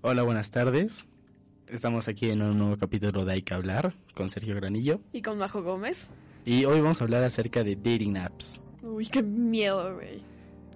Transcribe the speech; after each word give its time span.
Hola, 0.00 0.22
buenas 0.22 0.52
tardes. 0.52 1.06
Estamos 1.66 2.06
aquí 2.06 2.30
en 2.30 2.40
un 2.40 2.56
nuevo 2.56 2.76
capítulo 2.76 3.24
de 3.24 3.32
Hay 3.32 3.42
que 3.42 3.52
hablar 3.52 3.94
con 4.14 4.30
Sergio 4.30 4.54
Granillo. 4.54 5.00
Y 5.12 5.22
con 5.22 5.38
Majo 5.38 5.64
Gómez. 5.64 6.08
Y 6.44 6.64
hoy 6.66 6.80
vamos 6.80 7.00
a 7.00 7.04
hablar 7.04 7.24
acerca 7.24 7.64
de 7.64 7.74
dating 7.74 8.16
apps. 8.16 8.60
Uy, 8.80 9.06
qué 9.08 9.24
miedo, 9.24 9.96
güey. 9.96 10.22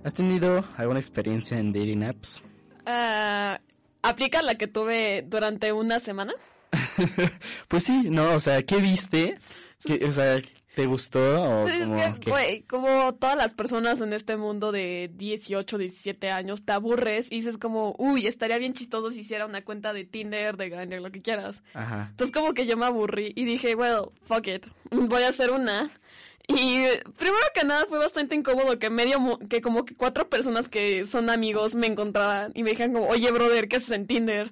¿Has 0.03 0.13
tenido 0.13 0.65
alguna 0.77 0.99
experiencia 0.99 1.57
en 1.57 1.73
dating 1.73 2.03
apps? 2.03 2.43
Ah, 2.85 3.61
¿Aplica 4.03 4.43
la 4.43 4.57
que 4.57 4.67
tuve 4.67 5.25
durante 5.25 5.73
una 5.73 6.01
semana? 6.01 6.33
pues 7.69 7.85
sí, 7.85 8.09
no, 8.11 8.33
o 8.33 8.41
sea, 8.41 8.65
¿qué 8.65 8.79
viste? 8.79 9.39
¿Qué, 9.85 10.05
o 10.05 10.11
sea, 10.11 10.43
¿te 10.75 10.87
gustó? 10.87 11.21
O 11.21 11.63
Pues 11.65 11.79
como, 11.81 11.97
es 11.99 12.19
que, 12.19 12.31
güey, 12.31 12.63
como 12.63 13.15
todas 13.15 13.37
las 13.37 13.55
personas 13.55 14.01
en 14.01 14.13
este 14.13 14.37
mundo 14.37 14.73
de 14.73 15.11
18, 15.15 15.79
17 15.79 16.31
años, 16.31 16.65
te 16.65 16.73
aburres 16.73 17.27
y 17.31 17.37
dices 17.37 17.59
como, 17.59 17.95
uy, 17.99 18.27
estaría 18.27 18.59
bien 18.59 18.73
chistoso 18.73 19.11
si 19.11 19.21
hiciera 19.21 19.47
una 19.47 19.63
cuenta 19.65 19.93
de 19.93 20.05
Tinder, 20.05 20.57
de 20.57 20.69
Grindr, 20.71 21.01
lo 21.01 21.11
que 21.11 21.21
quieras. 21.23 21.63
Ajá. 21.75 22.09
Entonces 22.11 22.35
como 22.35 22.55
que 22.55 22.67
yo 22.67 22.77
me 22.77 22.87
aburrí 22.87 23.33
y 23.37 23.45
dije, 23.45 23.75
well, 23.75 24.11
fuck 24.23 24.47
it, 24.49 24.67
voy 24.91 25.23
a 25.23 25.29
hacer 25.29 25.51
una. 25.51 25.91
Y 26.49 26.81
primero 27.17 27.45
que 27.55 27.65
nada 27.65 27.87
fue 27.89 27.99
bastante 27.99 28.35
incómodo 28.35 28.79
que 28.79 28.91
medio, 28.91 29.21
mu- 29.21 29.39
que 29.49 29.61
como 29.61 29.85
que 29.85 29.95
cuatro 29.95 30.29
personas 30.29 30.69
que 30.69 31.07
son 31.07 31.31
amigos 31.31 31.75
me 31.77 31.87
encontraran 31.87 32.51
y 32.55 32.65
me 32.65 32.71
dijeran 32.71 32.93
como, 32.95 33.07
oye, 33.09 33.31
brother, 33.31 33.69
¿qué 33.69 33.77
haces 33.77 33.91
en 33.93 34.07
Tinder? 34.09 34.51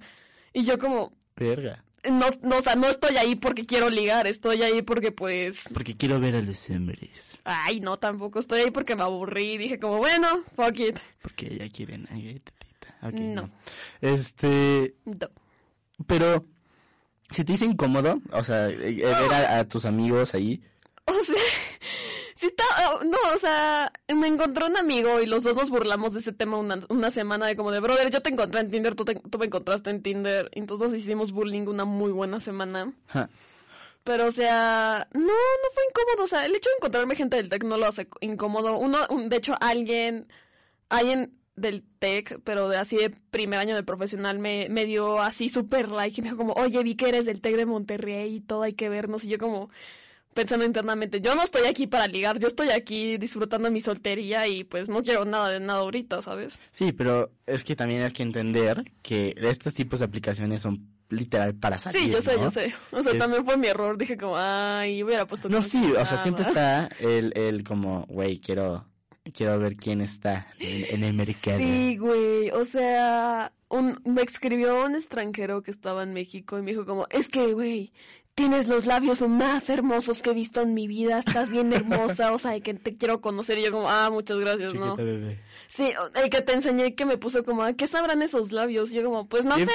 Y 0.52 0.62
yo 0.64 0.78
como, 0.78 1.12
Verga. 1.36 1.82
No, 2.08 2.26
no, 2.42 2.58
o 2.58 2.60
sea, 2.62 2.74
no 2.76 2.86
estoy 2.88 3.16
ahí 3.16 3.34
porque 3.36 3.66
quiero 3.66 3.90
ligar, 3.90 4.26
estoy 4.26 4.62
ahí 4.62 4.82
porque 4.82 5.12
pues, 5.12 5.64
Porque 5.74 5.96
quiero 5.96 6.18
ver 6.20 6.36
a 6.36 6.40
los 6.42 6.68
hombres. 6.70 7.40
ay, 7.44 7.80
no, 7.80 7.96
tampoco, 7.98 8.38
estoy 8.38 8.62
ahí 8.62 8.70
porque 8.70 8.96
me 8.96 9.02
aburrí 9.02 9.58
dije 9.58 9.78
como, 9.78 9.98
bueno, 9.98 10.28
fuck 10.56 10.78
it. 10.80 10.98
Porque 11.22 11.46
ella 11.46 11.68
quiere 11.70 11.96
una 11.96 12.08
galletita. 12.10 12.52
Ok, 13.02 13.12
No. 13.14 13.42
no. 13.42 13.50
Este, 14.00 14.94
No. 15.04 15.28
pero, 16.06 16.46
si 17.30 17.44
te 17.44 17.52
hizo 17.52 17.64
incómodo, 17.64 18.20
o 18.32 18.44
sea, 18.44 18.68
eh, 18.70 18.76
ver 19.02 19.32
a, 19.32 19.58
a 19.60 19.64
tus 19.68 19.84
amigos 19.84 20.34
ahí, 20.34 20.62
O 21.06 21.12
sea, 21.24 21.34
no, 23.04 23.18
o 23.34 23.38
sea, 23.38 23.92
me 24.14 24.26
encontró 24.26 24.66
un 24.66 24.76
amigo 24.76 25.20
y 25.20 25.26
los 25.26 25.42
dos 25.42 25.54
nos 25.54 25.70
burlamos 25.70 26.12
de 26.14 26.20
ese 26.20 26.32
tema 26.32 26.56
una, 26.56 26.80
una 26.88 27.10
semana 27.10 27.46
de 27.46 27.56
como 27.56 27.70
de, 27.70 27.80
brother, 27.80 28.10
yo 28.10 28.20
te 28.22 28.30
encontré 28.30 28.60
en 28.60 28.70
Tinder, 28.70 28.94
tú, 28.94 29.04
te- 29.04 29.14
tú 29.14 29.38
me 29.38 29.46
encontraste 29.46 29.90
en 29.90 30.02
Tinder, 30.02 30.50
y 30.54 30.58
entonces 30.60 30.90
nos 30.90 31.00
hicimos 31.00 31.32
bullying 31.32 31.66
una 31.66 31.84
muy 31.84 32.10
buena 32.12 32.40
semana. 32.40 32.92
Pero, 34.04 34.26
o 34.26 34.30
sea, 34.32 35.06
no, 35.12 35.20
no 35.20 35.68
fue 35.74 35.82
incómodo, 35.90 36.24
o 36.24 36.26
sea, 36.26 36.44
el 36.46 36.54
hecho 36.54 36.70
de 36.70 36.76
encontrarme 36.78 37.16
gente 37.16 37.36
del 37.36 37.48
tech 37.50 37.62
no 37.64 37.76
lo 37.76 37.86
hace 37.86 38.08
incómodo. 38.20 38.78
Uno, 38.78 38.98
un- 39.10 39.28
de 39.28 39.36
hecho, 39.36 39.54
alguien, 39.60 40.26
alguien 40.88 41.36
del 41.56 41.84
tech, 41.98 42.40
pero 42.42 42.68
de 42.70 42.78
así 42.78 42.96
de 42.96 43.10
primer 43.30 43.58
año 43.58 43.74
de 43.76 43.82
profesional, 43.82 44.38
me, 44.38 44.68
me 44.70 44.86
dio 44.86 45.20
así 45.20 45.50
súper 45.50 45.90
like 45.90 46.18
y 46.18 46.22
me 46.22 46.28
dijo 46.30 46.38
como, 46.38 46.54
oye, 46.54 46.82
vi 46.82 46.94
que 46.96 47.08
eres 47.10 47.26
del 47.26 47.42
tech 47.42 47.54
de 47.56 47.66
Monterrey 47.66 48.36
y 48.36 48.40
todo, 48.40 48.62
hay 48.62 48.72
que 48.72 48.88
vernos. 48.88 49.24
Y 49.24 49.28
yo 49.28 49.36
como, 49.38 49.68
pensando 50.34 50.64
internamente, 50.64 51.20
yo 51.20 51.34
no 51.34 51.42
estoy 51.42 51.66
aquí 51.66 51.86
para 51.86 52.06
ligar, 52.06 52.38
yo 52.38 52.46
estoy 52.48 52.70
aquí 52.70 53.16
disfrutando 53.18 53.70
mi 53.70 53.80
soltería 53.80 54.46
y 54.46 54.64
pues 54.64 54.88
no 54.88 55.02
quiero 55.02 55.24
nada 55.24 55.48
de 55.50 55.60
nada 55.60 55.80
ahorita, 55.80 56.22
¿sabes? 56.22 56.58
Sí, 56.70 56.92
pero 56.92 57.30
es 57.46 57.64
que 57.64 57.74
también 57.76 58.02
hay 58.02 58.12
que 58.12 58.22
entender 58.22 58.84
que 59.02 59.34
estos 59.36 59.74
tipos 59.74 59.98
de 60.00 60.06
aplicaciones 60.06 60.62
son 60.62 60.88
literal 61.08 61.54
para 61.56 61.78
salir, 61.78 62.02
Sí, 62.02 62.10
yo 62.10 62.22
sé, 62.22 62.36
¿no? 62.36 62.44
yo 62.44 62.50
sé. 62.52 62.72
O 62.92 63.02
sea, 63.02 63.12
Es- 63.12 63.18
también 63.18 63.44
fue 63.44 63.56
mi 63.56 63.66
error, 63.66 63.98
dije 63.98 64.16
como, 64.16 64.36
ay, 64.38 65.02
hubiera 65.02 65.26
puesto... 65.26 65.48
No, 65.48 65.62
sí, 65.62 65.92
o 65.98 66.06
sea, 66.06 66.18
siempre 66.18 66.44
nada". 66.44 66.86
está 66.86 67.04
el, 67.04 67.32
el 67.36 67.64
como, 67.64 68.06
güey, 68.08 68.38
quiero, 68.38 68.86
quiero 69.34 69.58
ver 69.58 69.74
quién 69.76 70.00
está 70.00 70.46
en, 70.60 70.94
en 70.94 71.04
el 71.04 71.14
mercado. 71.14 71.58
Sí, 71.58 71.96
güey, 71.96 72.50
o 72.50 72.64
sea, 72.64 73.52
un, 73.68 74.00
me 74.04 74.22
escribió 74.22 74.84
un 74.84 74.94
extranjero 74.94 75.62
que 75.64 75.72
estaba 75.72 76.04
en 76.04 76.12
México 76.12 76.56
y 76.58 76.62
me 76.62 76.70
dijo 76.70 76.86
como, 76.86 77.08
es 77.10 77.26
que, 77.28 77.52
güey, 77.54 77.92
tienes 78.34 78.68
los 78.68 78.86
labios 78.86 79.20
más 79.28 79.68
hermosos 79.68 80.22
que 80.22 80.30
he 80.30 80.34
visto 80.34 80.62
en 80.62 80.72
mi 80.74 80.86
vida, 80.88 81.18
estás 81.18 81.50
bien 81.50 81.72
hermosa, 81.74 82.32
o 82.32 82.38
sea, 82.38 82.58
que 82.60 82.74
te 82.74 82.96
quiero 82.96 83.20
conocer. 83.20 83.58
Y 83.58 83.64
yo 83.64 83.72
como, 83.72 83.90
ah, 83.90 84.08
muchas 84.10 84.38
gracias, 84.38 84.74
¿no? 84.74 84.96
Bebé. 84.96 85.38
Sí, 85.68 85.92
el 86.16 86.30
que 86.30 86.40
te 86.40 86.52
enseñé 86.52 86.96
que 86.96 87.04
me 87.04 87.16
puso 87.16 87.44
como, 87.44 87.62
"¿A 87.62 87.74
¿qué 87.74 87.86
sabrán 87.86 88.22
esos 88.22 88.50
labios? 88.50 88.90
Y 88.92 88.96
yo 88.96 89.04
como, 89.04 89.28
pues 89.28 89.44
no 89.44 89.54
¡Qué 89.56 89.66
sé. 89.66 89.72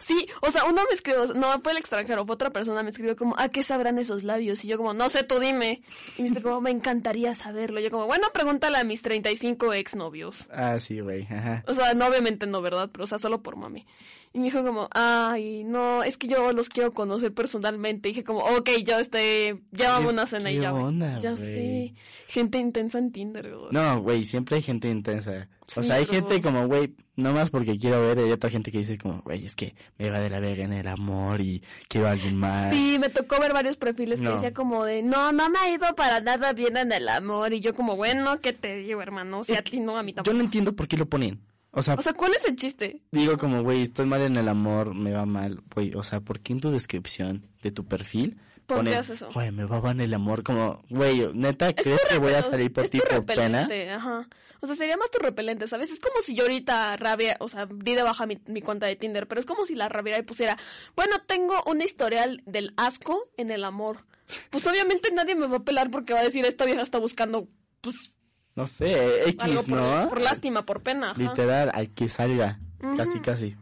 Sí, 0.00 0.28
o 0.42 0.50
sea, 0.50 0.64
uno 0.66 0.82
me 0.90 0.94
escribió, 0.94 1.26
no 1.34 1.58
fue 1.62 1.72
el 1.72 1.78
extranjero, 1.78 2.26
fue 2.26 2.34
otra 2.34 2.50
persona, 2.50 2.82
me 2.82 2.90
escribió 2.90 3.16
como, 3.16 3.34
¿a 3.38 3.48
qué 3.48 3.62
sabrán 3.62 3.98
esos 3.98 4.24
labios? 4.24 4.62
Y 4.64 4.68
yo 4.68 4.76
como, 4.76 4.92
no 4.92 5.08
sé, 5.08 5.22
tú 5.22 5.38
dime. 5.40 5.80
Y 6.18 6.22
me 6.22 6.28
dice 6.28 6.42
como, 6.42 6.60
me 6.60 6.70
encantaría 6.70 7.34
saberlo. 7.34 7.80
Y 7.80 7.84
yo 7.84 7.90
como, 7.90 8.06
bueno, 8.06 8.26
pregúntale 8.34 8.76
a 8.76 8.84
mis 8.84 9.00
35 9.00 9.72
exnovios. 9.72 10.48
Ah, 10.52 10.78
sí, 10.80 11.00
güey, 11.00 11.22
ajá. 11.30 11.64
O 11.66 11.72
sea, 11.72 11.94
no, 11.94 12.06
obviamente 12.08 12.46
no, 12.46 12.60
¿verdad? 12.60 12.90
Pero, 12.92 13.04
o 13.04 13.06
sea, 13.06 13.18
solo 13.18 13.42
por 13.42 13.56
mami. 13.56 13.86
Y 14.32 14.38
me 14.38 14.44
dijo 14.46 14.62
como, 14.62 14.88
ay, 14.92 15.64
no, 15.64 16.02
es 16.02 16.18
que 16.18 16.28
yo 16.28 16.52
los 16.52 16.68
quiero 16.68 16.92
conocer 16.92 17.32
personalmente. 17.32 18.08
Y 18.08 18.12
dije 18.12 18.24
como, 18.24 18.40
ok, 18.40 18.68
ya 18.84 19.00
este, 19.00 19.56
llévame 19.72 20.06
¿Qué- 20.06 20.12
una 20.12 20.26
cena 20.26 20.50
y 20.50 20.60
ya. 20.60 20.74
onda, 20.74 21.18
ya 21.20 21.30
güey? 21.32 21.42
sé. 21.42 21.94
Gente 22.28 22.58
intensa 22.58 22.98
en 22.98 23.12
Tinder, 23.12 23.50
güey. 23.56 23.68
No, 23.70 24.00
güey, 24.02 24.24
siempre 24.26 24.56
hay 24.56 24.62
gente 24.62 24.90
intensa. 24.90 25.48
O 25.74 25.82
sea, 25.82 25.96
hay 25.96 26.06
gente 26.06 26.40
como, 26.42 26.66
güey, 26.66 26.94
nomás 27.16 27.48
porque 27.50 27.78
quiero 27.78 28.00
ver, 28.06 28.18
hay 28.18 28.30
otra 28.30 28.50
gente 28.50 28.70
que 28.70 28.78
dice 28.78 28.98
como, 28.98 29.22
güey, 29.22 29.46
es 29.46 29.56
que 29.56 29.74
me 29.98 30.10
va 30.10 30.20
de 30.20 30.28
la 30.30 30.38
verga 30.38 30.64
en 30.64 30.72
el 30.74 30.86
amor 30.86 31.40
y 31.40 31.62
quiero 31.88 32.06
a 32.06 32.10
alguien 32.10 32.36
más. 32.36 32.72
Sí, 32.74 32.98
me 33.00 33.08
tocó 33.08 33.40
ver 33.40 33.52
varios 33.54 33.76
perfiles 33.78 34.18
que 34.20 34.26
No. 34.26 34.34
decía 34.34 34.52
como 34.52 34.84
de, 34.84 35.02
no, 35.02 35.32
no 35.32 35.48
me 35.48 35.58
ha 35.58 35.70
ido 35.72 35.86
para 35.96 36.20
nada 36.20 36.52
bien 36.52 36.76
en 36.76 36.92
el 36.92 37.08
amor. 37.08 37.52
Y 37.54 37.60
yo 37.60 37.74
como, 37.74 37.96
bueno, 37.96 38.38
¿qué 38.42 38.52
te 38.52 38.76
digo, 38.76 39.00
hermano? 39.00 39.40
O 39.40 39.44
sea, 39.44 39.54
Es 39.54 39.60
a 39.62 39.64
ti 39.64 39.80
no, 39.80 39.96
a 39.96 40.02
mí 40.02 40.12
Yo 40.12 40.16
tampoco. 40.16 40.36
no 40.36 40.44
entiendo 40.44 40.76
por 40.76 40.86
qué 40.88 40.96
lo 40.98 41.06
ponen. 41.08 41.40
O 41.78 41.82
sea, 41.82 41.94
O 41.94 42.00
sea, 42.00 42.14
¿cuál 42.14 42.32
es 42.32 42.44
el 42.46 42.56
chiste? 42.56 43.02
digo 43.12 43.36
como, 43.36 43.62
güey, 43.62 43.82
estoy 43.82 44.06
mal 44.06 44.22
en 44.22 44.36
el 44.36 44.48
amor, 44.48 44.94
me 44.94 45.12
va 45.12 45.26
mal. 45.26 45.62
Güey, 45.74 45.94
o 45.94 46.02
sea, 46.02 46.20
¿por 46.20 46.40
qué 46.40 46.54
en 46.54 46.60
tu 46.60 46.70
descripción 46.70 47.46
de 47.62 47.70
tu 47.70 47.84
perfil 47.84 48.38
Pondrías 48.66 49.10
eso. 49.10 49.28
güey, 49.32 49.52
me 49.52 49.64
va 49.64 49.80
mal 49.82 49.92
en 49.92 50.00
el 50.00 50.14
amor? 50.14 50.42
Como, 50.42 50.82
güey, 50.88 51.28
neta, 51.34 51.74
¿crees 51.74 52.00
que 52.08 52.18
voy 52.18 52.32
a 52.32 52.42
salir 52.42 52.72
por 52.72 52.88
ti 52.88 52.98
por 52.98 53.26
pena? 53.26 53.68
Ajá. 53.94 54.26
O 54.60 54.66
sea, 54.66 54.74
sería 54.74 54.96
más 54.96 55.10
tu 55.10 55.18
repelente, 55.18 55.66
¿sabes? 55.66 55.90
Es 55.90 56.00
como 56.00 56.22
si 56.22 56.34
yo 56.34 56.44
ahorita 56.44 56.96
rabia, 56.96 57.36
o 57.40 57.48
sea, 57.48 57.66
di 57.66 57.94
de 57.94 58.02
baja 58.02 58.24
mi, 58.24 58.40
mi 58.46 58.62
cuenta 58.62 58.86
de 58.86 58.96
Tinder, 58.96 59.28
pero 59.28 59.38
es 59.38 59.46
como 59.46 59.66
si 59.66 59.74
la 59.74 59.90
rabiera 59.90 60.18
y 60.18 60.22
pusiera, 60.22 60.56
bueno, 60.96 61.20
tengo 61.26 61.62
un 61.66 61.82
historial 61.82 62.42
del 62.46 62.72
asco 62.78 63.28
en 63.36 63.50
el 63.50 63.64
amor. 63.64 64.06
Pues 64.48 64.66
obviamente 64.66 65.10
nadie 65.12 65.34
me 65.34 65.46
va 65.46 65.58
a 65.58 65.64
pelar 65.64 65.90
porque 65.90 66.14
va 66.14 66.20
a 66.20 66.24
decir, 66.24 66.44
esta 66.46 66.64
vieja 66.64 66.80
está 66.80 66.98
buscando, 66.98 67.48
pues, 67.82 68.14
No 68.56 68.66
sé, 68.66 69.28
X, 69.28 69.36
algo 69.40 69.62
por, 69.62 69.78
¿no? 69.78 70.08
por 70.08 70.20
lástima, 70.20 70.64
por 70.66 70.82
pena. 70.82 71.10
Ajá. 71.12 71.22
Literal, 71.22 71.70
al 71.72 71.90
que 71.90 72.08
salga. 72.08 72.58
Casi, 72.96 73.20
casi. 73.20 73.56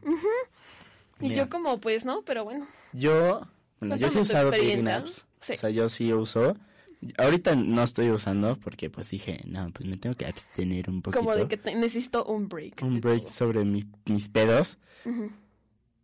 Y 1.21 1.29
Mira. 1.29 1.37
yo 1.37 1.49
como, 1.51 1.81
pues, 1.81 2.05
no, 2.05 2.23
pero 2.23 2.45
bueno. 2.45 2.67
Yo, 2.93 3.47
bueno, 3.81 3.97
yo 3.97 4.09
sí 4.09 4.19
he 4.19 4.23
usado 4.23 4.51
dating 4.51 4.89
apps. 4.89 5.25
Sí. 5.41 5.53
O 5.55 5.57
sea, 5.57 5.71
yo 5.71 5.89
sí 5.89 6.13
uso. 6.13 6.57
Ahorita 7.19 7.55
no 7.55 7.83
estoy 7.83 8.11
usando 8.11 8.57
porque 8.59 8.89
pues 8.89 9.11
dije, 9.11 9.43
no, 9.47 9.71
pues 9.73 9.87
me 9.89 9.97
tengo 9.99 10.17
que 10.17 10.25
abstener 10.27 10.89
un 10.89 11.03
poquito. 11.03 11.19
Como 11.21 11.37
de 11.37 11.47
que 11.49 11.57
te- 11.59 11.75
necesito 11.75 12.25
un 12.25 12.49
break. 12.49 12.81
un 12.83 13.01
break 13.01 13.23
todo. 13.25 13.33
sobre 13.33 13.65
mi- 13.65 13.85
mis 14.07 14.29
pedos. 14.31 14.79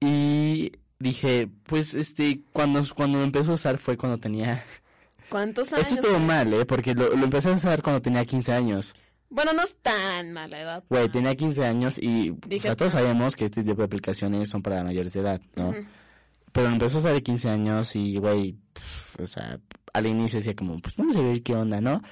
Y 0.01 0.73
dije, 0.99 1.49
pues 1.65 1.95
este, 1.95 2.43
cuando, 2.53 2.83
cuando 2.95 3.23
empecé 3.23 3.51
a 3.51 3.55
usar 3.55 3.79
fue 3.79 3.97
cuando 3.97 4.19
tenía... 4.19 4.65
¿Cuántos 5.31 5.73
años? 5.73 5.87
Esto 5.87 6.01
estuvo 6.01 6.19
mal, 6.19 6.53
¿eh? 6.53 6.67
Porque 6.67 6.95
lo, 6.95 7.15
lo 7.17 7.25
empecé 7.25 7.51
a 7.51 7.53
usar 7.53 7.83
cuando 7.83 8.03
tenía 8.03 8.25
15 8.25 8.53
años. 8.53 8.95
Bueno, 9.31 9.53
no 9.53 9.63
es 9.63 9.77
tan 9.81 10.33
mala 10.33 10.61
edad. 10.61 10.85
Güey, 10.91 11.09
tenía 11.09 11.37
15 11.37 11.65
años 11.65 11.99
y... 11.99 12.31
Dije, 12.49 12.59
o 12.59 12.61
sea, 12.63 12.77
todos 12.77 12.93
sabemos 12.93 13.37
que 13.37 13.45
este 13.45 13.63
tipo 13.63 13.77
de 13.77 13.85
aplicaciones 13.85 14.49
son 14.49 14.61
para 14.61 14.83
mayores 14.83 15.13
de 15.13 15.21
edad, 15.21 15.41
¿no? 15.55 15.69
Ujú. 15.69 15.87
Pero 16.53 16.67
lo 16.67 16.73
empezó 16.73 16.97
a 16.97 17.01
usar 17.01 17.13
de 17.15 17.23
15 17.23 17.49
años 17.49 17.95
y, 17.95 18.17
güey, 18.17 18.57
o 19.23 19.27
sea, 19.27 19.61
al 19.93 20.07
inicio 20.07 20.41
decía 20.41 20.57
como, 20.57 20.81
pues 20.81 20.97
vamos 20.97 21.17
a 21.17 21.23
ver 21.23 21.43
qué 21.43 21.55
onda, 21.55 21.81
¿no? 21.81 22.03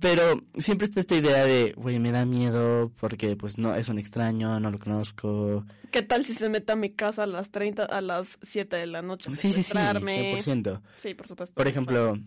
Pero 0.00 0.42
siempre 0.56 0.86
está 0.86 1.00
esta 1.00 1.14
idea 1.14 1.44
de, 1.44 1.72
güey, 1.76 1.98
me 1.98 2.12
da 2.12 2.24
miedo 2.24 2.90
porque, 2.98 3.36
pues, 3.36 3.58
no, 3.58 3.74
es 3.74 3.90
un 3.90 3.98
extraño, 3.98 4.58
no 4.58 4.70
lo 4.70 4.78
conozco. 4.78 5.64
¿Qué 5.90 6.02
tal 6.02 6.24
si 6.24 6.34
se 6.34 6.48
mete 6.48 6.72
a 6.72 6.76
mi 6.76 6.90
casa 6.90 7.24
a 7.24 7.26
las 7.26 7.50
30, 7.50 7.84
a 7.84 8.00
las 8.00 8.38
7 8.42 8.74
de 8.74 8.86
la 8.86 9.02
noche? 9.02 9.30
Sí, 9.30 9.36
sí, 9.36 9.52
sí, 9.52 9.62
secuestrarme? 9.62 10.42
100%. 10.42 10.80
Sí, 10.96 11.14
por 11.14 11.28
supuesto. 11.28 11.54
Por 11.54 11.68
ejemplo, 11.68 12.18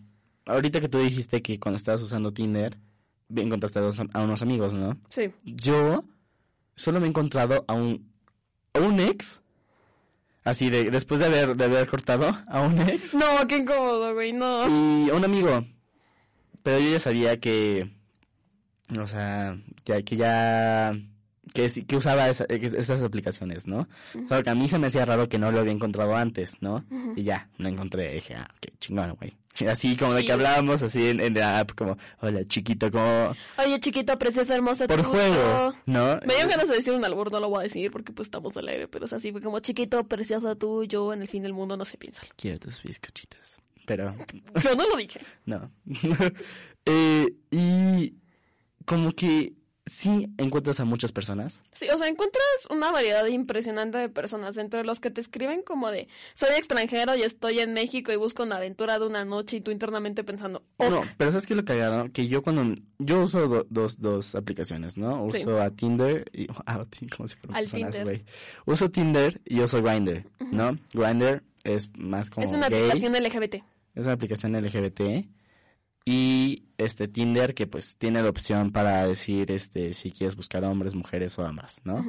ahorita 0.48 0.80
que 0.80 0.88
tú 0.88 0.98
dijiste 0.98 1.42
que 1.42 1.58
cuando 1.60 1.76
estabas 1.76 2.02
usando 2.02 2.32
Tinder, 2.32 2.78
encontraste 3.34 3.78
a, 3.78 3.82
dos, 3.82 3.98
a 4.12 4.22
unos 4.22 4.42
amigos, 4.42 4.72
¿no? 4.72 4.98
Sí. 5.08 5.30
Yo 5.44 6.04
solo 6.74 6.98
me 7.00 7.06
he 7.06 7.08
encontrado 7.10 7.64
a 7.68 7.74
un, 7.74 8.10
a 8.74 8.80
un 8.80 9.00
ex 9.00 9.40
Así 10.44 10.70
de, 10.70 10.90
después 10.90 11.20
de 11.20 11.26
haber, 11.26 11.56
de 11.56 11.64
haber 11.64 11.86
cortado 11.88 12.34
a 12.48 12.60
un 12.62 12.80
ex. 12.88 13.14
No, 13.14 13.46
qué 13.46 13.58
incómodo, 13.58 14.14
güey, 14.14 14.32
no. 14.32 14.66
Y 15.06 15.10
a 15.10 15.14
un 15.14 15.22
amigo. 15.24 15.66
Pero 16.62 16.78
yo 16.78 16.90
ya 16.92 17.00
sabía 17.00 17.38
que, 17.38 17.90
o 18.98 19.06
sea, 19.06 19.60
ya, 19.84 20.00
que 20.02 20.16
ya, 20.16 20.98
que, 21.52 21.96
usaba 21.96 22.30
esa- 22.30 22.46
que 22.46 22.64
esas 22.64 23.02
aplicaciones, 23.02 23.66
¿no? 23.66 23.88
O 24.24 24.26
sea, 24.26 24.42
que 24.42 24.48
a 24.48 24.54
mí 24.54 24.68
se 24.68 24.78
me 24.78 24.86
hacía 24.86 25.04
raro 25.04 25.28
que 25.28 25.38
no 25.38 25.52
lo 25.52 25.60
había 25.60 25.72
encontrado 25.72 26.16
antes, 26.16 26.54
¿no? 26.62 26.82
Y 27.14 27.24
ya, 27.24 27.50
lo 27.58 27.68
encontré, 27.68 28.10
dije, 28.14 28.34
ah, 28.36 28.48
qué 28.60 28.72
chingón, 28.80 29.16
güey. 29.16 29.36
Así 29.68 29.96
como 29.96 30.12
de 30.14 30.24
que 30.24 30.32
hablábamos 30.32 30.82
así 30.82 31.08
en, 31.08 31.20
en 31.20 31.34
la 31.34 31.58
app, 31.58 31.72
como, 31.74 31.96
hola, 32.20 32.46
chiquito, 32.46 32.90
como, 32.92 33.34
Oye, 33.58 33.80
chiquito, 33.80 34.16
preciosa, 34.18 34.54
hermosa. 34.54 34.86
por 34.86 35.02
juego, 35.02 35.74
¿no? 35.86 36.20
Me 36.26 36.36
dio 36.36 36.46
ganas 36.48 36.68
de 36.68 36.76
decir 36.76 36.92
un 36.92 37.04
albur, 37.04 37.32
no 37.32 37.40
lo 37.40 37.48
voy 37.48 37.60
a 37.60 37.62
decir 37.64 37.90
porque 37.90 38.12
pues 38.12 38.26
estamos 38.26 38.56
al 38.56 38.68
aire, 38.68 38.86
pero 38.86 39.06
es 39.06 39.12
así, 39.12 39.32
fue 39.32 39.40
como 39.40 39.58
chiquito, 39.58 40.04
precioso 40.04 40.54
tú, 40.56 40.84
yo 40.84 41.12
en 41.12 41.22
el 41.22 41.28
fin 41.28 41.42
del 41.42 41.54
mundo, 41.54 41.76
no 41.76 41.84
sé, 41.84 41.98
piénsalo. 41.98 42.28
Quiero 42.36 42.58
tus 42.58 42.82
bizcochitos. 42.84 43.56
Pero, 43.84 44.14
Pero 44.52 44.74
no 44.76 44.88
lo 44.88 44.96
dije. 44.96 45.20
No. 45.46 45.70
Eh, 46.84 47.34
y 47.50 48.14
como 48.86 49.12
que 49.12 49.52
sí 49.88 50.28
encuentras 50.38 50.80
a 50.80 50.84
muchas 50.84 51.12
personas. 51.12 51.62
Sí, 51.72 51.88
o 51.88 51.98
sea, 51.98 52.06
encuentras 52.08 52.44
una 52.70 52.90
variedad 52.92 53.26
impresionante 53.26 53.98
de 53.98 54.08
personas, 54.08 54.56
entre 54.56 54.84
los 54.84 55.00
que 55.00 55.10
te 55.10 55.20
escriben 55.20 55.62
como 55.62 55.90
de, 55.90 56.08
soy 56.34 56.50
extranjero 56.56 57.16
y 57.16 57.22
estoy 57.22 57.60
en 57.60 57.72
México 57.74 58.12
y 58.12 58.16
busco 58.16 58.42
una 58.44 58.56
aventura 58.56 58.98
de 58.98 59.06
una 59.06 59.24
noche 59.24 59.56
y 59.56 59.60
tú 59.60 59.70
internamente 59.70 60.22
pensando, 60.24 60.62
oh, 60.76 60.90
No, 60.90 61.02
pero 61.16 61.30
¿sabes 61.32 61.46
qué 61.46 61.54
es 61.54 61.56
lo 61.56 61.64
cagado? 61.64 62.12
Que 62.12 62.28
yo 62.28 62.42
cuando... 62.42 62.74
Yo 63.00 63.22
uso 63.22 63.46
do- 63.48 63.66
dos, 63.70 64.00
dos 64.00 64.34
aplicaciones, 64.34 64.96
¿no? 64.96 65.24
Uso 65.24 65.38
Sí. 65.38 65.44
a 65.62 65.70
Tinder 65.70 66.24
y... 66.32 66.46
A 66.66 66.84
Tin- 66.84 67.08
como 67.08 67.26
si 67.28 67.36
fueran 67.36 67.56
Al 67.56 67.64
personas, 67.64 67.90
Tinder. 67.92 68.04
güey. 68.04 68.24
Uso 68.66 68.90
Tinder 68.90 69.40
y 69.44 69.60
uso 69.60 69.82
Grindr, 69.82 70.24
¿no? 70.52 70.76
Grindr 70.92 71.42
es 71.64 71.90
más 71.96 72.30
como 72.30 72.46
es 72.46 72.52
una 72.52 72.68
gays. 72.68 72.90
aplicación 72.92 73.22
LGBT. 73.24 73.54
Es 73.94 74.04
una 74.04 74.12
aplicación 74.14 74.52
LGBT. 74.52 75.00
Y 76.10 76.64
este 76.78 77.06
Tinder 77.08 77.54
que 77.54 77.66
pues 77.66 77.96
tiene 77.98 78.22
la 78.22 78.30
opción 78.30 78.70
para 78.72 79.06
decir 79.06 79.50
este 79.50 79.92
si 79.92 80.10
quieres 80.10 80.36
buscar 80.36 80.64
hombres, 80.64 80.94
mujeres 80.94 81.38
o 81.38 81.44
ambas, 81.44 81.80
¿no? 81.84 82.02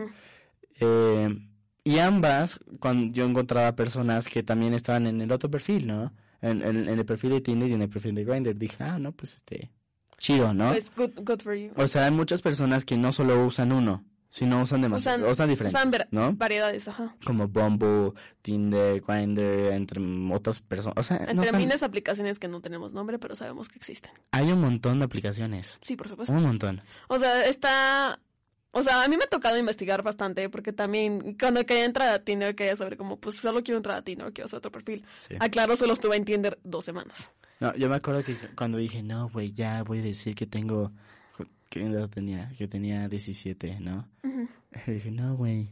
Eh, 0.79 1.37
y 1.83 1.97
ambas, 1.99 2.59
cuando 2.79 3.13
yo 3.13 3.25
encontraba 3.25 3.75
personas 3.75 4.27
que 4.29 4.43
también 4.43 4.73
estaban 4.73 5.07
en 5.07 5.19
el 5.21 5.31
otro 5.31 5.49
perfil, 5.51 5.87
¿no? 5.87 6.13
En, 6.41 6.61
en- 6.61 6.87
en 6.87 6.99
el 6.99 7.05
perfil 7.05 7.31
de 7.31 7.41
Tinder 7.41 7.69
y 7.69 7.73
en 7.73 7.81
el 7.81 7.89
perfil 7.89 8.15
de 8.15 8.23
Grindr. 8.23 8.55
Dije, 8.55 8.77
ah, 8.83 8.99
no, 8.99 9.11
pues 9.11 9.35
este, 9.35 9.69
chido, 10.17 10.53
¿no? 10.53 10.73
Es 10.73 10.91
good, 10.95 11.11
good 11.17 11.41
for 11.41 11.55
you. 11.55 11.71
O 11.75 11.87
sea, 11.87 12.05
hay 12.05 12.11
muchas 12.11 12.41
personas 12.41 12.85
que 12.85 12.95
no 12.95 13.11
solo 13.11 13.45
usan 13.45 13.71
uno, 13.73 14.05
sino 14.29 14.61
usan 14.61 14.81
demasiado, 14.81 15.29
usan, 15.29 15.49
diferentes, 15.49 15.81
usan 15.81 16.07
¿no? 16.11 16.33
variedades, 16.33 16.87
ajá. 16.87 17.15
Como 17.25 17.47
Bumble, 17.47 18.13
Tinder, 18.41 19.01
Grindr, 19.01 19.71
entre 19.71 20.01
otras 20.31 20.59
personas. 20.61 20.97
O 20.97 21.03
sea, 21.03 21.17
no 21.19 21.31
Entre 21.31 21.45
saben- 21.47 21.57
miles 21.65 21.79
de 21.79 21.85
aplicaciones 21.85 22.39
que 22.39 22.47
no 22.47 22.61
tenemos 22.61 22.93
nombre, 22.93 23.17
pero 23.19 23.35
sabemos 23.35 23.69
que 23.69 23.77
existen. 23.77 24.11
hay 24.31 24.51
un 24.51 24.61
montón 24.61 24.99
de 24.99 25.05
aplicaciones. 25.05 25.79
Sí, 25.81 25.95
por 25.95 26.07
supuesto. 26.09 26.33
Un 26.33 26.43
montón. 26.43 26.81
O 27.07 27.17
sea, 27.19 27.45
está... 27.45 28.19
O 28.71 28.83
sea, 28.83 29.01
a 29.03 29.07
mí 29.07 29.17
me 29.17 29.23
ha 29.23 29.27
tocado 29.27 29.57
investigar 29.57 30.03
bastante 30.03 30.47
porque 30.47 30.71
también 30.71 31.35
cuando 31.39 31.65
quería 31.65 31.85
entrar 31.85 32.09
a 32.13 32.19
Tinder 32.19 32.55
quería 32.55 32.75
saber 32.75 32.97
como, 32.97 33.19
pues 33.19 33.37
solo 33.37 33.63
quiero 33.63 33.77
entrar 33.77 33.97
a 33.97 34.01
Tinder, 34.03 34.31
quiero 34.31 34.45
hacer 34.45 34.57
otro 34.57 34.71
perfil. 34.71 35.03
Sí. 35.21 35.33
Aclaro, 35.39 35.75
solo 35.75 35.93
estuve 35.93 36.15
en 36.17 36.23
Tinder 36.23 36.59
dos 36.63 36.85
semanas. 36.85 37.31
No, 37.59 37.75
yo 37.75 37.89
me 37.89 37.95
acuerdo 37.95 38.23
que 38.23 38.35
cuando 38.55 38.77
dije, 38.77 39.01
no, 39.01 39.27
güey, 39.29 39.53
ya 39.53 39.81
voy 39.83 39.97
a 39.97 40.01
decir 40.03 40.35
que 40.35 40.45
tengo, 40.45 40.91
¿qué 41.69 41.85
edad 41.85 42.09
tenía? 42.09 42.51
Que 42.57 42.67
tenía 42.67 43.07
17, 43.07 43.79
¿no? 43.79 44.07
dije, 44.87 45.11
no, 45.11 45.35
güey, 45.35 45.71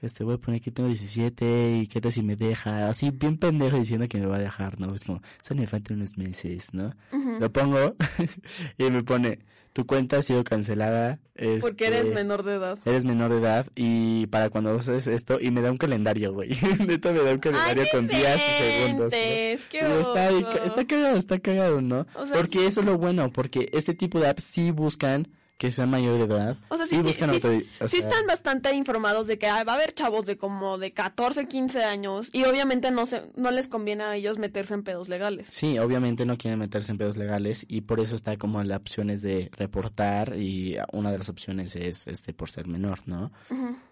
este, 0.00 0.22
voy 0.22 0.34
a 0.34 0.38
poner 0.38 0.60
que 0.60 0.70
tengo 0.70 0.88
17 0.88 1.78
y 1.82 1.86
qué 1.86 2.00
tal 2.00 2.12
si 2.12 2.22
me 2.22 2.36
deja, 2.36 2.88
así 2.88 3.10
bien 3.10 3.36
pendejo 3.36 3.78
diciendo 3.78 4.06
que 4.08 4.18
me 4.18 4.26
va 4.26 4.36
a 4.36 4.40
dejar, 4.40 4.78
¿no? 4.78 4.94
Es 4.94 5.04
como, 5.04 5.20
solo 5.40 5.60
me 5.60 5.66
faltan 5.66 5.96
unos 5.96 6.16
meses, 6.16 6.72
¿no? 6.72 6.94
Lo 7.40 7.52
pongo 7.52 7.96
y 8.78 8.84
me 8.84 9.02
pone, 9.02 9.40
tu 9.72 9.86
cuenta 9.86 10.18
ha 10.18 10.22
sido 10.22 10.44
cancelada. 10.44 11.18
Porque 11.60 11.86
este, 11.86 11.98
eres 11.98 12.14
menor 12.14 12.44
de 12.44 12.54
edad. 12.54 12.78
Eres 12.84 13.04
menor 13.04 13.32
de 13.32 13.38
edad 13.38 13.66
y 13.74 14.26
para 14.26 14.50
cuando 14.50 14.76
uses 14.76 15.08
esto, 15.08 15.40
y 15.40 15.50
me 15.50 15.62
da 15.62 15.72
un 15.72 15.78
calendario, 15.78 16.32
güey. 16.32 16.50
Neta 16.86 17.12
me 17.12 17.22
da 17.22 17.32
un 17.32 17.40
calendario 17.40 17.82
¡Ay, 17.82 17.88
con 17.90 18.06
días 18.06 18.40
y 18.40 18.62
segundos. 18.62 19.12
¿no? 19.12 19.18
Y 19.18 20.40
está, 20.40 20.64
está 20.64 20.84
cagado, 20.86 21.16
está 21.16 21.38
cagado, 21.40 21.80
¿no? 21.80 22.06
O 22.14 22.24
sea, 22.24 22.36
porque 22.36 22.60
sí. 22.60 22.64
eso 22.66 22.80
es 22.80 22.86
lo 22.86 22.98
bueno, 22.98 23.30
porque 23.30 23.68
este 23.72 23.94
tipo 23.94 24.20
de 24.20 24.28
apps 24.28 24.44
sí 24.44 24.70
buscan 24.70 25.28
que 25.58 25.72
sean 25.72 25.90
mayor 25.90 26.18
de 26.18 26.34
edad. 26.34 26.56
O 26.68 26.76
sea, 26.76 26.86
sí, 26.86 27.02
sí, 27.02 27.12
sí, 27.12 27.20
sea, 27.20 27.98
están 27.98 28.26
bastante 28.26 28.72
informados 28.74 29.26
de 29.26 29.38
que 29.38 29.48
va 29.48 29.56
a 29.58 29.74
haber 29.74 29.92
chavos 29.92 30.24
de 30.24 30.38
como 30.38 30.78
de 30.78 30.92
14, 30.92 31.48
15 31.48 31.82
años 31.82 32.30
y 32.32 32.44
obviamente 32.44 32.92
no 32.92 33.06
se, 33.06 33.22
no 33.36 33.50
les 33.50 33.66
conviene 33.66 34.04
a 34.04 34.14
ellos 34.14 34.38
meterse 34.38 34.74
en 34.74 34.84
pedos 34.84 35.08
legales. 35.08 35.48
Sí, 35.50 35.78
obviamente 35.78 36.24
no 36.24 36.38
quieren 36.38 36.60
meterse 36.60 36.92
en 36.92 36.98
pedos 36.98 37.16
legales 37.16 37.66
y 37.68 37.80
por 37.82 37.98
eso 37.98 38.14
está 38.14 38.36
como 38.36 38.62
la 38.62 38.76
opciones 38.76 39.20
de 39.20 39.50
reportar 39.56 40.36
y 40.36 40.76
una 40.92 41.10
de 41.10 41.18
las 41.18 41.28
opciones 41.28 41.74
es 41.74 42.06
este 42.06 42.32
por 42.32 42.48
ser 42.48 42.68
menor, 42.68 43.00
¿no? 43.06 43.32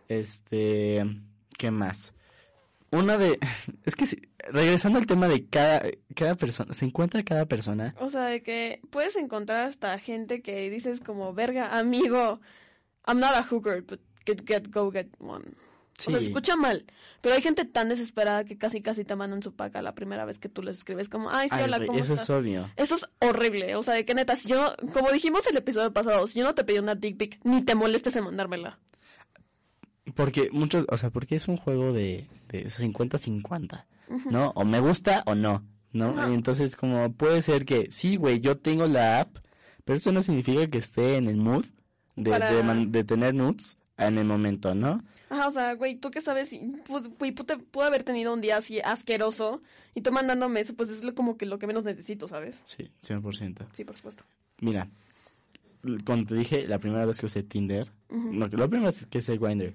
Este, 0.09 1.05
¿qué 1.59 1.73
más? 1.73 2.15
Una 2.99 3.17
de 3.19 3.39
es 3.85 3.95
que 3.97 4.07
si- 4.07 4.21
regresando 4.51 4.99
al 4.99 5.07
tema 5.07 5.29
de 5.29 5.47
cada 5.47 5.83
cada 6.15 6.35
persona, 6.35 6.73
se 6.73 6.85
encuentra 6.85 7.23
cada 7.25 7.47
persona. 7.47 7.95
O 8.01 8.11
sea, 8.11 8.25
de 8.25 8.43
que 8.43 8.81
puedes 8.91 9.17
encontrar 9.17 9.67
hasta 9.67 9.99
gente 9.99 10.43
que 10.43 10.71
dices 10.71 11.01
como, 11.01 11.35
verga, 11.35 11.79
amigo, 11.79 12.41
I'm 13.07 13.21
not 13.21 13.35
a 13.35 13.43
hooker, 13.43 13.83
but 13.83 14.01
get, 14.25 14.43
get, 14.47 14.69
go 14.71 14.91
get 14.91 15.09
one. 15.19 15.45
O 15.99 16.11
sea, 16.11 16.19
se 16.19 16.25
escucha 16.27 16.57
mal, 16.57 16.85
pero 17.23 17.35
hay 17.37 17.41
gente 17.41 17.65
tan 17.65 17.89
desesperada 17.89 18.45
que 18.45 18.59
casi 18.59 18.83
casi 18.83 19.03
te 19.05 19.17
mandan 19.17 19.43
su 19.43 19.55
paca 19.55 19.81
la 19.81 19.95
primera 19.95 20.27
vez 20.27 20.39
que 20.39 20.51
tú 20.51 20.63
les 20.63 20.77
escribes 20.77 21.09
como, 21.09 21.31
ay, 21.31 21.49
sí, 21.49 21.55
Ay, 21.57 21.65
hola, 21.65 21.79
¿cómo 21.87 21.99
eso 21.99 22.13
estás? 22.13 22.29
es 22.29 22.37
obvio. 22.37 22.71
Eso 22.77 22.97
es 22.97 23.07
horrible, 23.21 23.77
o 23.77 23.83
sea, 23.83 23.95
de 23.95 24.05
que 24.05 24.13
neta, 24.13 24.37
si 24.37 24.47
yo, 24.51 24.75
como 24.93 25.11
dijimos 25.11 25.47
el 25.47 25.57
episodio 25.57 25.95
pasado, 25.95 26.27
si 26.29 26.39
yo 26.39 26.45
no 26.45 26.55
te 26.55 26.65
pedí 26.65 26.79
una 26.81 26.95
dick 26.97 27.17
pic, 27.17 27.41
ni 27.45 27.63
te 27.63 27.75
molestes 27.75 28.15
en 28.17 28.25
mandármela. 28.25 28.79
Porque 30.17 30.49
muchos, 30.51 30.85
o 30.91 30.97
sea, 30.97 31.11
porque 31.11 31.37
es 31.37 31.47
un 31.47 31.57
juego 31.59 31.93
de, 31.93 32.27
de 32.49 32.65
50-50, 32.67 33.85
¿no? 34.31 34.51
O 34.57 34.65
me 34.65 34.81
gusta 34.81 35.23
o 35.27 35.35
no, 35.35 35.63
¿no? 35.93 36.27
Entonces 36.33 36.75
como 36.75 37.13
puede 37.13 37.43
ser 37.43 37.65
que, 37.65 37.89
sí, 37.93 38.17
güey, 38.17 38.41
yo 38.41 38.57
tengo 38.59 38.87
la 38.89 39.21
app, 39.21 39.37
pero 39.85 39.97
eso 39.99 40.11
no 40.13 40.23
significa 40.23 40.67
que 40.69 40.79
esté 40.79 41.17
en 41.17 41.29
el 41.29 41.37
mood 41.37 41.67
de, 42.17 42.31
Para- 42.31 42.51
de, 42.53 42.63
man- 42.63 42.91
de 42.91 43.05
tener 43.05 43.35
nudes 43.35 43.77
en 43.99 44.19
el 44.19 44.25
momento, 44.25 44.75
¿no? 44.75 45.03
Ajá, 45.29 45.49
o 45.49 45.51
sea, 45.53 45.75
güey, 45.75 45.97
tú 45.97 46.11
qué 46.11 46.21
sabes, 46.21 46.49
si, 46.51 46.59
pu- 46.61 47.12
güey, 47.19 47.33
pude, 47.33 47.59
pude 47.59 47.85
haber 47.87 48.05
tenido 48.05 48.33
un 48.33 48.41
día 48.41 48.57
así 48.59 48.79
asqueroso 48.81 49.61
y 49.95 50.00
tú 50.00 50.12
mandándome 50.12 50.61
eso, 50.61 50.75
pues 50.75 50.88
es 50.88 51.02
lo- 51.05 51.14
como 51.14 51.37
que 51.37 51.47
lo 51.47 51.59
que 51.59 51.67
menos 51.67 51.85
necesito, 51.85 52.26
¿sabes? 52.29 52.62
Sí, 52.64 52.90
100%. 53.07 53.67
Sí, 53.73 53.85
por 53.85 53.97
supuesto. 53.97 54.25
Mira, 54.61 54.88
cuando 56.05 56.26
te 56.29 56.35
dije 56.37 56.67
la 56.67 56.79
primera 56.79 57.05
vez 57.07 57.19
que 57.21 57.26
usé 57.26 57.43
Tinder, 57.43 57.90
no, 58.09 58.49
que 58.49 58.57
la 58.57 58.67
primera 58.69 58.90
vez 58.90 59.07
que 59.07 59.19
usé 59.19 59.37
Grindr, 59.37 59.75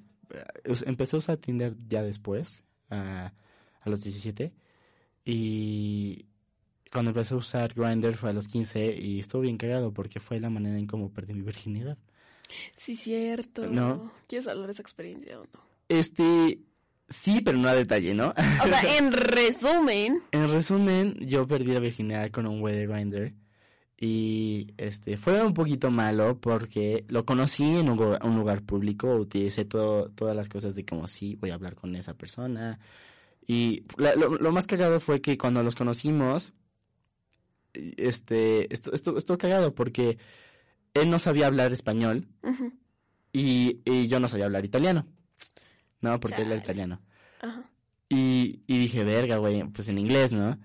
empecé 0.86 1.16
a 1.16 1.20
usar 1.20 1.38
Tinder 1.38 1.76
ya 1.88 2.04
después, 2.04 2.64
a, 2.90 3.34
a 3.82 3.90
los 3.90 4.04
17, 4.04 4.54
y 5.26 6.26
cuando 6.92 7.12
empecé 7.12 7.34
a 7.34 7.38
usar 7.38 7.74
Grindr 7.74 8.16
fue 8.16 8.32
a 8.32 8.34
los 8.34 8.48
15 8.48 8.98
y 8.98 9.20
estuvo 9.20 9.42
bien 9.42 9.58
cagado 9.58 9.94
porque 9.94 10.20
fue 10.20 10.40
la 10.40 10.50
manera 10.50 10.78
en 10.78 10.88
cómo 10.88 11.12
perdí 11.12 11.34
mi 11.34 11.42
virginidad. 11.42 11.98
Sí, 12.76 12.96
cierto. 12.96 13.68
No. 13.68 14.12
¿Quieres 14.28 14.48
hablar 14.48 14.68
de 14.68 14.74
esa 14.74 14.82
experiencia 14.82 15.40
o 15.40 15.44
no? 15.44 15.60
Este, 15.88 16.60
sí, 17.08 17.42
pero 17.42 17.58
no 17.58 17.70
a 17.70 17.76
detalle, 17.76 18.14
¿no? 18.14 18.30
O 18.30 18.68
sea, 18.68 18.98
en 18.98 19.14
resumen, 19.14 20.22
En 20.32 20.50
resumen, 20.50 21.16
yo 21.22 21.48
perdí 21.48 21.72
la 21.72 21.80
virginidad 21.80 22.30
con 22.32 22.46
un 22.46 22.60
güey 22.60 22.76
de 22.76 22.88
Grindr 22.88 23.34
y 24.03 24.74
este 24.77 25.15
fue 25.15 25.46
un 25.46 25.53
poquito 25.53 25.91
malo 25.91 26.39
porque 26.41 27.05
lo 27.08 27.24
conocí 27.24 27.63
en 27.77 27.88
un, 27.88 27.98
lugar- 27.98 28.25
un 28.25 28.36
lugar 28.36 28.63
público, 28.63 29.15
utilicé 29.15 29.63
todo, 29.63 30.10
todas 30.10 30.36
las 30.36 30.50
cosas 30.50 30.74
de 30.74 30.84
como 30.84 31.08
sí, 31.08 31.36
voy 31.36 31.51
a 31.51 31.53
hablar 31.53 31.75
con 31.75 31.96
esa 31.96 32.15
persona 32.15 32.79
y 33.46 33.84
la- 33.98 34.15
lo, 34.15 34.29
lo 34.38 34.51
más 34.51 34.65
cagado 34.65 35.00
fue 35.00 35.22
que 35.22 35.38
cuando 35.38 35.62
los 35.62 35.75
conocimos, 35.75 36.53
este, 37.74 38.74
esto, 38.74 38.91
esto, 38.93 39.17
estuvo 39.17 39.38
cagado 39.38 39.74
porque 39.74 40.17
él 40.93 41.10
no 41.10 41.20
sabía 41.20 41.48
hablar 41.48 41.72
español 41.72 42.27
y, 43.34 43.79
y 43.86 44.08
yo 44.08 44.20
no 44.20 44.27
sabía 44.27 44.46
hablar 44.46 44.65
italiano, 44.65 45.05
no, 46.01 46.20
porque 46.20 46.41
él 46.41 46.48
era 46.51 46.55
italiano. 46.63 47.01
Y, 48.10 48.62
y 48.67 48.77
dije, 48.79 49.03
verga, 49.05 49.38
güey, 49.38 49.63
pues 49.70 49.88
en 49.88 49.98
inglés, 49.98 50.34
¿no? 50.34 50.60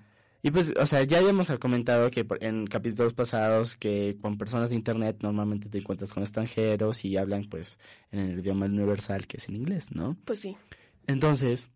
Y 0.47 0.53
pues, 0.53 0.73
o 0.79 0.87
sea, 0.87 1.03
ya 1.03 1.19
habíamos 1.19 1.51
comentado 1.59 2.09
que 2.09 2.25
en 2.39 2.69
capítulos 2.69 3.15
pasados 3.15 3.75
que 3.75 4.17
con 4.23 4.39
personas 4.39 4.71
de 4.71 4.77
internet 4.77 5.17
normalmente 5.21 5.69
te 5.69 5.79
encuentras 5.79 6.13
con 6.13 6.23
extranjeros 6.23 7.05
y 7.05 7.17
hablan 7.17 7.49
pues 7.51 7.81
en 8.13 8.21
el 8.21 8.39
idioma 8.39 8.67
universal 8.67 9.27
que 9.27 9.39
es 9.39 9.49
en 9.49 9.57
inglés, 9.57 9.89
¿no? 9.91 10.17
Pues 10.25 10.39
sí. 10.39 10.57
Entonces, 11.09 11.73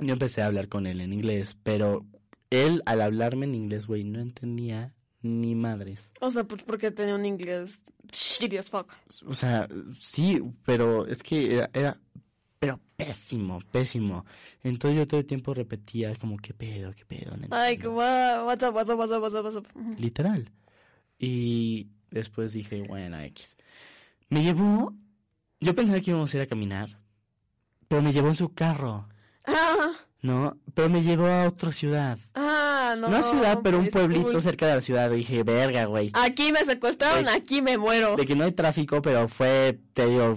yo 0.00 0.14
empecé 0.14 0.42
a 0.42 0.46
hablar 0.46 0.66
con 0.66 0.84
él 0.84 1.00
en 1.00 1.12
inglés, 1.12 1.56
pero 1.62 2.04
él 2.50 2.82
al 2.86 3.02
hablarme 3.02 3.46
en 3.46 3.54
inglés, 3.54 3.86
güey, 3.86 4.02
no 4.02 4.18
entendía 4.18 4.92
ni 5.22 5.54
madres. 5.54 6.10
O 6.20 6.28
sea, 6.32 6.42
pues 6.42 6.64
porque 6.64 6.90
tenía 6.90 7.14
un 7.14 7.24
inglés 7.24 7.80
shitty 8.12 8.56
as 8.56 8.68
fuck. 8.68 8.92
O 9.26 9.34
sea, 9.34 9.68
sí, 10.00 10.42
pero 10.64 11.06
es 11.06 11.22
que 11.22 11.54
era, 11.54 11.70
era 11.72 12.00
pero 12.60 12.78
pésimo, 12.96 13.58
pésimo. 13.72 14.26
Entonces 14.62 14.98
yo 14.98 15.08
todo 15.08 15.18
el 15.20 15.26
tiempo 15.26 15.54
repetía 15.54 16.14
como, 16.16 16.36
¿qué 16.36 16.52
pedo, 16.52 16.92
qué 16.94 17.06
pedo? 17.06 17.34
no 17.38 17.46
Ay, 17.50 17.72
entiendo". 17.74 17.88
como, 17.96 18.02
ah, 18.02 18.44
what's 18.46 18.62
up, 18.62 18.74
what's 18.76 18.90
up, 18.90 18.98
what's 18.98 19.12
up, 19.12 19.22
what's 19.22 19.34
up, 19.34 19.44
what's 19.44 19.56
up. 19.56 19.66
Ujú. 19.74 19.94
Literal. 19.98 20.50
Y 21.18 21.88
después 22.10 22.52
dije, 22.52 22.82
bueno, 22.86 23.18
X. 23.20 23.56
Me 24.28 24.42
llevó, 24.44 24.94
yo 25.58 25.74
pensaba 25.74 26.00
que 26.00 26.10
íbamos 26.10 26.32
a 26.32 26.36
ir 26.36 26.42
a 26.42 26.46
caminar, 26.46 26.98
pero 27.88 28.02
me 28.02 28.12
llevó 28.12 28.28
en 28.28 28.34
su 28.36 28.52
carro, 28.52 29.08
Ah, 29.46 29.92
¿no? 30.20 30.58
Pero 30.74 30.90
me 30.90 31.02
llevó 31.02 31.26
a 31.26 31.48
otra 31.48 31.72
ciudad. 31.72 32.18
ah, 32.34 32.94
no. 32.98 33.08
No, 33.08 33.16
a 33.16 33.22
ciudad, 33.22 33.60
pero 33.64 33.78
un 33.78 33.88
pueblito 33.88 34.38
cerca 34.42 34.66
de 34.66 34.74
la 34.76 34.80
ciudad. 34.82 35.10
Dije, 35.10 35.42
verga, 35.44 35.86
güey. 35.86 36.10
Aquí 36.12 36.52
me 36.52 36.62
secuestraron, 36.66 37.24
De- 37.24 37.30
aquí 37.30 37.62
me 37.62 37.78
muero. 37.78 38.16
De 38.16 38.26
que 38.26 38.36
no 38.36 38.44
hay 38.44 38.52
tráfico, 38.52 39.00
pero 39.00 39.28
fue, 39.28 39.80
te 39.94 40.06
digo, 40.06 40.36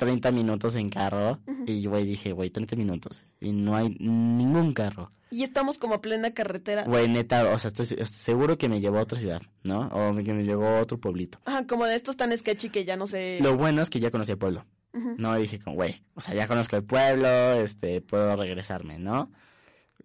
30 0.00 0.32
minutos 0.32 0.76
en 0.76 0.88
carro. 0.88 1.40
Y, 1.66 1.84
güey, 1.84 2.06
dije, 2.06 2.32
güey, 2.32 2.48
30 2.48 2.74
minutos. 2.74 3.26
Y 3.38 3.52
no 3.52 3.76
hay 3.76 3.90
ningún 4.00 4.72
carro. 4.72 5.12
Y 5.30 5.42
estamos 5.42 5.76
como 5.76 5.94
a 5.96 6.00
plena 6.00 6.32
carretera. 6.32 6.84
Güey, 6.84 7.06
neta, 7.06 7.50
o 7.52 7.58
sea, 7.58 7.68
estoy 7.68 7.84
estoy 7.84 8.06
seguro 8.06 8.56
que 8.56 8.70
me 8.70 8.80
llevó 8.80 8.98
a 8.98 9.02
otra 9.02 9.18
ciudad, 9.18 9.42
¿no? 9.62 9.88
O 9.88 10.16
que 10.16 10.32
me 10.32 10.44
llevó 10.44 10.66
a 10.66 10.80
otro 10.80 10.98
pueblito. 10.98 11.38
Ajá, 11.44 11.66
como 11.66 11.84
de 11.84 11.96
estos 11.96 12.16
tan 12.16 12.34
sketchy 12.36 12.70
que 12.70 12.86
ya 12.86 12.96
no 12.96 13.06
sé. 13.06 13.40
Lo 13.42 13.58
bueno 13.58 13.82
es 13.82 13.90
que 13.90 14.00
ya 14.00 14.10
conocí 14.10 14.32
el 14.32 14.38
pueblo. 14.38 14.64
No, 15.18 15.38
y 15.38 15.42
dije 15.42 15.60
güey, 15.66 16.02
o 16.14 16.20
sea, 16.20 16.34
ya 16.34 16.48
conozco 16.48 16.76
el 16.76 16.84
pueblo, 16.84 17.28
este, 17.60 18.00
puedo 18.00 18.34
regresarme, 18.36 18.98
¿no? 18.98 19.30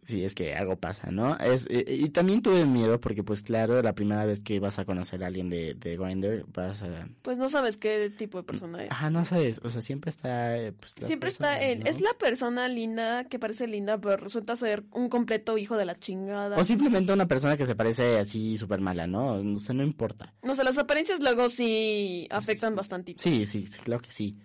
Sí, 0.05 0.23
es 0.23 0.35
que 0.35 0.53
algo 0.53 0.75
pasa, 0.77 1.09
¿no? 1.11 1.35
Es, 1.37 1.67
y, 1.69 2.05
y 2.05 2.09
también 2.09 2.41
tuve 2.43 2.63
miedo 2.65 3.01
porque, 3.01 3.23
pues, 3.23 3.41
claro, 3.41 3.81
la 3.81 3.93
primera 3.95 4.23
vez 4.25 4.41
que 4.41 4.59
vas 4.59 4.77
a 4.77 4.85
conocer 4.85 5.23
a 5.23 5.27
alguien 5.27 5.49
de, 5.49 5.73
de 5.73 5.97
Grindr, 5.97 6.45
vas 6.53 6.83
a... 6.83 7.07
Pues 7.23 7.39
no 7.39 7.49
sabes 7.49 7.77
qué 7.77 8.11
tipo 8.15 8.37
de 8.37 8.43
persona 8.43 8.83
es. 8.83 8.91
Ajá, 8.91 9.09
no 9.09 9.25
sabes, 9.25 9.59
o 9.63 9.69
sea, 9.71 9.81
siempre 9.81 10.11
está... 10.11 10.57
eh, 10.59 10.73
Pues, 10.73 10.93
la 11.01 11.07
Siempre 11.07 11.29
persona, 11.31 11.53
está 11.53 11.63
él. 11.65 11.79
¿no? 11.79 11.85
Es 11.89 12.01
la 12.01 12.13
persona 12.19 12.67
linda 12.67 13.23
que 13.23 13.39
parece 13.39 13.65
linda, 13.65 13.97
pero 13.99 14.17
resulta 14.17 14.55
ser 14.55 14.83
un 14.91 15.09
completo 15.09 15.57
hijo 15.57 15.75
de 15.75 15.85
la 15.85 15.95
chingada. 15.99 16.55
O 16.57 16.63
simplemente 16.63 17.11
una 17.11 17.27
persona 17.27 17.57
que 17.57 17.65
se 17.65 17.75
parece 17.75 18.19
así 18.19 18.57
súper 18.57 18.81
mala, 18.81 19.07
¿no? 19.07 19.33
O 19.33 19.55
sea, 19.55 19.73
no 19.73 19.81
importa. 19.83 20.33
No 20.43 20.53
sé, 20.53 20.63
las 20.63 20.77
apariencias 20.77 21.19
luego 21.19 21.49
sí 21.49 22.27
afectan 22.29 22.75
bastante. 22.75 23.15
Sí, 23.17 23.45
sí, 23.47 23.65
sí, 23.65 23.79
claro 23.79 24.01
que 24.03 24.11
sí. 24.11 24.37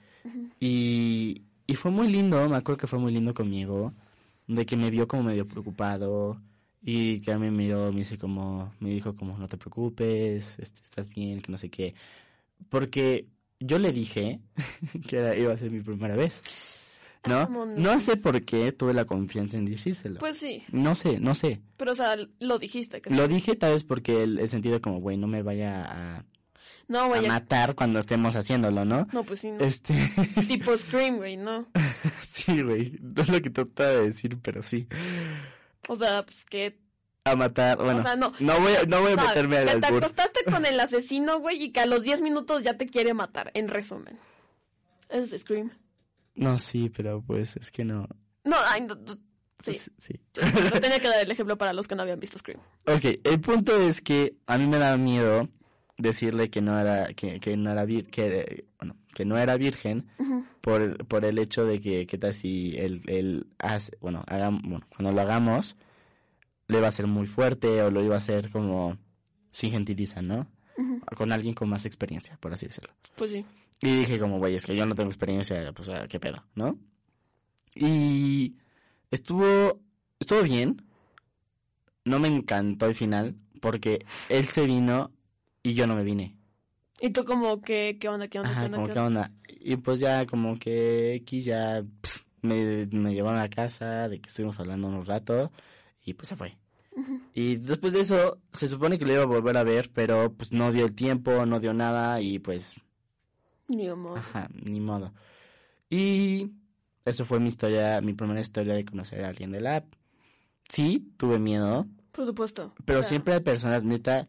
Y, 0.59 1.43
y 1.67 1.75
fue 1.75 1.91
muy 1.91 2.09
lindo, 2.09 2.49
me 2.49 2.57
acuerdo 2.57 2.79
que 2.81 2.87
fue 2.87 2.99
muy 2.99 3.13
lindo 3.13 3.35
conmigo, 3.35 3.95
de 4.55 4.67
que 4.67 4.77
me 4.77 4.91
vio 4.91 5.07
como 5.07 5.23
medio 5.25 5.47
preocupado 5.47 6.41
y 6.83 7.21
que 7.21 7.37
me 7.37 7.51
miró, 7.51 7.93
me 7.93 7.99
dice 8.01 8.19
como, 8.19 8.73
me 8.81 8.91
dijo 8.91 9.15
como, 9.15 9.37
no 9.39 9.47
te 9.49 9.57
preocupes, 9.57 10.59
este, 10.59 10.81
estás 10.83 11.09
bien, 11.11 11.41
que 11.41 11.53
no 11.53 11.59
sé 11.59 11.71
qué. 11.71 11.95
Porque 12.69 13.27
yo 13.61 13.79
le 13.79 13.93
dije 13.93 14.41
que 15.09 15.17
era- 15.19 15.37
iba 15.37 15.53
a 15.53 15.57
ser 15.59 15.71
mi 15.71 15.81
primera 15.81 16.17
vez, 16.17 16.43
¿no? 17.29 17.37
Vámonos. 17.37 17.79
No 17.79 18.01
sé 18.01 18.17
por 18.17 18.43
qué 18.45 18.73
tuve 18.73 18.93
la 18.95 19.05
confianza 19.05 19.57
en 19.57 19.67
decírselo. 19.67 20.19
Pues 20.21 20.39
sí, 20.39 20.63
No 20.73 20.95
sé, 20.95 21.21
no 21.21 21.35
sé. 21.35 21.61
pero 21.77 21.93
o 21.93 21.95
sea, 21.95 22.17
lo 22.41 22.59
dijiste. 22.59 23.01
Que 23.01 23.11
Lo 23.15 23.29
dije 23.29 23.55
tal 23.57 23.75
vez 23.75 23.85
porque 23.85 24.23
el, 24.23 24.39
el 24.39 24.49
sentido 24.49 24.81
como, 24.81 25.01
güey, 25.01 25.17
no 25.17 25.27
me 25.27 25.43
vaya 25.43 25.85
a, 26.17 26.25
No, 26.91 27.03
a 27.05 27.07
güey. 27.07 27.29
matar 27.29 27.77
cuando 27.77 28.01
estemos 28.01 28.35
haciéndolo, 28.35 28.85
¿no? 28.85 29.07
No, 29.13 29.23
pues 29.23 29.41
sí, 29.43 29.53
no. 29.53 29.65
Este... 29.65 29.95
Tipo 30.49 30.77
Scream, 30.77 31.19
güey, 31.19 31.37
¿no? 31.37 31.69
Sí, 32.25 32.63
güey. 32.63 32.99
No 33.01 33.23
es 33.23 33.29
lo 33.29 33.41
que 33.41 33.51
trataba 33.51 33.91
de 33.91 34.03
decir, 34.07 34.37
pero 34.43 34.61
sí. 34.63 34.89
O 35.89 35.95
sea, 35.95 36.25
pues 36.27 36.45
que... 36.47 36.79
A 37.25 37.37
matar. 37.37 37.77
Bueno, 37.79 38.01
O 38.01 38.03
sea, 38.03 38.17
no. 38.17 38.33
no 38.41 38.61
voy 38.61 38.73
a, 38.75 38.85
no 38.87 39.03
voy 39.03 39.13
a 39.13 39.17
No, 39.17 39.25
meterme 39.25 39.59
al 39.59 39.81
te 39.81 39.87
acostaste 39.87 40.41
con 40.51 40.67
el 40.67 40.81
asesino, 40.81 41.39
güey, 41.39 41.63
y 41.63 41.71
que 41.71 41.79
a 41.81 41.87
los 41.87 42.03
10 42.03 42.23
minutos 42.23 42.65
ya 42.65 42.77
te 42.77 42.87
quiere 42.87 43.15
matar, 43.15 43.53
en 43.55 43.69
resumen. 43.69 44.19
Es 45.09 45.31
Scream. 45.41 45.71
No, 46.35 46.59
sí, 46.59 46.91
pero 46.91 47.23
pues 47.25 47.57
es 47.57 47.71
que 47.71 47.85
no. 47.85 48.09
No, 48.43 48.57
ay, 48.67 48.81
no, 48.81 48.95
no, 48.97 49.17
sí. 49.63 49.79
Sí. 49.99 50.15
tenía 50.81 50.99
que 50.99 51.09
dar 51.09 51.23
el 51.23 51.31
ejemplo 51.31 51.57
para 51.59 51.73
los 51.73 51.87
que 51.87 51.95
no 51.95 52.03
habían 52.03 52.19
visto 52.19 52.37
Scream. 52.39 52.61
ok, 52.87 53.21
el 53.23 53.41
punto 53.41 53.79
es 53.81 54.01
que 54.01 54.35
a 54.47 54.57
mí 54.59 54.67
me 54.67 54.79
daba 54.79 54.97
miedo 54.97 55.49
decirle 55.99 56.51
que 56.51 56.61
no 56.63 56.79
era, 56.79 57.13
que, 57.15 57.41
que 57.41 57.57
no 57.57 57.71
era 57.71 57.85
vir- 57.85 58.07
que, 58.09 58.65
bueno, 58.79 58.97
que 59.15 59.25
no 59.25 59.37
era 59.39 59.57
virgen 59.57 60.07
por, 60.61 60.81
el- 60.83 60.97
por 61.07 61.25
el 61.25 61.39
hecho 61.39 61.65
de 61.65 61.81
que, 61.81 62.07
qué 62.07 62.19
tal 62.19 62.35
si 62.35 62.77
él, 62.79 63.03
él 63.07 63.47
hace, 63.59 63.93
bueno, 64.01 64.23
hagam- 64.27 64.63
bueno, 64.63 64.87
cuando 64.89 65.13
lo 65.13 65.21
hagamos, 65.21 65.77
lo 66.69 66.79
iba 66.79 66.87
a 66.87 66.91
hacer 66.91 67.07
muy 67.07 67.27
fuerte 67.27 67.83
o 67.83 67.91
lo 67.91 68.03
iba 68.03 68.15
a 68.15 68.19
hacer 68.19 68.51
como 68.51 68.97
sin 69.51 69.73
gentiliza, 69.73 70.23
¿no? 70.23 70.47
Con 71.17 71.33
alguien 71.33 71.55
con 71.55 71.69
más 71.69 71.85
experiencia, 71.85 72.39
por 72.41 72.53
así 72.55 72.67
decirlo. 72.67 72.91
Pues 73.17 73.33
sí. 73.33 73.45
Y 73.83 73.97
dije 73.99 74.19
como, 74.19 74.39
güey, 74.39 74.55
es 74.55 74.65
que 74.67 74.77
yo 74.77 74.87
no 74.87 74.95
tengo 74.95 75.11
experiencia, 75.11 75.73
pues, 75.73 75.91
¿qué 76.09 76.21
pedo? 76.21 76.45
¿No? 76.55 76.79
Y 77.75 78.57
estuvo, 79.11 79.81
estuvo 80.19 80.43
bien. 80.43 80.83
No 82.05 82.19
me 82.19 82.29
encantó 82.29 82.87
el 82.87 82.95
final, 82.95 83.37
porque 83.61 84.05
él 84.29 84.47
se 84.47 84.67
vino 84.67 85.11
y 85.63 85.75
yo 85.75 85.87
no 85.87 85.95
me 85.95 86.05
vine. 86.05 86.37
Y 87.01 87.11
tú 87.11 87.25
como 87.25 87.61
que, 87.63 87.99
¿qué 87.99 88.09
onda, 88.09 88.29
qué 88.29 88.41
onda, 88.41 88.51
qué 88.51 88.65
onda? 88.67 88.77
como 88.77 88.87
qué 88.89 88.93
qué 88.93 89.01
onda. 89.01 89.33
Y 89.49 89.77
pues 89.77 90.01
ya 90.01 90.27
como 90.27 90.59
que 90.59 91.15
X 91.17 91.45
ya 91.45 91.83
pf, 92.03 92.25
me, 92.43 92.87
me 92.87 93.15
llevaron 93.15 93.41
a 93.41 93.49
casa, 93.49 94.09
de 94.09 94.21
que 94.21 94.29
estuvimos 94.29 94.59
hablando 94.61 94.89
un 94.89 95.05
rato, 95.05 95.51
y 96.05 96.15
pues 96.15 96.29
se 96.29 96.37
fue. 96.37 96.57
Y 97.33 97.57
después 97.57 97.93
de 97.93 98.01
eso, 98.01 98.39
se 98.53 98.69
supone 98.69 98.99
que 98.99 99.07
lo 99.07 99.13
iba 99.13 99.23
a 99.23 99.27
volver 99.27 99.57
a 99.57 99.63
ver, 99.63 99.91
pero 99.95 100.33
pues 100.33 100.53
no 100.53 100.73
dio 100.73 100.85
el 100.85 100.95
tiempo, 100.95 101.47
no 101.47 101.61
dio 101.61 101.73
nada, 101.73 102.21
y 102.21 102.39
pues 102.39 102.75
Ni 103.69 103.89
amor. 103.89 104.19
Ajá, 104.19 104.49
ni 104.53 104.81
modo. 104.81 105.13
Y 105.89 106.51
eso 107.05 107.25
fue 107.25 107.41
mi 107.41 107.49
historia, 107.49 108.01
mi 108.01 108.13
primera 108.13 108.41
historia 108.41 108.75
de 108.75 108.85
conocer 108.85 109.25
a 109.25 109.29
alguien 109.29 109.53
de 109.53 109.61
la 109.61 109.77
app. 109.77 109.95
Sí, 110.69 111.13
tuve 111.17 111.39
miedo, 111.39 111.87
Por 112.13 112.27
supuesto. 112.27 112.75
pero 112.85 113.03
siempre 113.03 113.35
hay 113.35 113.41
personas, 113.41 113.85
neta, 113.85 114.29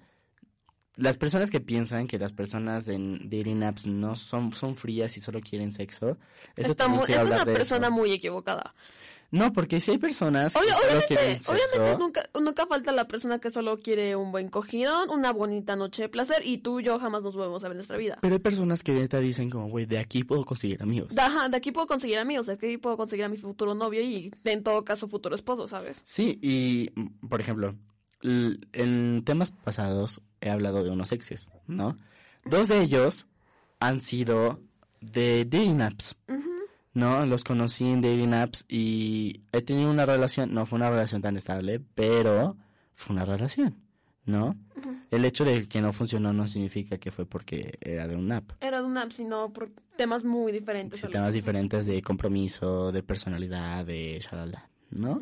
las 0.95 1.17
personas 1.17 1.50
que 1.50 1.60
piensan 1.60 2.07
que 2.07 2.19
las 2.19 2.33
personas 2.33 2.86
de 2.86 2.98
dating 3.24 3.63
apps 3.63 3.88
no 3.88 4.15
son, 4.15 4.51
son 4.51 4.75
frías 4.75 5.15
y 5.17 5.21
solo 5.21 5.39
quieren 5.41 5.71
sexo. 5.71 6.17
Eso 6.55 6.71
está 6.71 6.88
muy- 6.88 7.05
es 7.12 7.24
una 7.24 7.45
persona 7.45 7.88
eso. 7.88 7.95
muy 7.95 8.12
equivocada. 8.12 8.74
No, 9.33 9.53
porque 9.53 9.79
si 9.79 9.91
hay 9.91 9.98
personas 9.98 10.53
Obvio- 10.57 10.63
que 10.65 10.71
solo 10.71 10.81
obviamente, 10.83 11.07
quieren 11.07 11.41
sexo. 11.41 11.51
obviamente 11.53 11.98
nunca, 12.03 12.29
nunca 12.38 12.67
falta 12.67 12.91
la 12.91 13.07
persona 13.07 13.39
que 13.39 13.50
solo 13.50 13.79
quiere 13.79 14.13
un 14.17 14.29
buen 14.33 14.50
cogidón, 14.50 15.10
una 15.10 15.31
bonita 15.31 15.77
noche 15.77 16.01
de 16.01 16.10
placer 16.10 16.45
y 16.45 16.57
tú 16.57 16.81
y 16.81 16.83
yo 16.83 17.00
jamás 17.00 17.24
nos 17.24 17.33
volvemos 17.38 17.63
a 17.63 17.67
ver 17.69 17.75
en 17.75 17.77
nuestra 17.77 17.95
vida. 17.95 18.17
Pero 18.21 18.33
hay 18.36 18.41
personas 18.41 18.83
que 18.83 18.91
neta 18.91 19.19
dicen 19.19 19.50
como, 19.50 19.69
güey, 19.69 19.86
de 19.86 20.00
aquí 20.00 20.25
puedo 20.25 20.43
conseguir 20.43 20.83
amigos. 20.83 21.15
De, 21.15 21.21
ajá, 21.21 21.48
de 21.48 21.55
aquí 21.55 21.71
puedo 21.71 21.88
conseguir 21.88 22.17
amigos, 22.17 22.48
de 22.48 22.53
aquí 22.53 22.77
puedo 22.77 22.98
conseguir 22.98 23.24
a 23.24 23.29
mi 23.29 23.38
futuro 23.38 23.74
novio 23.74 24.01
y 24.01 24.33
en 24.43 24.63
todo 24.63 24.83
caso 24.83 25.07
futuro 25.07 25.33
esposo, 25.33 25.65
¿sabes? 25.65 26.01
Sí, 26.03 26.38
y 26.41 26.89
por 27.25 27.39
ejemplo, 27.39 27.74
en 28.24 29.24
temas 29.25 29.51
pasados 29.51 30.22
he 30.42 30.50
hablado 30.50 30.84
de 30.84 30.90
unos 30.90 31.12
exes, 31.12 31.48
¿no? 31.68 31.98
Dos 32.46 32.68
de 32.68 32.82
ellos 32.82 33.28
han 33.80 34.00
sido 34.00 34.62
de 35.00 35.46
dating 35.46 35.82
apps, 35.82 36.16
¿no? 36.94 37.25
Los 37.25 37.44
conocí 37.44 37.86
en 37.86 38.01
dating 38.01 38.34
apps 38.34 38.66
y 38.68 39.42
he 39.51 39.62
tenido 39.62 39.90
una 39.90 40.06
relación, 40.06 40.54
no 40.54 40.66
fue 40.66 40.78
una 40.78 40.90
relación 40.90 41.22
tan 41.22 41.38
estable, 41.38 41.82
pero 41.96 42.58
fue 42.94 43.16
una 43.16 43.25
relación, 43.25 43.75
¿no? 44.25 44.56
El 45.10 45.25
hecho 45.25 45.44
de 45.44 45.68
que 45.68 45.82
no 45.82 45.92
funcionó 45.92 46.32
no 46.32 46.48
significa 46.48 46.98
que 46.98 47.12
fue 47.12 47.25
porque 47.25 47.78
era 47.82 48.08
de 48.08 48.16
una 48.16 48.38
app. 48.38 48.51
Era 48.62 48.82
de 48.82 48.88
una 48.88 49.04
app, 49.04 49.12
sino 49.12 49.51
por 49.51 49.72
temas 49.98 50.24
muy 50.24 50.51
diferentes. 50.51 51.01
Sí, 51.01 51.08
temas 51.08 51.34
diferentes 51.34 51.86
de 51.86 52.01
compromiso, 52.01 52.92
de 52.92 53.04
personalidad, 53.04 53.86
de 53.86 54.20
shalala, 54.20 54.70
¿no? 54.90 55.22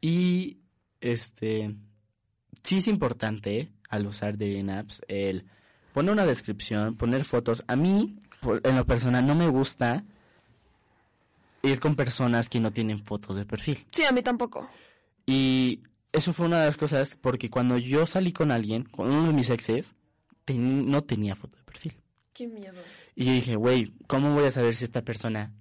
Y 0.00 0.58
este 1.00 1.74
sí 2.62 2.78
es 2.78 2.88
importante 2.88 3.70
al 3.88 4.06
usar 4.06 4.32
dating 4.38 4.70
apps 4.70 5.02
el 5.08 5.44
poner 5.92 6.12
una 6.12 6.26
descripción, 6.26 6.96
poner 6.96 7.24
fotos. 7.24 7.64
A 7.66 7.76
mí, 7.76 8.18
por- 8.40 8.60
en 8.66 8.76
lo 8.76 8.84
personal, 8.86 9.26
no 9.26 9.34
me 9.34 9.48
gusta 9.48 10.04
ir 11.62 11.80
con 11.80 11.96
personas 11.96 12.48
que 12.48 12.60
no 12.60 12.70
tienen 12.72 13.04
fotos 13.04 13.36
de 13.36 13.44
perfil. 13.44 13.84
Sí, 13.92 14.04
a 14.04 14.12
mí 14.12 14.22
tampoco. 14.22 14.68
Y 15.26 15.82
eso 16.12 16.32
fue 16.32 16.46
una 16.46 16.60
de 16.60 16.66
las 16.66 16.76
cosas 16.76 17.16
porque 17.20 17.50
cuando 17.50 17.78
yo 17.78 18.06
salí 18.06 18.32
con 18.32 18.50
alguien, 18.50 18.84
con 18.84 19.10
uno 19.10 19.26
de 19.28 19.32
mis 19.32 19.50
exes, 19.50 19.94
ten- 20.44 20.90
no 20.90 21.02
tenía 21.02 21.34
foto 21.34 21.58
de 21.58 21.64
perfil. 21.64 21.94
Qué 22.32 22.46
miedo. 22.46 22.80
Y 23.16 23.24
yo 23.24 23.32
dije, 23.32 23.56
güey, 23.56 23.92
¿cómo 24.06 24.32
voy 24.34 24.44
a 24.44 24.50
saber 24.52 24.72
si 24.74 24.84
esta 24.84 25.02
persona, 25.02 25.52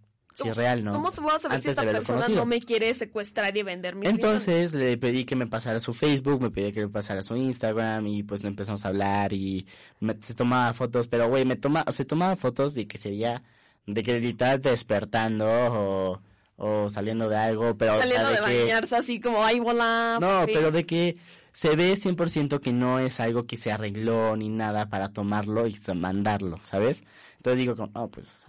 si 0.44 0.50
es 0.50 0.58
real, 0.58 0.84
no? 0.84 0.94
¿Cómo 0.94 1.10
saber 1.12 1.40
si 1.40 1.48
Antes 1.48 1.66
esta 1.68 1.82
haberlo 1.82 2.00
persona 2.00 2.20
conocido. 2.20 2.40
no 2.40 2.46
me 2.46 2.60
quiere 2.62 2.94
secuestrar 2.94 3.56
y 3.58 3.64
vender 3.64 3.96
mi 3.96 4.08
Entonces 4.08 4.74
le 4.74 4.98
pedí 4.98 5.26
que 5.26 5.36
me 5.36 5.48
pasara 5.48 5.80
su 5.80 5.94
Facebook, 5.94 6.42
me 6.42 6.52
pedí 6.52 6.72
que 6.72 6.82
me 6.82 6.90
pasara 6.90 7.24
su 7.24 7.36
Instagram 7.36 8.06
y 8.08 8.24
pues 8.24 8.44
empezamos 8.44 8.86
a 8.86 8.90
hablar 8.90 9.34
y 9.34 9.66
me- 10.00 10.16
se 10.22 10.34
tomaba 10.34 10.74
fotos, 10.74 11.08
pero 11.08 11.28
güey, 11.30 11.46
me 11.46 11.56
toma, 11.56 11.84
se 11.92 12.06
tomaba 12.06 12.36
fotos 12.36 12.74
de 12.74 12.88
que 12.88 12.98
se 12.98 13.10
veía, 13.10 13.44
de 13.86 14.04
que 14.04 14.20
literal 14.20 14.62
despertando 14.62 15.46
o, 15.48 16.22
o 16.58 16.90
saliendo 16.90 17.30
de 17.30 17.38
algo, 17.38 17.76
pero 17.78 17.94
o 17.96 18.02
sea, 18.02 18.08
Saliendo 18.08 18.30
de 18.30 18.38
que- 18.52 18.62
bañarse 18.64 18.96
así 18.96 19.20
como, 19.20 19.44
ay, 19.44 19.60
hola. 19.64 20.18
no, 20.22 20.28
papi". 20.42 20.54
pero 20.54 20.72
de 20.72 20.86
que 20.86 21.18
se 21.58 21.76
ve 21.76 21.96
100% 21.98 22.62
que 22.62 22.72
no 22.72 23.00
es 23.00 23.20
algo 23.20 23.48
que 23.48 23.58
se 23.58 23.72
arregló 23.72 24.38
ni 24.38 24.48
nada 24.48 24.90
para 24.90 25.12
tomarlo 25.12 25.66
y 25.66 25.76
mandarlo, 25.96 26.60
¿sabes? 26.62 27.04
Entonces 27.38 27.58
digo, 27.58 27.76
como, 27.76 27.92
oh, 27.96 28.12
pues 28.12 28.46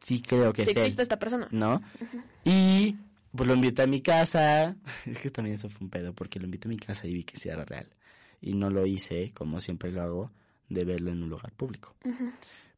sí 0.00 0.20
creo 0.20 0.52
que 0.52 0.64
Si 0.64 0.70
es 0.72 0.76
él, 0.76 0.82
existe 0.82 1.02
esta 1.02 1.20
persona. 1.20 1.46
¿no? 1.52 1.80
Y 2.44 2.96
pues 3.30 3.46
lo 3.46 3.54
invité 3.54 3.82
a 3.82 3.86
mi 3.86 4.00
casa. 4.00 4.74
Es 5.06 5.20
que 5.20 5.30
también 5.30 5.54
eso 5.54 5.68
fue 5.68 5.84
un 5.84 5.90
pedo, 5.90 6.12
porque 6.14 6.40
lo 6.40 6.46
invité 6.46 6.66
a 6.66 6.70
mi 6.70 6.78
casa 6.78 7.06
y 7.06 7.14
vi 7.14 7.22
que 7.22 7.36
sí 7.38 7.48
era 7.48 7.64
real. 7.64 7.86
Y 8.40 8.54
no 8.54 8.70
lo 8.70 8.84
hice, 8.86 9.30
como 9.34 9.60
siempre 9.60 9.92
lo 9.92 10.02
hago, 10.02 10.32
de 10.68 10.84
verlo 10.84 11.12
en 11.12 11.22
un 11.22 11.28
lugar 11.30 11.52
público. 11.52 11.94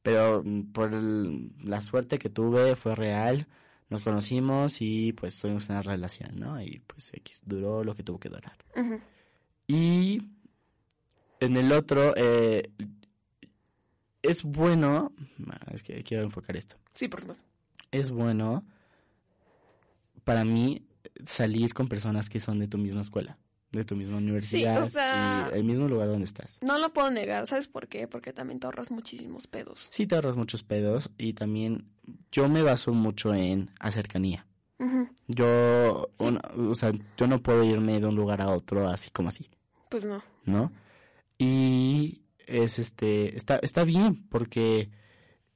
Pero 0.02 0.42
mm, 0.44 0.72
por 0.72 0.92
el- 0.92 1.52
la 1.64 1.80
suerte 1.80 2.18
que 2.18 2.28
tuve 2.28 2.76
fue 2.76 2.94
real. 2.94 3.46
Nos 3.88 4.02
conocimos 4.02 4.82
y 4.82 5.14
pues 5.14 5.38
tuvimos 5.38 5.70
una 5.70 5.80
relación, 5.80 6.38
¿no? 6.38 6.60
Y 6.60 6.82
pues 6.86 7.14
X 7.14 7.40
duró 7.46 7.82
lo 7.82 7.94
que 7.94 8.02
tuvo 8.02 8.20
que 8.20 8.28
durar. 8.28 8.56
Ujú. 8.76 9.00
Y 9.72 10.20
en 11.38 11.56
el 11.56 11.70
otro, 11.72 12.12
eh, 12.16 12.70
es 14.22 14.42
bueno, 14.42 15.12
es 15.72 15.82
que 15.82 16.02
quiero 16.02 16.24
enfocar 16.24 16.56
esto, 16.56 16.76
Sí, 16.94 17.08
por 17.08 17.20
supuesto. 17.20 17.44
es 17.92 18.10
bueno 18.10 18.64
para 20.24 20.44
mí 20.44 20.82
salir 21.24 21.72
con 21.72 21.88
personas 21.88 22.28
que 22.28 22.40
son 22.40 22.58
de 22.58 22.68
tu 22.68 22.78
misma 22.78 23.00
escuela, 23.00 23.38
de 23.72 23.84
tu 23.84 23.96
misma 23.96 24.18
universidad 24.18 24.88
sea- 24.88 25.50
y 25.52 25.56
el 25.58 25.64
mismo 25.64 25.88
lugar 25.88 26.08
donde 26.08 26.24
estás. 26.26 26.58
No 26.60 26.78
lo 26.78 26.92
puedo 26.92 27.10
negar, 27.10 27.46
¿sabes 27.46 27.68
por 27.68 27.88
qué? 27.88 28.06
Porque 28.08 28.32
también 28.32 28.60
te 28.60 28.66
ahorras 28.66 28.90
muchísimos 28.90 29.46
pedos. 29.46 29.88
Sí 29.90 30.06
te 30.06 30.14
ahorras 30.16 30.36
muchos 30.36 30.62
pedos 30.62 31.10
y 31.16 31.32
también 31.32 31.86
yo 32.32 32.48
me 32.48 32.62
baso 32.62 32.92
mucho 32.92 33.32
en 33.34 33.70
a 33.78 33.90
cercanía. 33.90 34.46
Yo, 35.28 36.10
una- 36.18 36.40
o 36.56 36.74
sea, 36.74 36.92
yo 37.16 37.26
no 37.28 37.40
puedo 37.42 37.62
irme 37.62 38.00
de 38.00 38.06
un 38.06 38.16
lugar 38.16 38.40
a 38.40 38.50
otro 38.50 38.88
así 38.88 39.10
como 39.10 39.28
así. 39.28 39.48
Pues 39.90 40.06
no. 40.06 40.22
¿no? 40.46 40.72
Y 41.38 42.22
es 42.46 42.78
este, 42.78 43.36
está, 43.36 43.56
está 43.62 43.84
bien, 43.84 44.26
porque 44.30 44.88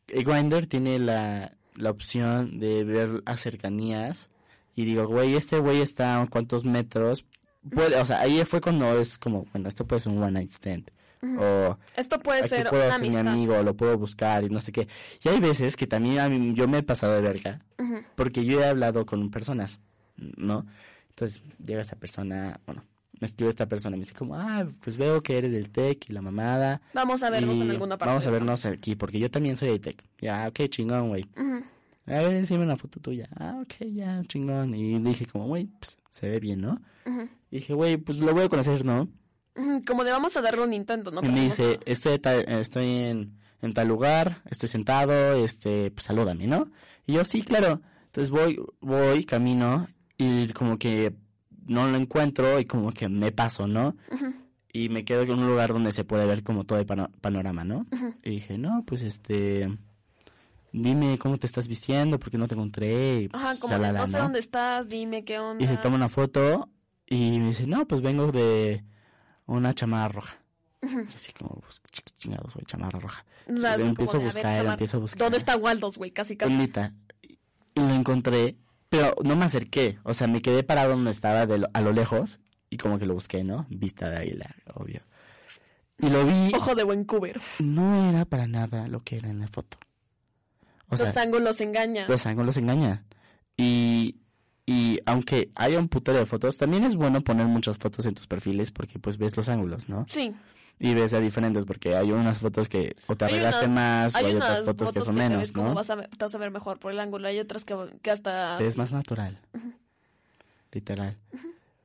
Grindr 0.08 0.66
tiene 0.66 0.98
la, 0.98 1.56
la 1.76 1.90
opción 1.90 2.58
de 2.58 2.84
ver 2.84 3.22
a 3.26 3.36
cercanías 3.36 4.30
y 4.74 4.84
digo, 4.84 5.06
güey, 5.06 5.34
este 5.34 5.58
güey 5.58 5.80
está 5.80 6.20
a 6.20 6.26
cuántos 6.26 6.64
metros. 6.64 7.24
Puede, 7.70 7.96
o 7.96 8.04
sea, 8.04 8.20
ahí 8.20 8.44
fue 8.44 8.60
cuando 8.60 8.98
es 9.00 9.18
como, 9.18 9.46
bueno, 9.52 9.68
esto 9.68 9.86
puede 9.86 10.00
ser 10.00 10.12
un 10.12 10.22
one 10.22 10.32
night 10.32 10.50
stand. 10.50 10.90
O 11.38 11.78
Esto 11.96 12.18
puede 12.20 12.40
aquí 12.40 12.48
ser 12.50 12.68
puedo 12.68 12.84
una 12.86 12.98
ser 12.98 13.08
mi 13.08 13.16
amigo, 13.16 13.62
lo 13.62 13.74
puedo 13.74 13.96
buscar 13.96 14.44
y 14.44 14.50
no 14.50 14.60
sé 14.60 14.72
qué. 14.72 14.88
Y 15.22 15.28
hay 15.30 15.40
veces 15.40 15.74
que 15.74 15.86
también 15.86 16.18
a 16.18 16.28
mí- 16.28 16.52
yo 16.54 16.68
me 16.68 16.78
he 16.78 16.82
pasado 16.82 17.14
de 17.14 17.22
verga, 17.22 17.64
porque 18.14 18.44
yo 18.44 18.60
he 18.60 18.66
hablado 18.66 19.06
con 19.06 19.30
personas, 19.30 19.80
¿no? 20.16 20.66
Entonces 21.08 21.40
llega 21.64 21.80
esta 21.80 21.96
persona, 21.96 22.60
bueno, 22.66 22.84
me 23.20 23.26
escribe 23.26 23.50
esta 23.50 23.66
persona 23.68 23.96
y 23.96 24.00
me 24.00 24.04
dice 24.04 24.14
como, 24.14 24.34
ah, 24.36 24.66
pues 24.80 24.96
veo 24.96 25.22
que 25.22 25.38
eres 25.38 25.52
del 25.52 25.70
TEC 25.70 26.10
y 26.10 26.12
la 26.12 26.22
mamada. 26.22 26.80
Vamos 26.94 27.22
a 27.22 27.30
vernos 27.30 27.56
en 27.60 27.70
alguna 27.70 27.96
parte. 27.96 28.10
Vamos 28.10 28.24
a 28.24 28.28
¿no? 28.28 28.32
vernos 28.32 28.64
aquí, 28.66 28.96
porque 28.96 29.18
yo 29.18 29.30
también 29.30 29.56
soy 29.56 29.68
del 29.70 29.80
TEC. 29.80 30.02
Ya, 30.20 30.46
ok, 30.48 30.68
chingón, 30.68 31.08
güey. 31.08 31.26
Ujú. 31.36 31.64
A 32.06 32.12
ver, 32.18 32.32
enséñame 32.34 32.66
una 32.66 32.76
foto 32.76 33.00
tuya. 33.00 33.28
Ah, 33.36 33.58
ok, 33.62 33.74
ya, 33.92 34.22
chingón. 34.28 34.74
Y 34.74 34.98
dije 34.98 35.24
como, 35.26 35.46
güey, 35.46 35.66
pues 35.78 35.96
se 36.10 36.28
ve 36.28 36.38
bien, 36.40 36.60
¿no? 36.60 36.80
Y 37.50 37.56
dije, 37.56 37.72
güey, 37.74 37.96
pues 37.96 38.18
lo 38.18 38.32
voy 38.34 38.44
a 38.44 38.48
conocer, 38.48 38.84
¿no? 38.84 39.08
Como 39.86 40.04
de 40.04 40.10
vamos 40.10 40.36
a 40.36 40.42
darle 40.42 40.64
un 40.64 40.72
intento, 40.74 41.10
¿no? 41.10 41.22
Y 41.22 41.28
me 41.28 41.42
dice, 41.44 41.78
estoy, 41.86 42.18
tal- 42.18 42.44
estoy 42.48 42.86
en, 42.86 43.38
en 43.62 43.72
tal 43.72 43.88
lugar, 43.88 44.42
estoy 44.50 44.68
sentado, 44.68 45.34
este, 45.44 45.90
pues 45.92 46.04
salúdame, 46.06 46.46
¿no? 46.46 46.70
Y 47.06 47.12
yo, 47.14 47.24
sí, 47.24 47.40
claro. 47.42 47.80
Entonces 48.06 48.30
voy, 48.30 48.58
voy, 48.80 49.24
camino, 49.24 49.86
y 50.18 50.48
como 50.48 50.78
que 50.78 51.14
no 51.66 51.88
lo 51.88 51.96
encuentro, 51.96 52.58
y 52.60 52.64
como 52.64 52.92
que 52.92 53.08
me 53.08 53.32
paso, 53.32 53.66
¿no? 53.66 53.96
Y 54.72 54.88
me 54.88 55.04
quedo 55.04 55.22
en 55.22 55.30
un 55.32 55.46
lugar 55.46 55.72
donde 55.72 55.92
se 55.92 56.04
puede 56.04 56.26
ver 56.26 56.42
como 56.42 56.64
todo 56.64 56.78
el 56.78 56.86
pano- 56.86 57.10
panorama, 57.20 57.64
¿no? 57.64 57.86
Y 58.22 58.30
dije, 58.30 58.58
no, 58.58 58.82
pues 58.86 59.02
este, 59.02 59.68
dime 60.72 61.18
cómo 61.18 61.38
te 61.38 61.46
estás 61.46 61.68
vistiendo, 61.68 62.18
porque 62.18 62.38
no 62.38 62.48
te 62.48 62.54
encontré, 62.54 63.22
y, 63.22 63.28
Ajá, 63.32 63.48
pues, 63.48 63.58
como 63.60 63.72
shalala, 63.74 64.00
no 64.00 64.06
sé 64.06 64.16
¿no? 64.16 64.22
dónde 64.24 64.38
estás, 64.40 64.88
dime 64.88 65.24
qué 65.24 65.38
onda. 65.38 65.62
Y 65.62 65.66
se 65.68 65.76
toma 65.76 65.96
una 65.96 66.08
foto 66.08 66.68
y 67.06 67.38
me 67.38 67.48
dice, 67.48 67.66
no, 67.66 67.86
pues 67.86 68.02
vengo 68.02 68.32
de 68.32 68.84
una 69.46 69.74
chamarra 69.74 70.08
roja. 70.12 70.38
Yo 70.82 70.98
así 71.14 71.32
como, 71.32 71.60
pues, 71.60 71.80
ch- 71.90 72.12
chingados, 72.18 72.52
güey, 72.54 72.66
chamarra 72.66 72.98
roja. 73.00 73.24
O 73.48 73.58
sea, 73.58 73.72
Lo 73.72 73.78
como 73.78 73.90
empiezo 73.90 74.16
a 74.16 74.18
de, 74.18 74.24
ver, 74.24 74.34
buscar, 74.34 74.66
empiezo 74.66 74.96
a 74.96 75.00
buscar. 75.00 75.18
¿Dónde 75.20 75.38
está 75.38 75.56
Waldos, 75.56 75.96
güey? 75.96 76.10
Casi, 76.10 76.36
casi. 76.36 76.52
Neta. 76.52 76.92
Y 77.22 77.80
lo 77.80 77.90
encontré, 77.94 78.56
pero 78.96 79.14
no 79.24 79.36
me 79.36 79.44
acerqué. 79.44 79.98
O 80.02 80.14
sea, 80.14 80.26
me 80.26 80.40
quedé 80.42 80.62
parado 80.62 80.90
donde 80.90 81.10
estaba 81.10 81.46
de 81.46 81.58
lo- 81.58 81.68
a 81.72 81.80
lo 81.80 81.92
lejos 81.92 82.40
y 82.70 82.76
como 82.76 82.98
que 82.98 83.06
lo 83.06 83.14
busqué, 83.14 83.44
¿no? 83.44 83.66
Vista 83.70 84.10
de 84.10 84.16
águila, 84.18 84.54
obvio. 84.74 85.00
Y 85.98 86.08
lo 86.08 86.24
vi, 86.24 86.52
Ojo 86.54 86.74
de 86.74 86.84
Vancouver. 86.84 87.40
no 87.60 88.10
era 88.10 88.24
para 88.24 88.46
nada 88.46 88.88
lo 88.88 89.00
que 89.02 89.16
era 89.16 89.30
en 89.30 89.40
la 89.40 89.48
foto. 89.48 89.78
O 90.88 90.96
sea, 90.96 91.06
Los 91.06 91.16
ángulos 91.16 91.60
engañan. 91.60 92.06
los 92.08 92.26
ángulos 92.26 92.56
engañan. 92.56 93.04
Y, 93.56 94.16
y 94.66 94.98
aunque 95.06 95.50
haya 95.54 95.78
un 95.78 95.88
putero 95.88 96.18
de 96.18 96.26
fotos, 96.26 96.58
también 96.58 96.84
es 96.84 96.94
bueno 96.96 97.20
poner 97.22 97.46
muchas 97.46 97.78
fotos 97.78 98.06
en 98.06 98.14
tus 98.14 98.26
perfiles 98.26 98.70
porque 98.70 98.98
pues 98.98 99.16
ves 99.18 99.36
los 99.36 99.48
ángulos, 99.48 99.88
¿no? 99.88 100.04
Sí. 100.08 100.34
Y 100.78 100.92
ves 100.92 101.12
a 101.12 101.20
diferentes 101.20 101.64
porque 101.64 101.94
hay 101.94 102.10
unas 102.12 102.38
fotos 102.38 102.68
que 102.68 102.96
o 103.06 103.14
te 103.14 103.24
arreglaste 103.24 103.68
más 103.68 104.14
o 104.14 104.18
hay 104.18 104.34
otras 104.34 104.62
fotos 104.64 104.92
que 104.92 105.00
son 105.00 105.14
te 105.16 105.20
ves 105.20 105.30
menos, 105.30 105.54
¿no? 105.54 105.74
vas 105.74 105.88
a, 105.90 105.96
te 105.96 106.16
vas 106.18 106.34
a 106.34 106.38
ver 106.38 106.50
mejor 106.50 106.78
por 106.78 106.92
el 106.92 107.00
ángulo. 107.00 107.28
Hay 107.28 107.38
otras 107.38 107.64
que, 107.64 107.76
que 108.02 108.10
hasta... 108.10 108.58
Ves 108.58 108.76
más 108.76 108.92
natural. 108.92 109.38
Literal. 110.72 111.16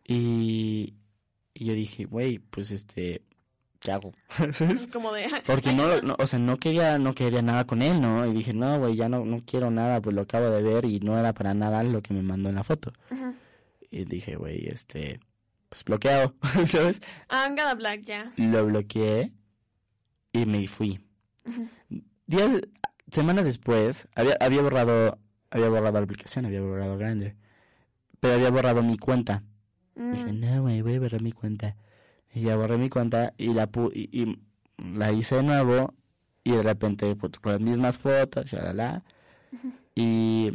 Y, 0.06 0.96
y 1.54 1.66
yo 1.66 1.74
dije, 1.74 2.06
güey, 2.06 2.40
pues 2.40 2.72
este, 2.72 3.22
¿qué 3.80 3.92
hago? 3.92 4.14
¿Sabes? 4.54 4.88
Como 4.94 5.14
de... 5.14 5.28
Porque 5.46 5.74
no, 5.74 6.02
no, 6.02 6.16
o 6.18 6.28
sea, 6.28 6.40
no 6.40 6.58
quería, 6.58 6.98
no 6.98 7.14
quería 7.14 7.42
nada 7.42 7.66
con 7.66 7.82
él, 7.82 8.02
¿no? 8.02 8.26
Y 8.26 8.34
dije, 8.34 8.54
no, 8.54 8.80
güey, 8.80 8.96
ya 8.96 9.10
no, 9.10 9.26
no 9.26 9.42
quiero 9.46 9.72
nada, 9.72 10.02
pues 10.02 10.16
lo 10.16 10.24
acabo 10.24 10.50
de 10.50 10.62
ver 10.62 10.86
y 10.86 11.00
no 11.00 11.18
era 11.18 11.34
para 11.34 11.54
nada 11.54 11.84
lo 11.84 12.02
que 12.02 12.14
me 12.14 12.24
mandó 12.24 12.50
en 12.50 12.56
la 12.56 12.64
foto. 12.64 12.92
Y 13.92 14.06
dije, 14.06 14.36
güey, 14.36 14.68
este, 14.68 15.20
pues 15.70 15.84
bloqueado, 15.84 16.36
¿sabes? 16.66 17.02
I'm 17.30 17.56
gonna 17.56 17.76
black 17.76 18.02
ya. 18.04 18.32
Lo 18.38 18.66
bloqueé 18.66 19.32
y 20.34 20.46
me 20.46 20.68
fui. 20.68 21.00
Días, 22.28 22.62
semanas 23.12 23.46
después, 23.46 24.08
había, 24.16 24.38
había 24.40 24.62
borrado, 24.62 25.20
había 25.52 25.70
borrado 25.70 25.94
la 25.94 26.04
aplicación, 26.04 26.46
había 26.46 26.62
borrado 26.62 26.98
Grindr, 26.98 27.36
pero 28.20 28.36
había 28.36 28.50
borrado 28.52 28.84
mi 28.84 28.98
cuenta. 28.98 29.44
Dije, 29.96 30.32
Mm. 30.32 30.40
no, 30.40 30.62
güey, 30.62 30.82
voy 30.82 30.96
a 30.96 31.00
borrar 31.00 31.22
mi 31.22 31.32
cuenta. 31.32 31.76
Y 32.34 32.42
ya 32.42 32.56
borré 32.56 32.78
mi 32.78 32.90
cuenta 32.90 33.34
y 33.38 33.54
la 33.54 33.68
pu 33.68 33.92
y, 33.94 34.10
y 34.22 34.40
la 34.78 35.12
hice 35.12 35.36
de 35.36 35.44
nuevo 35.44 35.94
y 36.44 36.52
de 36.52 36.64
repente 36.64 37.16
pues, 37.16 37.34
con 37.40 37.52
las 37.54 37.62
mismas 37.62 37.98
fotos, 37.98 38.46
shalala, 38.46 39.04
y 39.96 40.52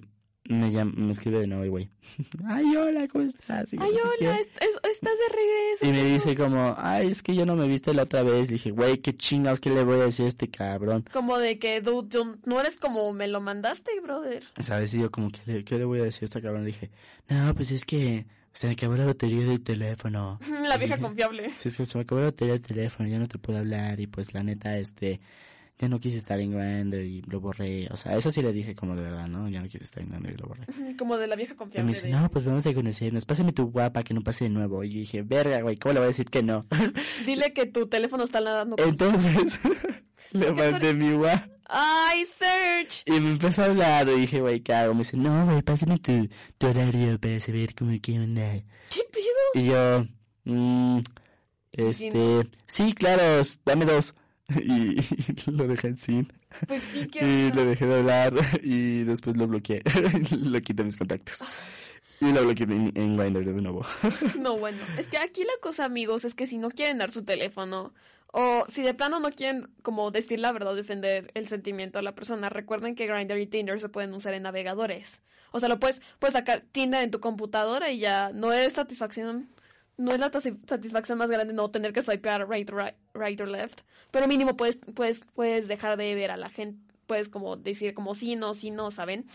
me 0.46 0.70
llama, 0.70 0.92
me 0.96 1.12
escribe 1.12 1.40
de 1.40 1.46
nuevo 1.46 1.64
el 1.64 1.70
güey. 1.70 1.90
Ay, 2.46 2.76
hola, 2.76 3.08
¿cómo 3.08 3.24
estás? 3.24 3.72
Y 3.72 3.78
Ay, 3.80 3.90
no 3.92 3.96
sé 3.96 4.16
qué. 4.18 4.28
hola, 4.28 4.38
est- 4.40 4.62
es- 4.62 4.90
estás 4.92 5.12
de 5.12 5.34
regreso. 5.36 5.86
Y 5.86 5.88
me 5.92 6.04
dice 6.12 6.34
como, 6.36 6.74
ay, 6.78 7.08
es 7.10 7.22
que 7.22 7.34
yo 7.34 7.46
no 7.46 7.56
me 7.56 7.66
viste 7.66 7.94
la 7.94 8.02
otra 8.02 8.22
vez. 8.22 8.48
Dije, 8.48 8.70
güey, 8.70 8.98
qué 8.98 9.16
chingados, 9.16 9.60
¿qué 9.60 9.70
le 9.70 9.84
voy 9.84 10.00
a 10.00 10.04
decir 10.04 10.26
a 10.26 10.28
este 10.28 10.48
cabrón? 10.50 11.04
Como 11.12 11.38
de 11.38 11.58
que, 11.58 11.80
dude, 11.80 12.08
yo- 12.10 12.36
no 12.44 12.60
eres 12.60 12.76
como 12.76 13.12
me 13.12 13.26
lo 13.28 13.40
mandaste, 13.40 13.90
brother. 14.02 14.44
¿Sabes? 14.62 14.92
Y 14.94 15.00
yo 15.00 15.10
como, 15.10 15.30
¿qué 15.30 15.40
le, 15.46 15.64
qué 15.64 15.78
le 15.78 15.84
voy 15.84 16.00
a 16.00 16.04
decir 16.04 16.24
a 16.24 16.26
este 16.26 16.42
cabrón? 16.42 16.62
Le 16.62 16.66
dije, 16.68 16.90
no, 17.28 17.54
pues 17.54 17.70
es 17.72 17.84
que 17.86 18.26
se 18.52 18.66
me 18.68 18.74
acabó 18.74 18.96
la 18.96 19.06
batería 19.06 19.46
del 19.46 19.62
teléfono. 19.62 20.38
La 20.68 20.76
vieja 20.76 20.98
confiable. 20.98 21.50
Sí, 21.58 21.68
es 21.70 21.76
que 21.78 21.86
se 21.86 21.96
me 21.98 22.02
acabó 22.02 22.20
la 22.20 22.26
batería 22.26 22.52
del 22.52 22.62
teléfono, 22.62 23.08
ya 23.08 23.18
no 23.18 23.26
te 23.28 23.38
puedo 23.38 23.58
hablar. 23.58 23.98
Y 23.98 24.06
pues 24.06 24.32
la 24.34 24.42
neta, 24.42 24.76
este, 24.78 25.20
ya 25.78 25.88
no 25.88 25.98
quise 25.98 26.18
estar 26.18 26.38
en 26.38 26.52
Grindr 26.52 27.00
y 27.00 27.22
lo 27.22 27.40
borré. 27.40 27.88
O 27.90 27.96
sea, 27.96 28.16
eso 28.16 28.30
sí 28.30 28.40
le 28.42 28.52
dije 28.52 28.74
como 28.74 28.94
de 28.94 29.02
verdad, 29.02 29.26
¿no? 29.26 29.48
Ya 29.48 29.60
no 29.60 29.68
quise 29.68 29.82
estar 29.84 30.02
en 30.02 30.10
Grindr 30.10 30.30
y 30.30 30.36
lo 30.36 30.46
borré. 30.46 30.66
Como 30.98 31.16
de 31.16 31.26
la 31.26 31.34
vieja 31.36 31.54
Y 31.74 31.78
me 31.78 31.88
dice, 31.88 32.06
de- 32.06 32.12
no, 32.12 32.28
pues 32.30 32.44
vamos 32.44 32.64
a 32.66 32.72
conocernos. 32.74 33.24
Pásame 33.26 33.52
tu 33.52 33.70
guapa 33.70 34.02
que 34.04 34.14
no 34.14 34.20
pase 34.20 34.44
de 34.44 34.50
nuevo. 34.50 34.84
Y 34.84 34.90
yo 34.90 34.98
dije, 35.00 35.22
verga, 35.22 35.60
güey, 35.62 35.76
¿cómo 35.76 35.94
le 35.94 36.00
voy 36.00 36.04
a 36.04 36.08
decir 36.08 36.26
que 36.26 36.42
no? 36.42 36.66
Dile 37.26 37.52
que 37.52 37.66
tu 37.66 37.88
teléfono 37.88 38.24
está 38.24 38.40
nadando. 38.40 38.76
Entonces, 38.78 39.58
le 40.32 40.52
mandé 40.52 40.94
mi 40.94 41.12
guapa. 41.12 41.48
¡Ay, 41.66 42.24
Serge! 42.26 43.02
Y 43.06 43.18
me 43.20 43.30
empezó 43.32 43.62
a 43.62 43.64
hablar 43.64 44.06
y 44.08 44.20
dije, 44.20 44.40
güey, 44.40 44.60
¿qué 44.60 44.74
hago? 44.74 44.92
Me 44.94 44.98
dice, 45.00 45.16
no, 45.16 45.46
güey, 45.46 45.62
pásame 45.62 45.98
tu, 45.98 46.28
tu 46.58 46.66
horario 46.68 47.18
para 47.18 47.40
saber 47.40 47.74
cómo 47.74 47.92
qué 48.00 48.20
onda. 48.20 48.52
¿Qué 48.90 49.00
pido? 49.10 49.64
Y 49.64 49.66
yo, 49.68 50.06
mm, 50.44 51.00
este, 51.72 52.48
sí, 52.66 52.92
claro, 52.92 53.42
dame 53.64 53.86
dos. 53.86 54.14
Y, 54.62 54.96
lo 55.50 55.66
dejé 55.66 55.88
en 55.88 55.96
sin. 55.96 56.32
Pues 56.66 56.82
sí, 56.82 57.06
que... 57.12 57.20
Y 57.20 57.52
le 57.52 57.64
dejé 57.64 57.86
de 57.86 57.98
hablar 57.98 58.34
y 58.62 59.04
después 59.04 59.36
lo 59.36 59.46
bloqueé. 59.46 59.82
lo 60.30 60.60
quité 60.60 60.84
mis 60.84 60.96
contactos. 60.96 61.38
Y 62.20 62.32
lo 62.32 62.44
bloqueé 62.44 62.64
en, 62.64 62.92
en 62.94 63.16
Grindr 63.16 63.44
de 63.44 63.62
nuevo. 63.62 63.84
No, 64.38 64.56
bueno, 64.56 64.78
es 64.98 65.08
que 65.08 65.18
aquí 65.18 65.42
la 65.42 65.60
cosa, 65.60 65.84
amigos, 65.84 66.24
es 66.24 66.34
que 66.34 66.46
si 66.46 66.58
no 66.58 66.70
quieren 66.70 66.98
dar 66.98 67.10
su 67.10 67.24
teléfono 67.24 67.92
o 68.36 68.64
si 68.68 68.82
de 68.82 68.94
plano 68.94 69.20
no 69.20 69.30
quieren 69.30 69.68
como 69.82 70.10
decir 70.10 70.40
la 70.40 70.52
verdad, 70.52 70.74
defender 70.74 71.30
el 71.34 71.48
sentimiento 71.48 71.98
a 71.98 72.02
la 72.02 72.14
persona, 72.14 72.48
recuerden 72.48 72.94
que 72.94 73.06
Grindr 73.06 73.38
y 73.38 73.46
Tinder 73.46 73.78
se 73.78 73.88
pueden 73.88 74.12
usar 74.14 74.34
en 74.34 74.42
navegadores. 74.42 75.22
O 75.52 75.60
sea, 75.60 75.68
lo 75.68 75.78
puedes, 75.78 76.02
puedes 76.18 76.32
sacar 76.32 76.64
Tinder 76.72 77.04
en 77.04 77.12
tu 77.12 77.20
computadora 77.20 77.90
y 77.90 78.00
ya 78.00 78.32
no 78.32 78.52
es 78.52 78.72
satisfacción 78.72 79.48
no 79.96 80.12
es 80.12 80.18
la 80.18 80.30
satisfacción 80.30 81.18
más 81.18 81.28
grande 81.28 81.52
no 81.54 81.70
tener 81.70 81.92
que 81.92 82.02
swipear 82.02 82.48
right, 82.48 82.68
right, 82.70 82.94
right 83.14 83.40
or 83.40 83.48
left, 83.48 83.80
pero 84.10 84.26
mínimo 84.28 84.56
puedes, 84.56 84.76
puedes, 84.94 85.20
puedes 85.34 85.68
dejar 85.68 85.96
de 85.96 86.14
ver 86.14 86.30
a 86.30 86.36
la 86.36 86.50
gente, 86.50 86.78
puedes 87.06 87.28
como 87.28 87.56
decir 87.56 87.94
como 87.94 88.14
sí, 88.14 88.36
no, 88.36 88.54
sí, 88.54 88.70
no, 88.70 88.90
¿saben? 88.90 89.26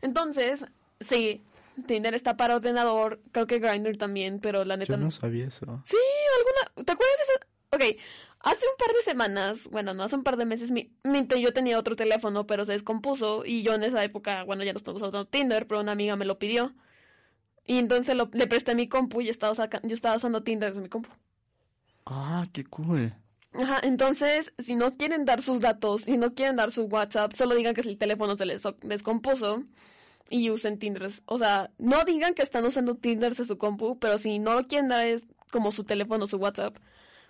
Entonces, 0.00 0.64
sí, 1.00 1.42
Tinder 1.86 2.14
está 2.14 2.36
para 2.36 2.56
ordenador, 2.56 3.20
creo 3.32 3.46
que 3.46 3.58
Grindr 3.58 3.96
también, 3.96 4.40
pero 4.40 4.64
la 4.64 4.76
neta 4.76 4.94
Yo 4.94 4.98
no 4.98 5.10
sabía 5.10 5.46
eso. 5.46 5.82
Sí, 5.84 5.96
alguna. 6.38 6.84
¿Te 6.84 6.92
acuerdas 6.92 7.16
de 7.18 7.34
esa? 7.34 7.46
Ok, 7.74 8.00
hace 8.40 8.66
un 8.66 8.76
par 8.78 8.94
de 8.94 9.02
semanas, 9.02 9.68
bueno, 9.68 9.94
no, 9.94 10.02
hace 10.04 10.16
un 10.16 10.24
par 10.24 10.36
de 10.36 10.44
meses, 10.44 10.70
mi, 10.70 10.90
mi- 11.04 11.26
yo 11.40 11.52
tenía 11.54 11.78
otro 11.78 11.96
teléfono, 11.96 12.46
pero 12.46 12.64
se 12.64 12.72
descompuso. 12.72 13.44
Y 13.46 13.62
yo 13.62 13.74
en 13.74 13.82
esa 13.84 14.04
época, 14.04 14.44
bueno, 14.44 14.62
ya 14.64 14.72
no 14.72 14.76
estamos 14.76 15.00
usando 15.00 15.24
Tinder, 15.26 15.66
pero 15.66 15.80
una 15.80 15.92
amiga 15.92 16.16
me 16.16 16.24
lo 16.26 16.38
pidió. 16.38 16.74
Y 17.66 17.78
entonces 17.78 18.14
lo- 18.16 18.28
le 18.32 18.46
presté 18.46 18.74
mi 18.74 18.88
compu 18.88 19.20
y 19.20 19.28
estaba 19.28 19.54
saca- 19.54 19.80
yo 19.82 19.94
estaba 19.94 20.16
usando 20.16 20.42
Tinder 20.42 20.70
desde 20.70 20.82
mi 20.82 20.88
compu. 20.88 21.08
Ah, 22.06 22.46
qué 22.52 22.64
cool. 22.64 23.14
Ajá, 23.54 23.80
entonces, 23.82 24.52
si 24.58 24.74
no 24.74 24.96
quieren 24.96 25.24
dar 25.24 25.42
sus 25.42 25.60
datos, 25.60 26.02
si 26.02 26.16
no 26.16 26.34
quieren 26.34 26.56
dar 26.56 26.72
su 26.72 26.84
WhatsApp, 26.84 27.34
solo 27.34 27.54
digan 27.54 27.74
que 27.74 27.82
el 27.82 27.98
teléfono 27.98 28.36
se 28.36 28.46
les 28.46 28.62
descompuso 28.82 29.62
y 30.30 30.50
usen 30.50 30.78
Tinder. 30.78 31.10
O 31.26 31.38
sea, 31.38 31.70
no 31.78 32.04
digan 32.04 32.34
que 32.34 32.42
están 32.42 32.64
usando 32.64 32.94
Tinder 32.96 33.34
de 33.34 33.44
su 33.44 33.58
compu, 33.58 33.98
pero 33.98 34.16
si 34.18 34.38
no 34.38 34.54
lo 34.54 34.66
quieren 34.66 34.88
dar 34.88 35.04
es 35.06 35.22
como 35.50 35.70
su 35.70 35.84
teléfono, 35.84 36.26
su 36.26 36.38
WhatsApp, 36.38 36.76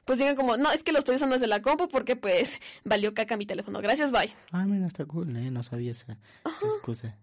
pues 0.04 0.18
digan 0.18 0.36
como, 0.36 0.56
no, 0.56 0.70
es 0.70 0.84
que 0.84 0.92
lo 0.92 1.00
estoy 1.00 1.16
usando 1.16 1.34
desde 1.34 1.48
la 1.48 1.60
compu 1.60 1.88
porque 1.88 2.14
pues 2.16 2.60
valió 2.84 3.12
caca 3.14 3.36
mi 3.36 3.44
teléfono. 3.46 3.80
Gracias, 3.80 4.12
bye. 4.12 4.32
Ah, 4.52 4.64
mira, 4.64 4.86
está 4.86 5.04
cool, 5.04 5.36
¿eh? 5.36 5.50
No 5.50 5.64
sabía 5.64 5.90
esa, 5.90 6.18
esa 6.44 6.66
excusa. 6.66 7.16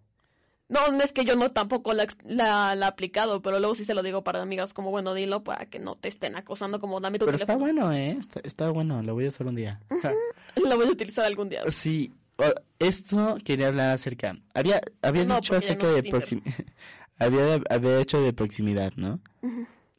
No, 0.70 0.88
no 0.92 1.04
es 1.04 1.12
que 1.12 1.26
yo 1.26 1.36
no 1.36 1.52
tampoco 1.52 1.94
la, 1.94 2.06
la, 2.26 2.76
la 2.76 2.86
he 2.86 2.90
aplicado, 2.90 3.42
pero 3.42 3.58
luego 3.60 3.74
sí 3.74 3.84
se 3.86 3.96
lo 3.96 4.04
digo 4.04 4.24
para 4.24 4.42
amigas 4.42 4.74
como, 4.74 4.92
bueno, 4.92 5.16
dilo 5.16 5.44
para 5.44 5.66
que 5.66 5.80
no 5.80 5.96
te 5.96 6.10
estén 6.10 6.36
acosando 6.36 6.80
como, 6.80 7.00
dame 7.00 7.18
tu 7.18 7.26
Pero 7.26 7.38
está 7.38 7.56
bueno, 7.56 7.92
¿eh? 7.92 8.18
Está, 8.20 8.40
está 8.44 8.70
bueno, 8.70 9.02
lo 9.02 9.16
voy 9.16 9.26
a 9.26 9.30
hacer 9.30 9.48
un 9.48 9.56
día. 9.56 9.82
Lo 10.56 10.76
voy 10.78 10.88
a 10.88 10.92
utilizar 10.92 11.26
algún 11.26 11.50
día. 11.50 11.62
Sí, 11.72 12.12
esto 12.80 13.38
quería 13.44 13.68
hablar 13.68 13.92
acerca. 13.92 14.38
Había, 14.54 14.82
había 15.02 15.26
No, 15.26 15.36
dicho 15.36 15.56
acerca 15.56 15.88
no 15.88 15.94
de 15.94 16.04
proximidad. 16.04 16.54
había, 17.20 17.60
había 17.70 18.00
hecho 18.00 18.22
de 18.22 18.34
proximidad, 18.34 18.94
¿no? 18.96 19.20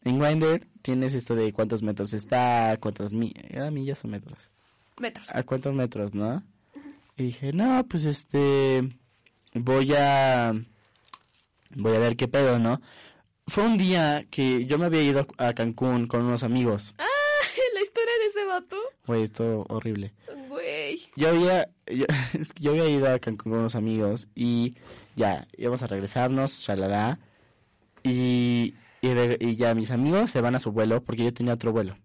En 0.04 0.18
Grindr 0.18 0.66
tienes 0.83 1.14
esto 1.14 1.35
de 1.35 1.52
cuántos 1.52 1.83
metros 1.83 2.12
está, 2.12 2.76
cuántas 2.80 3.12
millas, 3.12 3.44
¿era 3.48 3.70
millas 3.70 4.04
o 4.04 4.09
metros? 4.09 4.50
Metros. 5.00 5.28
¿A 5.35 5.42
cuántos 5.42 5.74
metros, 5.74 6.14
no? 6.14 6.42
Y 7.16 7.24
dije, 7.24 7.52
no, 7.52 7.85
pues 7.88 8.04
este, 8.04 8.88
voy 9.55 9.95
a, 9.97 10.55
voy 11.75 11.97
a 11.97 11.99
ver 11.99 12.17
qué 12.17 12.29
pedo, 12.29 12.59
¿no? 12.59 12.81
Fue 13.47 13.65
un 13.65 13.77
día 13.79 14.27
que 14.31 14.67
yo 14.67 14.79
me 14.79 14.87
había 14.87 15.03
ido 15.03 15.27
a 15.39 15.53
Cancún 15.55 16.07
con 16.07 16.23
unos 16.23 16.45
amigos. 16.45 16.95
Ah, 16.99 17.05
la 17.75 17.81
historia 17.81 18.13
de 18.21 18.27
ese 18.27 18.45
vato. 18.45 18.77
Güey, 19.07 19.23
esto 19.23 19.67
horrible. 19.69 20.15
Güey. 20.49 21.01
Yo 21.17 21.31
había, 21.31 21.69
yo, 22.61 22.71
había 22.71 22.89
ido 22.89 23.13
a 23.13 23.19
Cancún 23.19 23.53
con 23.53 23.61
unos 23.61 23.75
amigos 23.75 24.29
y 24.35 24.77
ya, 25.17 25.49
íbamos 25.57 25.83
a 25.83 25.89
regresarnos, 25.89 26.53
shalala, 26.61 27.19
y, 28.03 28.75
y, 29.03 29.57
ya 29.57 29.75
mis 29.75 29.91
amigos 29.91 30.31
se 30.31 30.41
van 30.41 30.55
a 30.55 30.61
su 30.61 30.73
vuelo 30.73 31.03
porque 31.03 31.25
yo 31.25 31.35
tenía 31.35 31.55
otro 31.55 31.73
vuelo, 31.73 31.97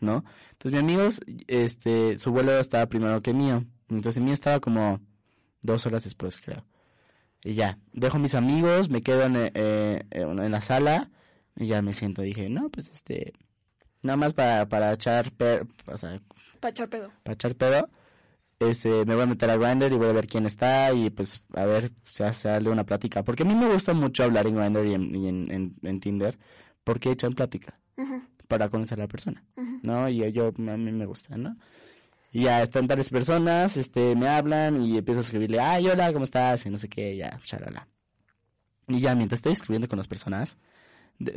¿no? 0.00 0.24
Entonces 0.52 0.82
mis 0.82 0.92
amigos, 0.92 1.20
este, 1.46 2.18
su 2.18 2.30
vuelo 2.30 2.58
estaba 2.58 2.86
primero 2.86 3.20
que 3.20 3.34
mío, 3.34 3.64
entonces 3.88 4.18
el 4.18 4.24
mío 4.24 4.34
estaba 4.34 4.60
como 4.60 5.00
dos 5.60 5.86
horas 5.86 6.04
después, 6.04 6.40
creo. 6.40 6.64
Y 7.44 7.54
ya, 7.54 7.78
dejo 7.92 8.18
mis 8.18 8.34
amigos, 8.34 8.88
me 8.88 9.02
quedo 9.02 9.22
en, 9.26 9.36
eh, 9.36 9.50
eh, 9.54 10.02
en 10.22 10.50
la 10.50 10.60
sala 10.62 11.10
y 11.56 11.66
ya 11.66 11.82
me 11.82 11.92
siento, 11.92 12.22
dije, 12.22 12.48
no, 12.48 12.70
pues 12.70 12.88
este, 12.90 13.34
nada 14.02 14.16
más 14.16 14.32
para, 14.32 14.66
para 14.68 14.92
echar, 14.94 15.30
per- 15.32 15.66
o 15.86 15.96
sea, 15.98 16.20
Para 16.60 16.70
echar 16.70 16.88
pedo. 16.88 17.12
para 17.22 17.34
echar 17.34 17.54
pedo. 17.54 17.88
Este, 18.60 19.04
me 19.04 19.14
voy 19.14 19.24
a 19.24 19.26
meter 19.26 19.50
a 19.50 19.56
Grindr 19.58 19.92
y 19.92 19.96
voy 19.96 20.08
a 20.08 20.12
ver 20.12 20.26
quién 20.26 20.46
está 20.46 20.90
y 20.92 21.10
pues 21.10 21.42
a 21.54 21.64
ver 21.66 21.92
si 22.06 22.22
hace 22.22 22.48
darle 22.48 22.70
una 22.70 22.84
plática. 22.84 23.22
Porque 23.22 23.42
a 23.42 23.46
mí 23.46 23.54
me 23.54 23.68
gusta 23.70 23.92
mucho 23.92 24.24
hablar 24.24 24.46
en 24.46 24.56
Grindr 24.56 24.86
y 24.86 24.94
en, 24.94 25.14
y 25.14 25.28
en, 25.28 25.50
en- 25.52 25.76
en 25.82 26.00
Tinder 26.00 26.38
porque 26.82 27.10
echan 27.10 27.34
plática 27.34 27.78
para 28.48 28.68
conocer 28.70 28.98
a 29.00 29.04
la 29.04 29.08
persona, 29.08 29.44
¿no? 29.82 30.08
Y 30.08 30.16
yo, 30.18 30.26
yo- 30.28 30.46
a 30.48 30.76
mí 30.76 30.92
me 30.92 31.04
gusta, 31.06 31.36
¿no? 31.36 31.56
Y 32.34 32.42
ya 32.42 32.64
están 32.64 32.88
tales 32.88 33.10
personas, 33.10 33.76
este, 33.76 34.16
me 34.16 34.26
hablan 34.28 34.82
y 34.82 34.98
empiezo 34.98 35.20
a 35.20 35.22
escribirle, 35.22 35.60
ay, 35.60 35.86
hola, 35.88 36.12
¿cómo 36.12 36.24
estás? 36.24 36.66
Y 36.66 36.70
no 36.70 36.76
sé 36.78 36.88
qué, 36.88 37.16
ya, 37.16 37.38
charala. 37.44 37.86
Y 38.88 38.98
ya, 38.98 39.14
mientras 39.14 39.38
estoy 39.38 39.52
escribiendo 39.52 39.86
con 39.88 39.98
las 39.98 40.08
personas, 40.08 40.58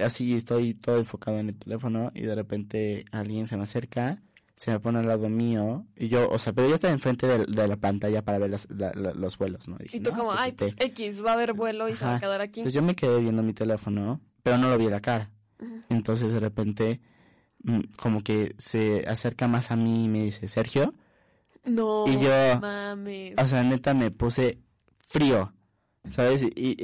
así 0.03 0.33
estoy 0.33 0.73
todo 0.73 0.97
enfocado 0.97 1.37
en 1.37 1.49
el 1.49 1.57
teléfono 1.57 2.11
y 2.15 2.21
de 2.23 2.33
repente 2.33 3.05
alguien 3.11 3.45
se 3.45 3.57
me 3.57 3.63
acerca, 3.63 4.23
se 4.55 4.71
me 4.71 4.79
pone 4.79 4.97
al 4.97 5.05
lado 5.07 5.29
mío 5.29 5.85
y 5.95 6.07
yo, 6.07 6.27
o 6.29 6.39
sea, 6.39 6.51
pero 6.53 6.67
yo 6.67 6.73
estaba 6.73 6.91
enfrente 6.93 7.27
de, 7.27 7.45
de 7.45 7.67
la 7.67 7.77
pantalla 7.77 8.23
para 8.23 8.39
ver 8.39 8.49
las- 8.49 8.67
la- 8.71 8.91
la- 8.95 9.13
los 9.13 9.37
vuelos, 9.37 9.67
¿no? 9.67 9.77
Dije, 9.77 9.97
Y 9.97 9.99
tú 9.99 10.09
"No, 10.09 10.17
como, 10.17 10.29
pues, 10.31 10.41
ay, 10.41 10.49
este". 10.49 10.65
pues 10.65 10.75
X, 10.79 11.23
va 11.23 11.29
a 11.29 11.33
haber 11.35 11.53
vuelo 11.53 11.87
y 11.89 11.93
se 11.95 12.05
va 12.05 12.15
a 12.15 12.19
quedar 12.19 12.41
aquí. 12.41 12.61
Entonces 12.61 12.73
yo 12.73 12.81
me 12.81 12.95
quedé 12.95 13.19
viendo 13.19 13.43
mi 13.43 13.53
teléfono, 13.53 14.19
pero 14.41 14.57
no 14.57 14.67
lo 14.71 14.79
vi 14.79 14.89
la 14.89 14.99
cara. 14.99 15.29
Entonces 15.89 16.33
de 16.33 16.39
repente, 16.39 16.99
como 17.97 18.21
que 18.21 18.55
se 18.57 19.05
acerca 19.07 19.47
más 19.47 19.71
a 19.71 19.75
mí 19.75 20.05
y 20.05 20.07
me 20.07 20.23
dice, 20.23 20.47
Sergio, 20.47 20.93
No, 21.65 22.05
Y 22.07 22.13
yo- 22.19 22.59
mames. 22.61 23.33
o 23.37 23.45
sea, 23.45 23.61
neta 23.63 23.93
me 23.93 24.09
puse 24.11 24.59
frío, 25.09 25.51
¿sabes? 26.09 26.41
Y, 26.43 26.51
y, 26.55 26.77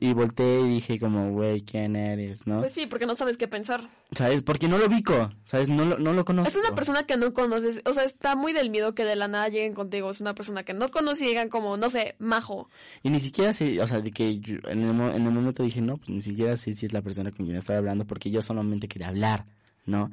y 0.00 0.12
volteé 0.12 0.60
y 0.60 0.68
dije 0.74 1.00
como, 1.00 1.32
güey, 1.32 1.62
¿quién 1.62 1.96
eres? 1.96 2.46
¿No? 2.46 2.60
Pues 2.60 2.70
sí, 2.72 2.86
porque 2.86 3.04
no 3.06 3.16
sabes 3.16 3.36
qué 3.36 3.48
pensar. 3.48 3.82
¿Sabes? 4.12 4.42
Porque 4.42 4.68
no 4.68 4.78
lo 4.78 4.86
ubico, 4.86 5.30
¿sabes? 5.44 5.68
No 5.68 5.84
lo, 5.84 5.98
no 5.98 6.12
lo 6.12 6.24
conozco. 6.24 6.48
Es 6.48 6.56
una 6.56 6.72
persona 6.74 7.02
que 7.04 7.16
no 7.16 7.32
conoces, 7.34 7.80
o 7.84 7.92
sea, 7.92 8.04
está 8.04 8.36
muy 8.36 8.52
del 8.52 8.70
miedo 8.70 8.94
que 8.94 9.04
de 9.04 9.16
la 9.16 9.26
nada 9.26 9.48
lleguen 9.48 9.74
contigo. 9.74 10.08
Es 10.10 10.20
una 10.20 10.34
persona 10.36 10.62
que 10.62 10.72
no 10.72 10.88
conoces 10.88 11.22
y 11.22 11.26
digan 11.30 11.48
como, 11.48 11.76
no 11.76 11.90
sé, 11.90 12.14
majo. 12.20 12.68
Y 13.02 13.10
ni 13.10 13.18
siquiera 13.18 13.52
sé, 13.52 13.82
o 13.82 13.86
sea, 13.88 14.00
de 14.00 14.12
que 14.12 14.38
yo 14.38 14.58
en, 14.68 14.84
el, 14.84 14.90
en 15.16 15.26
el 15.26 15.32
momento 15.32 15.64
dije, 15.64 15.80
no, 15.80 15.96
pues 15.96 16.10
ni 16.10 16.20
siquiera 16.20 16.56
sé 16.56 16.72
si 16.74 16.86
es 16.86 16.92
la 16.92 17.02
persona 17.02 17.32
con 17.32 17.44
quien 17.44 17.56
estoy 17.58 17.74
hablando 17.74 18.06
porque 18.06 18.30
yo 18.30 18.40
solamente 18.40 18.86
quería 18.86 19.08
hablar, 19.08 19.46
¿no? 19.88 20.10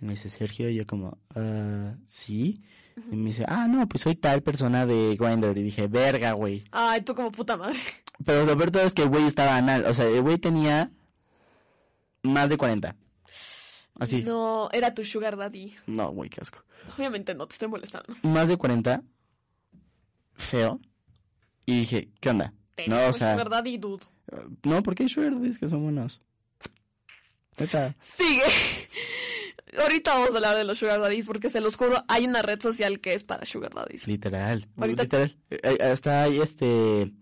Y 0.00 0.04
me 0.04 0.12
dice 0.12 0.28
Sergio 0.28 0.68
y 0.68 0.74
yo 0.74 0.86
como, 0.86 1.18
ah, 1.34 1.94
¿sí? 2.06 2.60
Y 3.10 3.16
me 3.16 3.26
dice, 3.26 3.44
ah, 3.48 3.66
no, 3.68 3.88
pues 3.88 4.02
soy 4.02 4.14
tal 4.16 4.42
persona 4.42 4.86
de 4.86 5.16
Grindr. 5.16 5.56
Y 5.56 5.62
dije, 5.62 5.86
verga, 5.88 6.32
güey. 6.32 6.64
Ay, 6.70 7.02
tú 7.02 7.14
como 7.14 7.32
puta 7.32 7.56
madre. 7.56 7.78
Pero 8.24 8.44
lo 8.44 8.56
peor 8.56 8.70
todo 8.70 8.82
es 8.82 8.92
que 8.92 9.02
el 9.02 9.08
güey 9.08 9.26
estaba 9.26 9.56
anal. 9.56 9.84
O 9.86 9.94
sea, 9.94 10.06
el 10.06 10.22
güey 10.22 10.38
tenía 10.38 10.90
más 12.22 12.48
de 12.48 12.56
40. 12.56 12.96
Así. 13.98 14.22
No, 14.22 14.68
era 14.72 14.94
tu 14.94 15.04
sugar 15.04 15.36
daddy. 15.36 15.74
No, 15.86 16.10
güey, 16.10 16.30
qué 16.30 16.40
asco. 16.40 16.58
Obviamente 16.96 17.34
no, 17.34 17.46
te 17.46 17.54
estoy 17.54 17.68
molestando. 17.68 18.14
Más 18.22 18.48
de 18.48 18.56
40. 18.56 19.02
Feo. 20.34 20.80
Y 21.66 21.80
dije, 21.80 22.10
¿qué 22.20 22.30
onda? 22.30 22.52
No, 22.52 22.52
o 22.52 22.74
Tenemos 22.74 23.16
sea, 23.16 23.32
sugar 23.32 23.48
daddy, 23.50 23.78
dude. 23.78 24.04
no, 24.64 24.82
porque 24.82 25.04
hay 25.04 25.08
sugar 25.08 25.34
daddies 25.34 25.58
que 25.58 25.68
son 25.68 25.82
buenos. 25.84 26.20
Sigue. 28.00 28.42
Ahorita 29.78 30.14
vamos 30.14 30.30
a 30.32 30.36
hablar 30.36 30.56
de 30.56 30.64
los 30.64 30.78
sugar 30.78 31.00
daddies 31.00 31.26
porque 31.26 31.48
se 31.50 31.60
los 31.60 31.76
juro, 31.76 32.02
hay 32.06 32.26
una 32.26 32.42
red 32.42 32.60
social 32.60 33.00
que 33.00 33.14
es 33.14 33.24
para 33.24 33.44
sugar 33.44 33.72
daddies. 33.74 34.06
Literal. 34.06 34.68
Ahorita- 34.76 35.02
Literal. 35.02 35.36
Eh, 35.50 35.58
eh, 35.62 35.76
Está 35.92 36.22
ahí 36.22 36.40
este. 36.40 37.12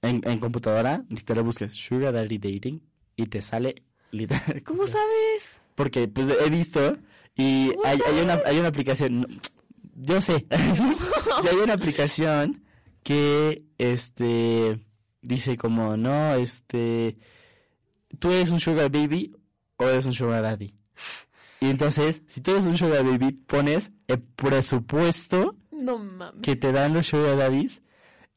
En, 0.00 0.20
en 0.24 0.38
computadora, 0.38 1.02
literal 1.08 1.42
buscas 1.42 1.74
Sugar 1.74 2.12
Daddy 2.12 2.38
Dating 2.38 2.80
y 3.16 3.26
te 3.26 3.40
sale 3.40 3.82
literal. 4.12 4.62
¿Cómo 4.64 4.86
sabes? 4.86 5.60
Porque 5.74 6.06
pues 6.06 6.28
he 6.28 6.50
visto 6.50 6.96
y 7.36 7.72
hay, 7.84 7.98
hay 8.06 8.20
una 8.22 8.40
hay 8.46 8.58
una 8.60 8.68
aplicación. 8.68 9.20
no, 9.22 9.26
Yo 9.96 10.20
sé. 10.20 10.46
y 11.44 11.48
hay 11.48 11.56
una 11.56 11.74
aplicación 11.74 12.64
que 13.02 13.64
este 13.76 14.78
dice 15.22 15.56
como 15.56 15.96
no 15.96 16.34
este 16.36 17.16
tú 18.20 18.30
eres 18.30 18.50
un 18.50 18.60
sugar 18.60 18.90
baby 18.90 19.34
o 19.78 19.88
eres 19.88 20.04
un 20.06 20.12
sugar 20.12 20.42
daddy. 20.42 20.74
Y 21.60 21.70
entonces, 21.70 22.22
si 22.28 22.40
tú 22.40 22.52
eres 22.52 22.66
un 22.66 22.76
sugar 22.76 23.04
baby, 23.04 23.32
pones 23.32 23.90
el 24.06 24.20
presupuesto 24.20 25.56
No 25.72 25.98
que 26.42 26.54
te 26.56 26.70
dan 26.72 26.94
los 26.94 27.06
sugar 27.08 27.36
daddies 27.36 27.82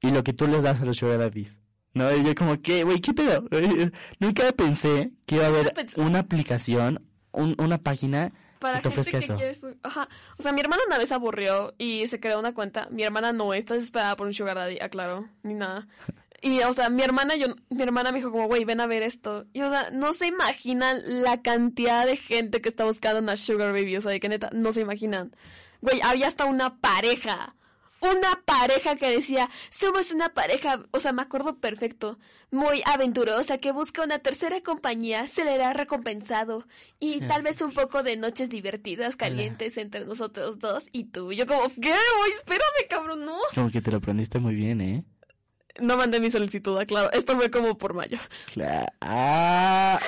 y 0.02 0.10
lo 0.12 0.24
que 0.24 0.34
tú 0.34 0.48
les 0.48 0.64
das 0.64 0.82
a 0.82 0.86
los 0.86 0.98
sugar 0.98 1.20
daddies. 1.20 1.60
No, 1.94 2.12
y 2.16 2.24
yo 2.24 2.34
como, 2.36 2.62
¿qué, 2.62 2.84
güey, 2.84 3.02
qué 3.02 3.14
pedo? 3.14 3.44
Nunca 4.20 4.52
pensé 4.54 5.12
que 5.26 5.36
iba 5.36 5.46
a 5.46 5.48
haber 5.50 5.74
una 5.98 6.20
aplicación, 6.20 7.06
un- 7.32 7.56
una 7.60 7.78
página 7.80 8.32
Para 8.60 8.80
que 8.82 8.90
te 8.90 8.96
gente 8.96 9.12
que 9.12 9.18
eso. 9.26 9.36
quiere 9.36 9.54
su... 9.54 9.76
Ajá. 9.84 10.08
O 10.38 10.42
sea, 10.42 10.54
mi 10.54 10.62
hermana 10.62 10.82
una 10.88 10.98
vez 10.98 11.12
aburrió 11.12 11.74
y 11.78 12.08
se 12.08 12.20
creó 12.20 12.40
una 12.40 12.54
cuenta. 12.54 12.88
Mi 12.92 13.04
hermana 13.04 13.34
no 13.34 13.54
está 13.54 13.74
desesperada 13.74 14.16
por 14.16 14.26
un 14.28 14.34
sugar 14.34 14.56
daddy, 14.56 14.80
aclaro, 14.80 15.28
ni 15.44 15.54
nada. 15.54 15.88
Y, 16.42 16.60
o 16.62 16.74
sea, 16.74 16.90
mi 16.90 17.04
hermana, 17.04 17.36
yo, 17.36 17.48
mi 17.70 17.84
hermana 17.84 18.12
me 18.12 18.18
dijo 18.18 18.32
como, 18.32 18.48
güey, 18.48 18.66
ven 18.66 18.82
a 18.82 18.88
ver 18.88 19.04
esto. 19.04 19.46
Y, 19.54 19.62
o 19.62 19.70
sea, 19.70 19.92
no 19.92 20.12
se 20.14 20.28
imaginan 20.28 20.98
la 21.22 21.42
cantidad 21.42 22.06
de 22.06 22.18
gente 22.18 22.62
que 22.62 22.70
está 22.70 22.86
buscando 22.86 23.20
una 23.20 23.38
sugar 23.38 23.72
baby. 23.72 23.98
O 23.98 24.02
sea, 24.02 24.12
de 24.12 24.20
que 24.20 24.30
neta, 24.30 24.50
no 24.52 24.72
se 24.72 24.82
imaginan. 24.82 25.36
Güey, 25.82 26.02
había 26.02 26.28
hasta 26.28 26.46
una 26.46 26.80
pareja. 26.80 27.56
una 28.02 28.42
pareja 28.46 28.96
que 28.96 29.10
decía, 29.10 29.50
somos 29.70 30.12
una 30.12 30.34
pareja, 30.34 30.84
o 30.92 31.00
sea, 31.00 31.14
me 31.14 31.22
acuerdo 31.22 31.54
perfecto, 31.54 32.18
muy 32.50 32.82
aventurosa, 32.86 33.60
que 33.60 33.72
busca 33.72 34.04
una 34.04 34.20
tercera 34.20 34.60
compañía, 34.62 35.28
se 35.28 35.46
le 35.46 35.58
da 35.58 35.72
recompensado, 35.74 36.64
y 37.00 37.22
tal 37.22 37.44
vez 37.44 37.62
un 37.62 37.74
poco 37.74 38.02
de 38.04 38.18
noches 38.18 38.50
divertidas, 38.50 39.16
calientes 39.16 39.78
entre 39.78 40.06
nosotros 40.06 40.58
dos 40.60 40.86
y 40.92 41.06
tú. 41.06 41.32
Yo 41.32 41.46
como, 41.46 41.70
¿qué? 41.80 41.92
Uy, 41.92 42.32
espérame, 42.34 42.88
cabrón, 42.90 43.26
no. 43.26 43.38
Como 43.54 43.70
que 43.70 43.82
te 43.82 43.92
lo 43.92 43.98
aprendiste 43.98 44.40
muy 44.40 44.56
bien, 44.56 44.82
¿eh? 44.82 45.04
No 45.80 45.98
mandé 45.98 46.20
mi 46.20 46.30
solicitud, 46.32 46.78
claro. 46.88 47.12
Esto 47.12 47.36
fue 47.36 47.50
como 47.52 47.78
por 47.78 47.94
mayo. 47.94 48.18
Claro. 48.54 48.88
Ah, 49.02 50.00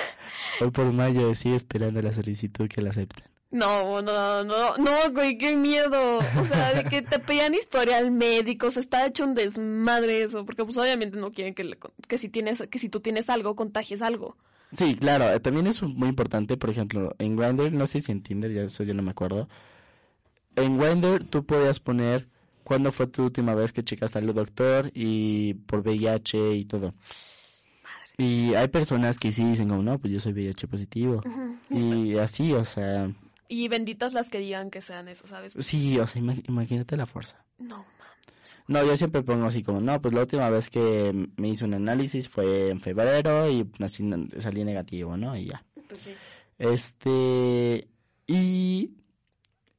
por 0.72 0.92
mayo, 0.92 1.34
sigue 1.34 1.56
esperando 1.56 2.00
la 2.02 2.12
solicitud 2.12 2.68
que 2.68 2.82
la 2.82 2.90
acepten. 2.90 3.24
No, 3.50 4.02
no, 4.02 4.42
no, 4.42 4.76
no, 4.76 5.10
güey, 5.12 5.38
qué 5.38 5.54
miedo. 5.56 6.18
O 6.18 6.44
sea, 6.44 6.74
de 6.74 6.84
que 6.84 7.02
te 7.02 7.20
pedían 7.20 7.54
historial 7.54 8.10
médico, 8.10 8.70
se 8.72 8.80
está 8.80 9.06
hecho 9.06 9.24
un 9.24 9.34
desmadre 9.34 10.24
eso, 10.24 10.44
porque 10.44 10.64
pues 10.64 10.76
obviamente 10.76 11.16
no 11.18 11.30
quieren 11.30 11.54
que, 11.54 11.62
le- 11.62 11.78
que 12.08 12.18
si 12.18 12.28
tienes, 12.28 12.64
que 12.68 12.78
si 12.80 12.88
tú 12.88 12.98
tienes 13.00 13.30
algo, 13.30 13.54
contagies 13.54 14.02
algo. 14.02 14.36
Sí, 14.72 14.96
claro, 14.96 15.32
eh, 15.32 15.38
también 15.38 15.68
es 15.68 15.80
muy 15.84 16.08
importante, 16.08 16.56
por 16.56 16.68
ejemplo, 16.70 17.14
en 17.20 17.36
Grindr, 17.36 17.72
no 17.72 17.86
sé 17.86 18.00
si 18.00 18.10
en 18.10 18.24
Tinder, 18.24 18.52
ya 18.52 18.62
eso 18.62 18.82
yo 18.82 18.92
no 18.92 19.02
me 19.02 19.12
acuerdo. 19.12 19.48
En 20.56 20.76
Grindr 20.78 21.22
tú 21.24 21.44
podías 21.46 21.78
poner 21.78 22.28
cuándo 22.64 22.90
fue 22.90 23.06
tu 23.06 23.24
última 23.24 23.54
vez 23.54 23.72
que 23.72 23.84
checaste 23.84 24.18
al 24.18 24.34
doctor 24.34 24.90
y 24.94 25.54
por 25.54 25.80
VIH 25.80 26.54
y 26.56 26.64
todo. 26.64 26.94
Y 28.16 28.54
hay 28.54 28.68
personas 28.68 29.18
que 29.18 29.32
sí 29.32 29.44
dicen 29.44 29.68
como, 29.68 29.82
no, 29.82 29.98
pues 29.98 30.12
yo 30.12 30.20
soy 30.20 30.32
VIH 30.32 30.68
positivo. 30.68 31.22
Y 31.70 32.16
así, 32.18 32.52
o 32.52 32.64
sea, 32.64 33.10
Y 33.48 33.68
benditas 33.68 34.12
las 34.14 34.28
que 34.30 34.38
digan 34.38 34.70
que 34.70 34.80
sean 34.80 35.08
eso, 35.08 35.26
¿sabes? 35.26 35.54
sí, 35.58 35.98
o 35.98 36.06
sea, 36.06 36.22
ima- 36.22 36.42
imagínate 36.48 36.96
la 36.96 37.06
fuerza. 37.06 37.44
No, 37.58 37.76
mames. 37.78 37.86
No, 38.68 38.84
yo 38.84 38.96
siempre 38.96 39.22
pongo 39.22 39.46
así 39.46 39.62
como, 39.62 39.80
no, 39.80 40.00
pues 40.00 40.14
la 40.14 40.20
última 40.20 40.48
vez 40.48 40.70
que 40.70 41.28
me 41.36 41.48
hice 41.48 41.64
un 41.64 41.74
análisis 41.74 42.28
fue 42.28 42.70
en 42.70 42.80
febrero 42.80 43.50
y 43.50 43.68
así 43.80 44.08
salí 44.38 44.64
negativo, 44.64 45.16
¿no? 45.16 45.36
Y 45.36 45.46
ya. 45.46 45.64
Pues 45.88 46.00
sí. 46.00 46.14
Este, 46.58 47.88
y 48.26 48.90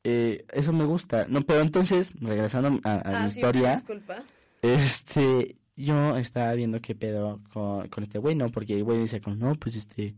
eh, 0.06 0.46
eso 0.54 0.72
me 0.72 0.86
gusta. 0.86 1.26
No, 1.28 1.42
pero 1.42 1.62
entonces, 1.62 2.14
regresando 2.22 2.80
a, 2.84 2.94
a 2.94 3.02
Ah, 3.04 3.24
mi 3.24 3.32
sí, 3.32 3.40
historia, 3.40 3.76
Disculpa. 3.76 4.22
este, 4.62 5.58
yo 5.76 6.16
estaba 6.18 6.54
viendo 6.54 6.80
qué 6.82 6.96
pedo 6.96 7.42
con, 7.52 7.88
con 7.90 8.04
este 8.04 8.20
güey, 8.20 8.36
¿no? 8.36 8.50
Porque 8.50 8.74
el 8.76 8.84
güey 8.84 9.00
dice 9.00 9.22
como, 9.22 9.36
no, 9.36 9.54
pues 9.56 9.76
este, 9.76 10.16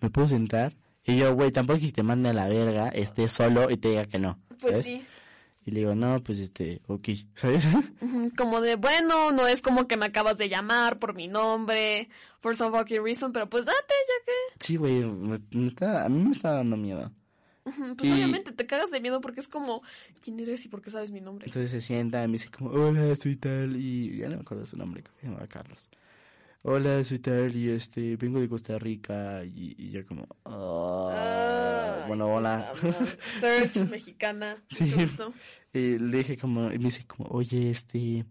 ¿me 0.00 0.10
puedo 0.10 0.28
sentar? 0.28 0.72
Y 1.04 1.16
yo, 1.16 1.34
güey, 1.34 1.50
tampoco 1.50 1.78
es 1.78 1.86
que 1.86 1.92
te 1.92 2.02
mande 2.02 2.28
a 2.28 2.32
la 2.32 2.48
verga, 2.48 2.88
esté 2.88 3.26
solo 3.28 3.70
y 3.70 3.76
te 3.76 3.88
diga 3.88 4.06
que 4.06 4.18
no. 4.20 4.38
Pues 4.60 4.72
¿sabes? 4.72 4.86
sí. 4.86 5.02
Y 5.64 5.70
le 5.70 5.78
digo, 5.80 5.94
no, 5.94 6.18
pues 6.24 6.38
este, 6.40 6.80
ok, 6.88 7.08
¿sabes? 7.34 7.66
Como 8.36 8.60
de, 8.60 8.74
bueno, 8.76 9.30
no 9.30 9.46
es 9.46 9.62
como 9.62 9.86
que 9.86 9.96
me 9.96 10.06
acabas 10.06 10.36
de 10.36 10.48
llamar 10.48 10.98
por 10.98 11.14
mi 11.14 11.28
nombre, 11.28 12.08
for 12.40 12.56
some 12.56 12.76
fucking 12.76 13.02
reason, 13.04 13.32
pero 13.32 13.48
pues 13.48 13.64
date, 13.64 13.78
ya 13.78 14.24
que. 14.26 14.64
sí, 14.64 14.74
güey, 14.76 15.02
me- 15.04 15.38
me 15.52 15.68
está- 15.68 16.04
a 16.04 16.08
mí 16.08 16.20
me 16.22 16.32
está 16.32 16.50
dando 16.52 16.76
miedo. 16.76 17.12
Pues 17.64 18.10
Y- 18.10 18.12
obviamente 18.12 18.52
te 18.52 18.66
cagas 18.66 18.90
de 18.90 19.00
miedo 19.00 19.20
porque 19.20 19.40
es 19.40 19.48
como, 19.48 19.82
¿quién 20.20 20.40
eres 20.40 20.64
y 20.64 20.68
por 20.68 20.82
qué 20.82 20.90
sabes 20.90 21.10
mi 21.10 21.20
nombre? 21.20 21.46
Entonces 21.46 21.70
se 21.70 21.80
sienta 21.80 22.24
y 22.24 22.26
me 22.26 22.32
dice 22.34 22.48
como, 22.50 22.70
hola, 22.70 23.14
soy 23.16 23.36
tal, 23.36 23.76
y 23.76 24.16
ya 24.18 24.28
no 24.28 24.36
me 24.36 24.40
acuerdo 24.42 24.66
su 24.66 24.76
nombre, 24.76 25.02
creo 25.02 25.14
que 25.14 25.20
se 25.20 25.26
llamaba 25.28 25.46
Carlos. 25.46 25.88
Hola, 26.64 27.02
soy 27.04 27.18
tal, 27.18 27.54
y 27.56 27.70
este, 27.70 28.16
vengo 28.16 28.40
de 28.40 28.48
Costa 28.48 28.78
Rica, 28.78 29.44
y, 29.44 29.74
y 29.78 29.90
yo 29.90 30.06
como, 30.06 30.26
"Ah, 30.44 31.98
Ay, 32.02 32.08
bueno, 32.08 32.26
hola. 32.34 32.72
Search, 33.40 33.76
mexicana. 33.90 34.56
Sí. 34.68 34.94
y 35.72 35.98
le 35.98 36.18
dije 36.18 36.36
como, 36.36 36.66
y 36.72 36.78
me 36.78 36.84
dice 36.84 37.04
como, 37.06 37.28
oye, 37.30 37.70
este, 37.70 38.24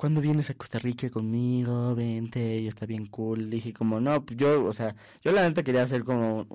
¿cuándo 0.00 0.22
vienes 0.22 0.48
a 0.48 0.54
Costa 0.54 0.78
Rica 0.78 1.10
conmigo? 1.10 1.94
Vente, 1.94 2.58
y 2.58 2.66
está 2.68 2.86
bien 2.86 3.04
cool. 3.04 3.50
Le 3.50 3.56
dije 3.56 3.74
como, 3.74 4.00
no, 4.00 4.24
pues 4.24 4.38
yo, 4.38 4.64
o 4.64 4.72
sea, 4.72 4.96
yo 5.22 5.30
la 5.30 5.46
neta 5.46 5.62
quería 5.62 5.82
hacer 5.82 6.04
como, 6.04 6.46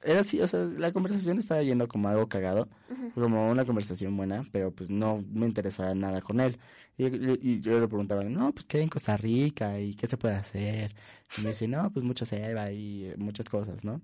era 0.00 0.20
así, 0.20 0.40
o 0.40 0.46
sea, 0.46 0.60
la 0.60 0.92
conversación 0.92 1.38
estaba 1.38 1.60
yendo 1.62 1.88
como 1.88 2.08
algo 2.08 2.28
cagado, 2.28 2.68
como 3.14 3.50
una 3.50 3.64
conversación 3.64 4.16
buena, 4.16 4.44
pero 4.52 4.70
pues 4.70 4.90
no 4.90 5.24
me 5.32 5.46
interesaba 5.46 5.92
nada 5.94 6.20
con 6.22 6.38
él. 6.38 6.56
Y, 6.96 7.06
y- 7.06 7.38
y 7.42 7.60
yo 7.60 7.80
le 7.80 7.88
preguntaba, 7.88 8.22
no, 8.22 8.52
pues 8.52 8.64
qué 8.66 8.76
hay 8.76 8.84
en 8.84 8.88
Costa 8.90 9.16
Rica 9.16 9.80
y 9.80 9.94
qué 9.94 10.06
se 10.06 10.16
puede 10.16 10.36
hacer. 10.36 10.94
Y 11.36 11.40
me 11.42 11.48
dice, 11.48 11.66
no, 11.66 11.90
pues 11.90 12.04
mucha 12.04 12.24
selva 12.24 12.70
y 12.70 13.06
eh, 13.06 13.14
muchas 13.18 13.46
cosas, 13.48 13.82
¿no? 13.84 14.00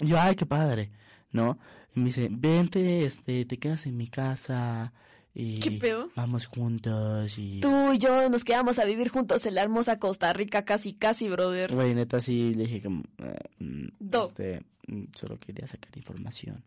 Y 0.00 0.08
yo, 0.08 0.20
ay, 0.20 0.34
qué 0.36 0.44
padre, 0.44 0.90
¿no? 1.30 1.58
Y 1.94 2.00
me 2.00 2.06
dice, 2.06 2.28
vente, 2.30 3.06
este, 3.06 3.46
te 3.46 3.56
quedas 3.58 3.86
en 3.86 3.96
mi 3.96 4.08
casa 4.08 4.92
y 5.34 5.60
¿Qué 5.60 5.70
pedo? 5.72 6.10
vamos 6.14 6.46
juntos 6.46 7.38
y... 7.38 7.60
Tú 7.60 7.92
y 7.92 7.98
yo 7.98 8.28
nos 8.28 8.44
quedamos 8.44 8.78
a 8.78 8.84
vivir 8.84 9.08
juntos 9.08 9.46
en 9.46 9.54
la 9.54 9.62
hermosa 9.62 9.98
Costa 9.98 10.32
Rica, 10.32 10.64
casi, 10.64 10.92
casi, 10.92 11.28
brother. 11.28 11.74
Güey, 11.74 11.94
neta, 11.94 12.20
sí, 12.20 12.52
le 12.54 12.64
dije 12.64 12.82
como, 12.82 13.02
eh, 13.18 13.38
mm, 13.58 13.88
Do. 13.98 14.24
este, 14.26 14.62
mm, 14.88 15.04
solo 15.16 15.38
quería 15.38 15.66
sacar 15.66 15.96
información, 15.96 16.62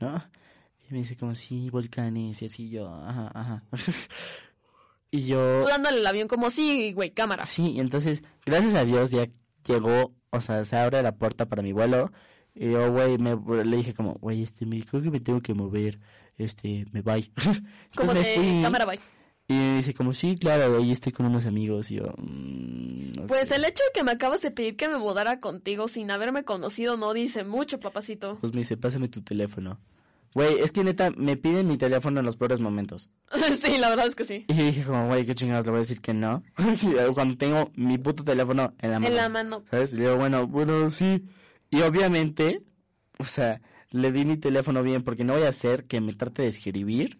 ¿no? 0.00 0.20
Y 0.88 0.92
me 0.92 0.98
dice 0.98 1.16
como, 1.16 1.34
sí, 1.36 1.70
volcanes, 1.70 2.42
y 2.42 2.46
así 2.46 2.70
yo, 2.70 2.88
ajá, 2.92 3.30
ajá. 3.32 3.62
y 5.12 5.26
yo, 5.26 5.62
Tú 5.62 5.68
dándole 5.68 5.98
el 5.98 6.06
avión 6.06 6.26
como, 6.26 6.50
sí, 6.50 6.92
güey, 6.92 7.12
cámara. 7.12 7.46
sí, 7.46 7.72
y 7.72 7.80
entonces, 7.80 8.22
gracias 8.44 8.74
a 8.74 8.84
Dios 8.84 9.12
ya 9.12 9.28
llegó, 9.64 10.12
o 10.30 10.40
sea, 10.40 10.64
se 10.64 10.76
abre 10.76 11.02
la 11.02 11.14
puerta 11.14 11.46
para 11.46 11.62
mi 11.62 11.72
vuelo, 11.72 12.10
y 12.54 12.72
yo, 12.72 12.90
güey, 12.90 13.16
me, 13.18 13.36
le 13.64 13.76
dije 13.76 13.94
como, 13.94 14.14
güey, 14.14 14.42
este, 14.42 14.66
me, 14.66 14.82
creo 14.82 15.02
que 15.02 15.10
me 15.10 15.20
tengo 15.20 15.40
que 15.40 15.54
mover, 15.54 16.00
este, 16.38 16.86
me 16.92 17.02
voy. 17.02 17.30
Como 17.94 18.14
de 18.14 18.34
fui, 18.34 18.62
cámara, 18.62 18.86
bye. 18.86 19.00
Y 19.50 19.54
me 19.54 19.76
dice 19.76 19.94
como, 19.94 20.12
sí, 20.12 20.36
claro, 20.36 20.76
ahí 20.76 20.92
estoy 20.92 21.10
con 21.10 21.24
unos 21.24 21.46
amigos, 21.46 21.90
y 21.90 21.94
yo, 21.94 22.14
mm, 22.18 23.26
Pues 23.26 23.50
el 23.50 23.64
hecho 23.64 23.82
de 23.82 23.92
que 23.94 24.04
me 24.04 24.10
acabas 24.10 24.42
de 24.42 24.50
pedir 24.50 24.76
que 24.76 24.88
me 24.88 24.98
mudara 24.98 25.40
contigo 25.40 25.88
sin 25.88 26.10
haberme 26.10 26.44
conocido 26.44 26.98
no 26.98 27.14
dice 27.14 27.44
mucho, 27.44 27.80
papacito. 27.80 28.36
Pues 28.42 28.52
me 28.52 28.58
dice, 28.58 28.76
pásame 28.76 29.08
tu 29.08 29.22
teléfono. 29.22 29.80
Güey, 30.34 30.60
es 30.60 30.70
que 30.70 30.84
neta, 30.84 31.10
me 31.16 31.38
piden 31.38 31.66
mi 31.66 31.78
teléfono 31.78 32.20
en 32.20 32.26
los 32.26 32.36
peores 32.36 32.60
momentos. 32.60 33.08
sí, 33.62 33.78
la 33.78 33.88
verdad 33.88 34.06
es 34.06 34.14
que 34.14 34.24
sí. 34.24 34.44
Y 34.48 34.52
dije 34.52 34.84
como, 34.84 35.08
güey, 35.08 35.24
qué 35.24 35.34
chingados, 35.34 35.64
le 35.64 35.70
voy 35.70 35.78
a 35.78 35.80
decir 35.80 36.02
que 36.02 36.12
no. 36.12 36.42
Cuando 37.14 37.38
tengo 37.38 37.70
mi 37.74 37.96
puto 37.96 38.24
teléfono 38.24 38.74
en 38.80 38.90
la 38.90 39.00
mano. 39.00 39.10
En 39.10 39.16
la 39.16 39.28
mano. 39.30 39.64
¿Sabes? 39.70 39.94
Y 39.94 39.96
le 39.96 40.02
digo, 40.02 40.16
bueno, 40.16 40.46
bueno, 40.46 40.90
sí. 40.90 41.24
Y 41.70 41.80
obviamente, 41.80 42.62
o 43.18 43.24
sea, 43.24 43.62
le 43.90 44.12
di 44.12 44.24
mi 44.24 44.36
teléfono 44.36 44.82
bien 44.82 45.02
porque 45.02 45.24
no 45.24 45.34
voy 45.34 45.42
a 45.42 45.48
hacer 45.48 45.84
que 45.84 46.00
me 46.00 46.14
trate 46.14 46.42
de 46.42 46.48
escribir. 46.48 47.18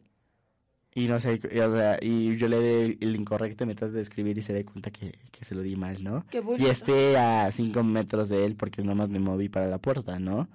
Y 0.95 1.07
no 1.07 1.21
sé, 1.21 1.39
y, 1.53 1.59
o 1.61 1.73
sea, 1.73 1.99
y 2.01 2.37
yo 2.37 2.49
le 2.49 2.61
dé 2.61 2.99
el 3.01 3.15
incorrecto 3.15 3.65
y 3.65 3.69
me 3.69 3.75
trate 3.75 3.95
de 3.95 4.03
escribir 4.03 4.37
y 4.37 4.43
se 4.43 4.53
dé 4.53 4.65
cuenta 4.65 4.91
que, 4.91 5.17
que 5.31 5.45
se 5.45 5.55
lo 5.55 5.63
di 5.63 5.77
mal, 5.77 6.03
¿no? 6.03 6.27
Qué 6.29 6.43
Y 6.59 6.67
esté 6.67 7.17
a 7.17 7.53
cinco 7.53 7.85
metros 7.85 8.29
de 8.29 8.45
él 8.45 8.57
porque 8.57 8.83
nomás 8.83 9.09
me 9.09 9.21
moví 9.21 9.49
para 9.49 9.69
la 9.69 9.79
puerta, 9.79 10.19
¿no? 10.19 10.49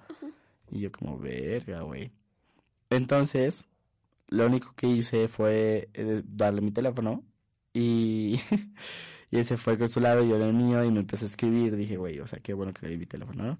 Y 0.70 0.80
yo 0.80 0.92
como, 0.92 1.18
verga, 1.18 1.82
güey. 1.82 2.10
Entonces, 2.90 3.64
lo 4.28 4.46
único 4.46 4.74
que 4.74 4.88
hice 4.88 5.28
fue 5.28 5.88
eh, 5.94 6.22
darle 6.26 6.60
mi 6.60 6.72
teléfono 6.72 7.24
y, 7.72 8.38
y 9.30 9.38
él 9.38 9.44
se 9.44 9.56
fue 9.56 9.78
con 9.78 9.88
su 9.88 10.00
lado 10.00 10.24
y 10.24 10.28
yo 10.28 10.36
el 10.36 10.52
mío 10.52 10.84
y 10.84 10.90
me 10.90 11.00
empecé 11.00 11.24
a 11.24 11.28
escribir. 11.28 11.74
Dije, 11.76 11.96
güey, 11.96 12.20
o 12.20 12.26
sea, 12.26 12.40
qué 12.40 12.52
bueno 12.52 12.74
que 12.74 12.86
le 12.86 12.92
di 12.92 12.98
mi 12.98 13.06
teléfono, 13.06 13.44
¿no? 13.44 13.58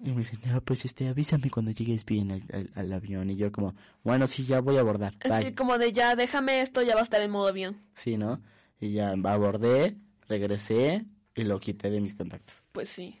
Y 0.00 0.10
me 0.10 0.18
dice, 0.18 0.38
no, 0.46 0.60
pues 0.60 0.84
este, 0.84 1.08
avísame 1.08 1.50
cuando 1.50 1.72
llegues 1.72 2.04
bien 2.04 2.30
al, 2.30 2.42
al- 2.52 2.70
al 2.76 2.92
avión. 2.92 3.30
Y 3.30 3.36
yo 3.36 3.50
como, 3.50 3.74
bueno, 4.04 4.26
sí, 4.28 4.44
ya 4.44 4.60
voy 4.60 4.76
a 4.76 4.80
abordar. 4.80 5.14
Así 5.28 5.52
como 5.54 5.76
de 5.76 5.92
ya, 5.92 6.14
déjame 6.14 6.60
esto, 6.60 6.82
ya 6.82 6.94
va 6.94 7.00
a 7.00 7.04
estar 7.04 7.20
en 7.20 7.30
modo 7.32 7.48
avión. 7.48 7.76
Sí, 7.94 8.16
¿no? 8.16 8.40
Y 8.80 8.92
ya 8.92 9.10
abordé, 9.24 9.96
regresé 10.28 11.04
y 11.34 11.42
lo 11.42 11.58
quité 11.58 11.90
de 11.90 12.00
mis 12.00 12.14
contactos. 12.14 12.62
Pues 12.72 12.88
sí. 12.88 13.18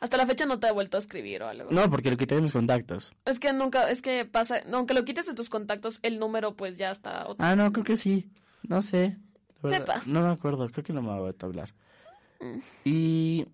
Hasta 0.00 0.16
la 0.16 0.26
fecha 0.26 0.46
no 0.46 0.58
te 0.58 0.68
he 0.68 0.72
vuelto 0.72 0.96
a 0.96 1.00
escribir 1.00 1.42
o 1.42 1.48
algo. 1.48 1.70
No, 1.72 1.90
porque 1.90 2.10
lo 2.10 2.16
quité 2.16 2.36
de 2.36 2.40
mis 2.40 2.52
contactos. 2.52 3.12
Es 3.26 3.38
que 3.38 3.52
nunca, 3.52 3.90
es 3.90 4.00
que 4.00 4.24
pasa, 4.24 4.60
aunque 4.72 4.94
lo 4.94 5.04
quites 5.04 5.26
de 5.26 5.34
tus 5.34 5.50
contactos, 5.50 5.98
el 6.02 6.18
número 6.18 6.54
pues 6.56 6.78
ya 6.78 6.90
está. 6.90 7.26
otro- 7.26 7.44
Ah, 7.44 7.54
no, 7.56 7.70
creo 7.72 7.84
que 7.84 7.96
sí. 7.98 8.30
No 8.62 8.80
sé. 8.80 9.18
Sepa. 9.62 10.02
No 10.06 10.22
me 10.22 10.28
acuerdo, 10.28 10.70
creo 10.70 10.84
que 10.84 10.92
no 10.92 11.02
me 11.02 11.08
va 11.08 11.16
a 11.16 11.20
vuelto 11.20 11.44
a 11.44 11.48
hablar. 11.48 11.74
Y 12.84 13.46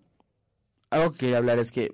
algo 0.91 1.11
que 1.11 1.17
quería 1.17 1.37
hablar 1.39 1.59
es 1.59 1.71
que 1.71 1.93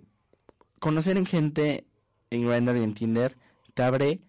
conocer 0.82 1.15
en 1.15 1.28
gente 1.28 1.86
en 2.32 2.48
Grindr 2.48 2.76
y 2.76 2.84
en 2.84 2.94
Tinder 2.94 3.38
te 3.74 3.84
abre 3.84 4.20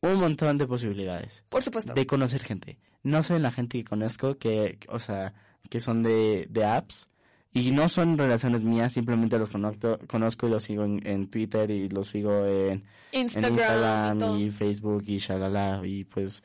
un 0.00 0.16
montón 0.16 0.58
de 0.58 0.66
posibilidades 0.66 1.44
Por 1.48 1.62
supuesto. 1.62 1.94
de 1.94 2.06
conocer 2.06 2.42
gente. 2.42 2.78
No 3.02 3.22
soy 3.22 3.38
la 3.38 3.52
gente 3.52 3.78
que 3.78 3.84
conozco 3.84 4.36
que, 4.36 4.78
o 4.88 4.98
sea, 4.98 5.32
que 5.70 5.80
son 5.80 6.02
de, 6.02 6.48
de 6.50 6.64
apps 6.64 7.08
y 7.52 7.70
no 7.70 7.88
son 7.88 8.18
relaciones 8.18 8.64
mías, 8.64 8.92
simplemente 8.92 9.38
los 9.38 9.48
conozco, 9.48 9.98
conozco 10.08 10.48
y 10.48 10.50
los 10.50 10.64
sigo 10.64 10.84
en, 10.84 11.00
en 11.06 11.28
Twitter 11.28 11.70
y 11.70 11.88
los 11.88 12.08
sigo 12.08 12.44
en, 12.44 12.84
en 13.12 13.22
Instagram, 13.22 14.36
y 14.36 14.44
y 14.44 14.50
Facebook 14.50 15.04
y 15.06 15.18
shalala 15.18 15.80
y 15.84 16.04
pues 16.04 16.42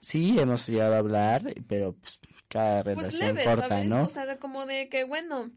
sí 0.00 0.36
hemos 0.38 0.66
llegado 0.66 0.96
a 0.96 0.98
hablar 0.98 1.54
pero 1.68 1.92
pues 1.92 2.18
cada 2.50 2.82
Pues 2.84 2.96
relación 2.96 3.28
leve, 3.36 3.44
corta 3.44 3.68
¿sabes? 3.68 3.86
no 3.88 4.04
O 4.04 4.08
sea, 4.10 4.26
de 4.26 4.36
como 4.36 4.66
de 4.66 4.88
que, 4.90 5.04
bueno, 5.04 5.50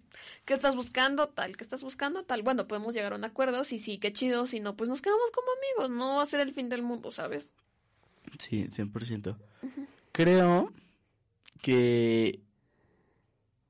¿qué 0.45 0.53
estás 0.53 0.75
buscando? 0.77 1.27
Tal, 1.27 1.57
¿qué 1.57 1.63
estás 1.65 1.83
buscando? 1.83 2.23
Tal. 2.23 2.43
Bueno, 2.43 2.67
podemos 2.67 2.93
llegar 2.95 3.11
a 3.11 3.15
un 3.17 3.25
acuerdo. 3.25 3.63
Si 3.65 3.79
sí, 3.79 3.97
qué 3.97 4.13
chido. 4.13 4.45
Si 4.45 4.59
no, 4.61 4.75
pues 4.77 4.89
nos 4.89 5.01
quedamos 5.01 5.29
como 5.31 5.47
amigos. 5.57 5.97
No 5.97 6.17
va 6.17 6.23
a 6.23 6.27
ser 6.27 6.39
el 6.39 6.53
fin 6.53 6.69
del 6.69 6.83
mundo, 6.83 7.11
¿sabes? 7.11 7.49
sí 8.39 8.67
100% 8.69 9.35
creo 10.13 10.71
que 11.61 12.39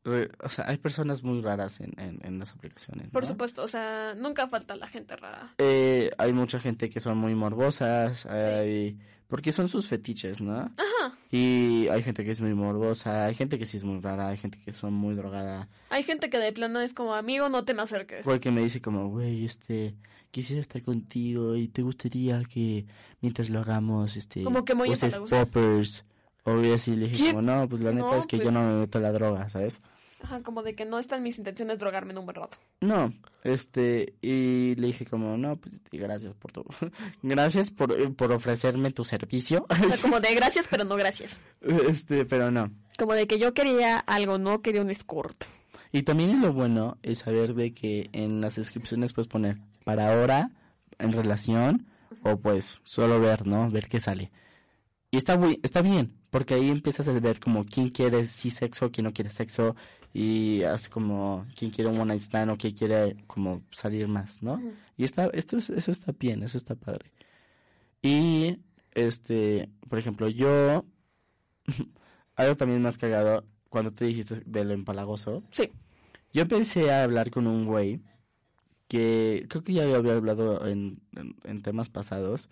re- 0.04 0.30
o 0.42 0.50
sea, 0.50 0.66
hay 0.68 0.78
personas 0.78 1.24
muy 1.24 1.42
raras 1.42 1.80
en, 1.80 2.00
en, 2.00 2.20
en 2.26 2.40
las 2.40 2.52
aplicaciones. 2.52 3.10
Por 3.10 3.26
supuesto, 3.26 3.64
o 3.64 3.68
sea, 3.68 4.14
nunca 4.16 4.48
falta 4.48 4.76
la 4.76 4.88
gente 4.88 5.16
rara. 5.16 5.54
Eh, 5.58 6.12
hay 6.18 6.34
mucha 6.34 6.60
gente 6.60 6.90
que 6.90 7.00
son 7.00 7.18
muy 7.18 7.36
morbosas, 7.36 8.26
hay... 8.26 8.98
porque 9.34 9.52
son 9.52 9.68
sus 9.68 9.88
fetiches, 9.88 10.42
¿no? 10.42 10.54
Ajá. 10.54 11.18
Y 11.32 11.88
hay 11.88 12.04
gente 12.04 12.24
que 12.24 12.30
es 12.30 12.40
muy 12.40 12.54
morbosa, 12.54 13.26
hay 13.26 13.34
gente 13.34 13.58
que 13.58 13.66
sí 13.66 13.78
es 13.78 13.84
muy 13.84 14.00
rara, 14.00 14.28
hay 14.28 14.38
gente 14.38 14.60
que 14.64 14.72
son 14.74 14.94
muy 14.94 15.16
drogada. 15.16 15.70
Hay 15.90 16.04
gente 16.04 16.30
que 16.30 16.38
de 16.38 16.52
plano 16.54 16.80
es 16.82 16.94
como, 16.94 17.16
amigo, 17.16 17.50
no 17.50 17.66
te 17.66 17.74
me 17.74 17.82
acerques. 17.82 18.24
Porque 18.24 18.52
me 18.52 18.62
dice 18.62 18.80
como, 18.80 19.10
güey, 19.10 19.44
este, 19.44 19.96
quisiera 20.30 20.62
estar 20.62 20.84
contigo 20.84 21.56
y 21.56 21.68
te 21.68 21.82
gustaría 21.82 22.44
que 22.44 22.86
mientras 23.22 23.50
lo 23.50 23.62
hagamos, 23.62 24.18
este, 24.18 24.44
Como 24.44 24.64
que 24.64 24.76
muy 24.76 24.92
uses 24.92 25.18
poppers. 25.18 26.06
O 26.44 26.62
y 26.62 26.72
así 26.72 26.96
le 26.96 27.08
dije 27.08 27.24
¿Qué? 27.24 27.30
como, 27.32 27.42
no, 27.42 27.68
pues 27.68 27.82
la 27.82 27.92
neta 27.92 28.16
es 28.20 28.28
que 28.28 28.38
pues- 28.38 28.46
yo 28.46 28.52
no 28.52 28.62
me 28.62 28.82
meto 28.82 29.00
la 29.00 29.12
droga, 29.12 29.50
¿sabes? 29.50 29.82
Ajá, 30.24 30.42
como 30.42 30.64
de 30.64 30.74
que 30.74 30.86
no 30.86 31.00
están 31.00 31.22
mis 31.22 31.38
intenciones 31.38 31.80
drogarme 31.80 32.12
en 32.12 32.20
un 32.20 32.26
buen 32.26 32.36
rato. 32.36 32.58
No, 32.80 33.12
este, 33.44 34.14
y 34.22 34.74
le 34.76 34.88
dije 34.88 35.06
como, 35.06 35.38
no, 35.38 35.58
pues 35.58 35.76
gracias 35.92 36.34
por 36.34 36.54
todo. 36.54 36.66
gracias 37.22 37.72
por, 37.72 37.92
eh, 38.00 38.10
por 38.10 38.32
ofrecerme 38.32 38.92
tu 38.92 39.04
servicio. 39.04 39.66
O 39.70 39.76
sea, 39.76 39.98
como 40.02 40.22
de 40.22 40.34
gracias, 40.36 40.66
pero 40.70 40.86
no 40.86 40.96
gracias. 40.96 41.42
este, 41.62 42.26
pero 42.26 42.52
no. 42.52 42.72
Como 42.98 43.14
de 43.14 43.28
que 43.28 43.38
yo 43.38 43.54
quería 43.54 43.98
algo, 44.00 44.38
no 44.38 44.62
quería 44.62 44.82
un 44.82 44.90
escort. 44.90 45.44
Y 45.92 46.04
también 46.04 46.32
es 46.32 46.40
lo 46.40 46.54
bueno 46.54 46.98
es 47.04 47.20
saber 47.20 47.54
de 47.54 47.74
que 47.74 48.10
en 48.14 48.40
las 48.40 48.56
descripciones 48.56 49.12
puedes 49.12 49.28
poner 49.28 49.58
para 49.84 50.14
ahora, 50.14 50.52
en 51.00 51.12
relación, 51.12 51.86
o 52.24 52.38
pues 52.38 52.80
solo 52.84 53.20
ver, 53.20 53.46
¿no? 53.46 53.70
Ver 53.70 53.90
qué 53.90 54.00
sale. 54.00 54.32
Y 55.12 55.18
está 55.18 55.38
muy, 55.38 55.60
está 55.62 55.82
bien, 55.82 56.18
porque 56.30 56.54
ahí 56.56 56.70
empiezas 56.70 57.08
a 57.08 57.12
ver 57.12 57.40
como 57.40 57.66
quién 57.66 57.90
quiere 57.90 58.26
sí 58.26 58.50
sexo, 58.50 58.90
quién 58.90 59.06
no 59.06 59.14
quiere 59.14 59.30
sexo, 59.30 59.76
y 60.14 60.62
así 60.64 60.90
como 60.90 61.46
quién 61.58 61.72
quiere 61.72 61.90
un 61.90 61.98
one 62.00 62.10
night 62.14 62.22
stand 62.22 62.52
o 62.52 62.56
quién 62.58 62.74
quiere 62.76 63.16
como 63.28 63.64
salir 63.72 64.08
más, 64.08 64.42
¿no? 64.44 64.60
Y 64.96 65.04
está, 65.04 65.26
esto 65.34 65.58
es- 65.58 65.70
eso 65.72 65.92
está 65.92 66.12
bien, 66.18 66.44
eso 66.44 66.58
está 66.58 66.76
padre. 66.76 67.12
Y 68.02 68.60
este, 68.94 69.70
por 69.90 69.98
ejemplo, 70.00 70.28
yo 70.30 70.86
algo 72.36 72.56
también 72.58 72.82
más 72.82 72.98
cagado 72.98 73.46
cuando 73.70 73.92
tú 73.92 74.06
dijiste 74.06 74.42
del 74.46 74.72
empalagoso. 74.72 75.44
Sí. 75.52 75.70
Yo 76.32 76.44
empecé 76.44 76.92
a 76.92 77.04
hablar 77.04 77.32
con 77.32 77.48
un 77.48 77.66
güey 77.66 78.02
que 78.88 79.46
creo 79.50 79.64
que 79.64 79.74
ya 79.74 79.84
había 79.84 80.14
hablado 80.16 80.68
en, 80.68 81.00
en, 81.16 81.36
en 81.44 81.62
temas 81.64 81.90
pasados. 81.90 82.50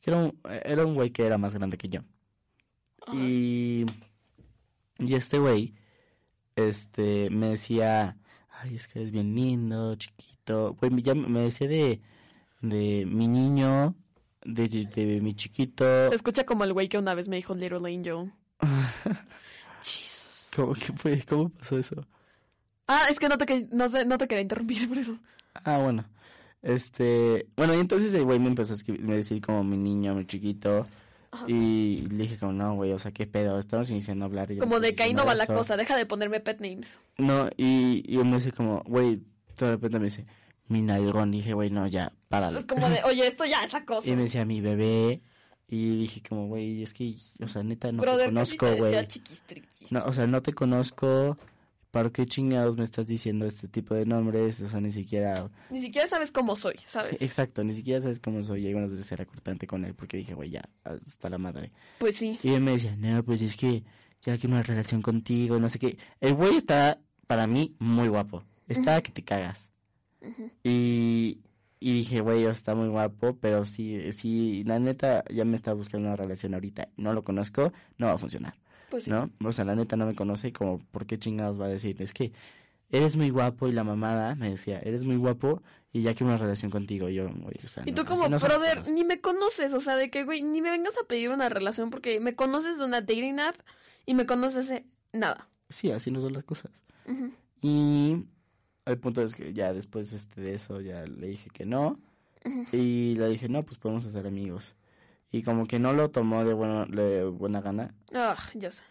Que 0.00 0.10
era 0.10 0.18
un, 0.24 0.38
era 0.64 0.84
un 0.86 0.94
güey 0.94 1.10
que 1.10 1.24
era 1.26 1.38
más 1.38 1.54
grande 1.54 1.76
que 1.78 1.88
yo. 1.88 2.00
Y, 3.12 3.84
y 4.98 5.14
este 5.14 5.38
güey, 5.38 5.74
este, 6.56 7.30
me 7.30 7.50
decía, 7.50 8.16
ay, 8.50 8.74
es 8.74 8.88
que 8.88 8.98
eres 8.98 9.12
bien 9.12 9.34
lindo, 9.34 9.94
chiquito. 9.94 10.74
Güey, 10.74 11.02
ya 11.02 11.14
me 11.14 11.40
decía 11.40 11.68
de, 11.68 12.00
de 12.62 13.06
mi 13.06 13.28
niño, 13.28 13.94
de, 14.44 14.68
de, 14.68 14.86
de 14.86 15.20
mi 15.20 15.34
chiquito. 15.34 16.08
Se 16.08 16.14
escucha 16.14 16.44
como 16.44 16.64
el 16.64 16.72
güey 16.72 16.88
que 16.88 16.98
una 16.98 17.14
vez 17.14 17.28
me 17.28 17.36
dijo 17.36 17.54
Little 17.54 17.88
Angel. 17.88 18.32
Jesus. 19.82 20.48
¿Cómo, 20.54 20.72
qué 20.72 20.92
fue? 20.94 21.22
¿Cómo 21.28 21.50
pasó 21.50 21.78
eso? 21.78 22.06
Ah, 22.88 23.06
es 23.10 23.18
que 23.18 23.28
no 23.28 23.36
te, 23.36 23.68
no, 23.72 23.88
no 23.88 24.18
te 24.18 24.28
quería 24.28 24.42
interrumpir 24.42 24.88
por 24.88 24.98
eso. 24.98 25.18
Ah, 25.64 25.78
bueno. 25.78 26.04
Este, 26.62 27.46
bueno, 27.56 27.74
y 27.74 27.78
entonces 27.78 28.12
el 28.14 28.24
güey 28.24 28.38
me 28.38 28.48
empezó 28.48 28.72
a 28.72 28.76
escribir, 28.76 29.02
me 29.02 29.14
decir 29.14 29.40
como 29.40 29.62
mi 29.62 29.76
niño, 29.76 30.14
mi 30.14 30.26
chiquito. 30.26 30.86
Y 31.46 32.06
le 32.10 32.24
dije 32.24 32.38
como, 32.38 32.52
no, 32.52 32.74
güey, 32.74 32.92
o 32.92 32.98
sea, 32.98 33.12
qué 33.12 33.26
pedo, 33.26 33.58
estamos 33.58 33.90
iniciando 33.90 34.24
a 34.24 34.28
hablar. 34.28 34.50
y 34.50 34.58
Como 34.58 34.80
de 34.80 34.94
que 34.94 35.02
ahí 35.02 35.14
no 35.14 35.24
va 35.24 35.34
la 35.34 35.44
eso". 35.44 35.54
cosa, 35.54 35.76
deja 35.76 35.96
de 35.96 36.06
ponerme 36.06 36.40
pet 36.40 36.60
names. 36.60 36.98
No, 37.18 37.48
y, 37.56 38.04
y 38.06 38.16
me 38.18 38.36
dice 38.36 38.52
como, 38.52 38.82
güey, 38.86 39.22
de 39.58 39.70
repente 39.70 39.98
me 39.98 40.06
dice, 40.06 40.26
mi 40.68 40.82
nalgón. 40.82 41.30
Dije, 41.30 41.52
güey, 41.54 41.70
no, 41.70 41.86
ya, 41.86 42.12
párale. 42.28 42.60
Es 42.60 42.64
como 42.66 42.88
de, 42.88 43.02
oye, 43.04 43.26
esto 43.26 43.44
ya 43.44 43.64
es 43.64 43.74
acoso. 43.74 44.08
Y 44.10 44.16
me 44.16 44.22
decía, 44.24 44.44
mi 44.44 44.60
bebé. 44.60 45.22
Y 45.68 45.98
dije 45.98 46.22
como, 46.28 46.46
güey, 46.46 46.82
es 46.82 46.94
que, 46.94 47.14
o 47.42 47.48
sea, 47.48 47.62
neta, 47.64 47.90
no 47.90 48.02
Brother, 48.02 48.28
te 48.28 48.34
conozco, 48.34 48.76
güey. 48.76 48.94
No, 49.90 50.00
o 50.04 50.12
sea, 50.12 50.26
no 50.26 50.40
te 50.42 50.52
conozco. 50.52 51.36
¿Para 51.96 52.10
qué 52.10 52.26
chingados 52.26 52.76
me 52.76 52.84
estás 52.84 53.06
diciendo 53.06 53.46
este 53.46 53.68
tipo 53.68 53.94
de 53.94 54.04
nombres? 54.04 54.60
O 54.60 54.68
sea, 54.68 54.82
ni 54.82 54.92
siquiera... 54.92 55.48
Ni 55.70 55.80
siquiera 55.80 56.06
sabes 56.06 56.30
cómo 56.30 56.54
soy, 56.54 56.74
¿sabes? 56.86 57.16
Sí, 57.18 57.24
exacto, 57.24 57.64
ni 57.64 57.72
siquiera 57.72 58.02
sabes 58.02 58.20
cómo 58.20 58.44
soy. 58.44 58.64
Y 58.64 58.66
algunas 58.66 58.90
veces 58.90 59.10
era 59.12 59.24
cortante 59.24 59.66
con 59.66 59.82
él 59.82 59.94
porque 59.94 60.18
dije, 60.18 60.34
güey, 60.34 60.50
ya, 60.50 60.68
hasta 60.84 61.30
la 61.30 61.38
madre. 61.38 61.72
Pues 61.96 62.18
sí. 62.18 62.38
Y 62.42 62.50
él 62.50 62.60
me 62.60 62.72
decía, 62.72 62.94
no, 62.96 63.22
pues 63.24 63.40
es 63.40 63.56
que 63.56 63.82
ya 64.20 64.36
quiero 64.36 64.56
una 64.56 64.62
relación 64.62 65.00
contigo, 65.00 65.58
no 65.58 65.70
sé 65.70 65.78
qué. 65.78 65.96
El 66.20 66.34
güey 66.34 66.58
está, 66.58 67.00
para 67.26 67.46
mí, 67.46 67.74
muy 67.78 68.08
guapo. 68.08 68.44
Está 68.68 69.00
que 69.00 69.12
te 69.12 69.24
cagas. 69.24 69.70
Y, 70.62 71.40
y 71.80 71.92
dije, 71.94 72.20
güey, 72.20 72.44
está 72.44 72.74
muy 72.74 72.88
guapo, 72.88 73.38
pero 73.40 73.64
si, 73.64 74.12
si 74.12 74.64
la 74.64 74.78
neta 74.78 75.24
ya 75.32 75.46
me 75.46 75.56
está 75.56 75.72
buscando 75.72 76.08
una 76.08 76.16
relación 76.16 76.52
ahorita 76.52 76.90
y 76.94 77.00
no 77.00 77.14
lo 77.14 77.24
conozco, 77.24 77.72
no 77.96 78.08
va 78.08 78.12
a 78.12 78.18
funcionar. 78.18 78.54
Pues 78.90 79.04
sí. 79.04 79.10
¿no? 79.10 79.30
O 79.44 79.52
sea, 79.52 79.64
la 79.64 79.74
neta 79.74 79.96
no 79.96 80.06
me 80.06 80.14
conoce, 80.14 80.52
como, 80.52 80.78
¿por 80.78 81.06
qué 81.06 81.18
chingados 81.18 81.60
va 81.60 81.66
a 81.66 81.68
decir? 81.68 82.00
Es 82.00 82.12
que 82.12 82.32
eres 82.90 83.16
muy 83.16 83.30
guapo 83.30 83.68
y 83.68 83.72
la 83.72 83.84
mamada 83.84 84.34
me 84.34 84.50
decía, 84.50 84.78
eres 84.80 85.04
muy 85.04 85.16
guapo 85.16 85.62
y 85.92 86.02
ya 86.02 86.14
quiero 86.14 86.26
una 86.26 86.38
relación 86.38 86.70
contigo. 86.70 87.08
Yo, 87.08 87.28
güey, 87.28 87.56
o 87.64 87.68
sea, 87.68 87.82
Y 87.86 87.92
tú 87.92 88.04
como, 88.04 88.28
no 88.28 88.38
brother, 88.38 88.88
ni 88.88 89.04
me 89.04 89.20
conoces, 89.20 89.74
o 89.74 89.80
sea, 89.80 89.96
de 89.96 90.10
que, 90.10 90.24
güey, 90.24 90.42
ni 90.42 90.60
me 90.60 90.70
vengas 90.70 90.96
a 90.98 91.06
pedir 91.06 91.30
una 91.30 91.48
relación 91.48 91.90
porque 91.90 92.20
me 92.20 92.34
conoces 92.34 92.78
de 92.78 92.84
una 92.84 93.00
dating 93.00 93.40
app 93.40 93.56
y 94.04 94.14
me 94.14 94.26
conoces 94.26 94.68
de 94.68 94.84
nada. 95.12 95.48
Sí, 95.68 95.90
así 95.90 96.10
no 96.10 96.20
son 96.20 96.32
las 96.32 96.44
cosas. 96.44 96.84
Y 97.62 98.24
el 98.84 98.98
punto 98.98 99.22
es 99.22 99.34
que 99.34 99.52
ya 99.52 99.72
después 99.72 100.12
este, 100.12 100.40
de 100.40 100.54
eso 100.54 100.80
ya 100.80 101.04
le 101.06 101.28
dije 101.28 101.50
que 101.50 101.66
no. 101.66 101.98
Y 102.72 103.16
le 103.16 103.28
dije, 103.28 103.48
no, 103.48 103.64
pues 103.64 103.78
podemos 103.78 104.04
ser 104.04 104.26
amigos. 104.26 104.74
Y 105.30 105.42
como 105.42 105.66
que 105.66 105.78
no 105.78 105.92
lo 105.92 106.10
tomó 106.10 106.44
de, 106.44 106.54
bueno, 106.54 106.86
de 106.86 107.24
buena 107.24 107.60
gana. 107.60 107.94
Ah, 108.12 108.36
ya 108.54 108.70
sé. 108.70 108.84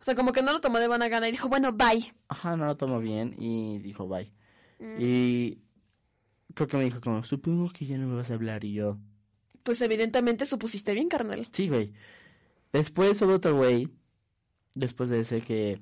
O 0.00 0.04
sea, 0.04 0.14
como 0.14 0.32
que 0.32 0.42
no 0.42 0.52
lo 0.52 0.60
tomó 0.60 0.78
de 0.78 0.88
buena 0.88 1.08
gana 1.08 1.28
y 1.28 1.32
dijo, 1.32 1.48
bueno, 1.48 1.72
bye. 1.72 2.12
Ajá, 2.28 2.56
no 2.56 2.66
lo 2.66 2.76
tomó 2.76 3.00
bien 3.00 3.34
y 3.38 3.78
dijo 3.78 4.08
bye. 4.08 4.32
Mm. 4.78 4.96
Y 4.98 5.58
creo 6.54 6.68
que 6.68 6.76
me 6.76 6.84
dijo 6.84 7.00
como, 7.00 7.22
supongo 7.22 7.70
que 7.70 7.86
ya 7.86 7.98
no 7.98 8.06
me 8.08 8.16
vas 8.16 8.30
a 8.30 8.34
hablar. 8.34 8.64
Y 8.64 8.72
yo, 8.72 8.96
Pues 9.62 9.80
evidentemente 9.82 10.46
supusiste 10.46 10.92
bien, 10.92 11.08
carnal. 11.08 11.48
Sí, 11.52 11.68
güey. 11.68 11.92
Después 12.72 13.20
hubo 13.22 13.34
otro 13.34 13.56
güey, 13.56 13.88
después 14.74 15.08
de 15.08 15.20
ese 15.20 15.40
que 15.42 15.80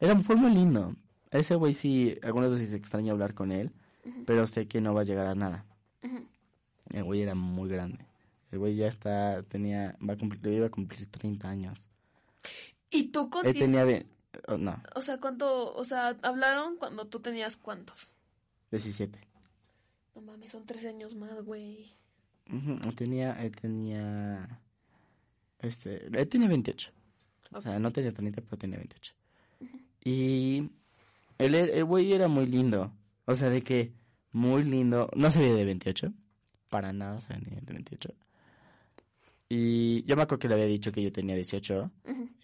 era, 0.00 0.18
fue 0.20 0.36
muy 0.36 0.52
lindo. 0.52 0.94
Ese 1.30 1.54
güey 1.54 1.74
sí, 1.74 2.16
algunas 2.22 2.50
veces 2.50 2.72
extraña 2.72 3.12
hablar 3.12 3.34
con 3.34 3.50
él, 3.50 3.72
pero 4.26 4.46
sé 4.46 4.68
que 4.68 4.80
no 4.80 4.94
va 4.94 5.00
a 5.00 5.04
llegar 5.04 5.26
a 5.26 5.34
nada. 5.34 5.64
El 6.90 7.02
güey 7.04 7.22
era 7.22 7.34
muy 7.34 7.68
grande. 7.68 8.06
El 8.56 8.60
güey 8.60 8.74
ya 8.74 8.86
está, 8.88 9.42
tenía, 9.42 9.94
va 10.00 10.14
a 10.14 10.16
cumplir, 10.16 10.54
iba 10.54 10.66
a 10.68 10.70
cumplir 10.70 11.06
30 11.10 11.46
años. 11.46 11.90
¿Y 12.90 13.08
tú 13.08 13.28
con 13.28 13.44
Él 13.46 13.52
tenía, 13.52 13.84
ve- 13.84 14.06
oh, 14.48 14.56
no, 14.56 14.82
O 14.94 15.02
sea, 15.02 15.18
¿cuánto? 15.20 15.74
O 15.74 15.84
sea, 15.84 16.16
hablaron 16.22 16.78
cuando 16.78 17.06
tú 17.06 17.20
tenías 17.20 17.58
cuántos. 17.58 18.14
17. 18.70 19.18
No 20.14 20.22
mames, 20.22 20.52
son 20.52 20.64
13 20.64 20.88
años 20.88 21.14
más, 21.14 21.38
güey. 21.44 21.92
Ujú, 22.50 22.78
Él 22.88 22.94
tenía, 22.96 23.32
él 23.44 23.54
tenía, 23.54 24.58
este, 25.58 26.06
él 26.06 26.28
tenía 26.30 26.48
28. 26.48 26.90
O 27.52 27.60
sea, 27.60 27.78
no 27.78 27.92
tenía 27.92 28.14
30, 28.14 28.40
pero 28.40 28.56
tenía 28.56 28.78
28. 28.78 29.12
Y 30.02 30.70
él, 31.36 31.54
er- 31.54 31.72
el 31.74 31.84
güey 31.84 32.10
era 32.10 32.26
muy 32.28 32.46
lindo. 32.46 32.90
O 33.26 33.34
sea, 33.34 33.50
de 33.50 33.62
que 33.62 33.92
muy 34.32 34.64
lindo. 34.64 35.10
No 35.14 35.30
se 35.30 35.40
veía 35.40 35.54
de 35.56 35.64
28. 35.66 36.10
Para 36.70 36.94
nada 36.94 37.20
se 37.20 37.34
veía 37.34 37.60
de 37.60 37.72
28. 37.74 38.14
Y 39.48 40.04
yo 40.04 40.16
me 40.16 40.22
acuerdo 40.22 40.40
que 40.40 40.48
le 40.48 40.54
había 40.54 40.66
dicho 40.66 40.92
que 40.92 41.02
yo 41.02 41.12
tenía 41.12 41.34
18. 41.36 41.90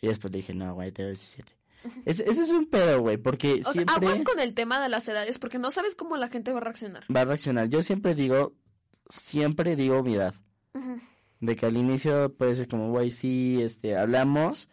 Y 0.00 0.06
después 0.06 0.32
le 0.32 0.38
dije, 0.38 0.54
no, 0.54 0.74
güey, 0.74 0.92
tengo 0.92 1.08
17. 1.10 1.52
Ese, 2.04 2.22
ese 2.30 2.42
es 2.42 2.50
un 2.50 2.66
pedo, 2.66 3.00
güey, 3.00 3.16
porque 3.16 3.54
O 3.60 3.64
sea, 3.64 3.72
siempre 3.72 3.94
aguas 3.96 4.22
con 4.22 4.38
el 4.38 4.54
tema 4.54 4.80
de 4.80 4.88
las 4.88 5.08
edades 5.08 5.38
porque 5.40 5.58
no 5.58 5.70
sabes 5.72 5.96
cómo 5.96 6.16
la 6.16 6.28
gente 6.28 6.52
va 6.52 6.58
a 6.58 6.62
reaccionar. 6.62 7.04
va 7.14 7.22
a 7.22 7.24
reaccionar. 7.24 7.68
Yo 7.68 7.82
siempre 7.82 8.14
digo, 8.14 8.54
siempre 9.08 9.74
digo 9.74 10.02
mi 10.02 10.14
edad. 10.14 10.34
De 11.40 11.56
que 11.56 11.66
al 11.66 11.76
inicio 11.76 12.32
puede 12.34 12.54
ser 12.54 12.68
como, 12.68 12.90
güey, 12.90 13.10
sí, 13.10 13.58
este, 13.60 13.96
hablamos, 13.96 14.68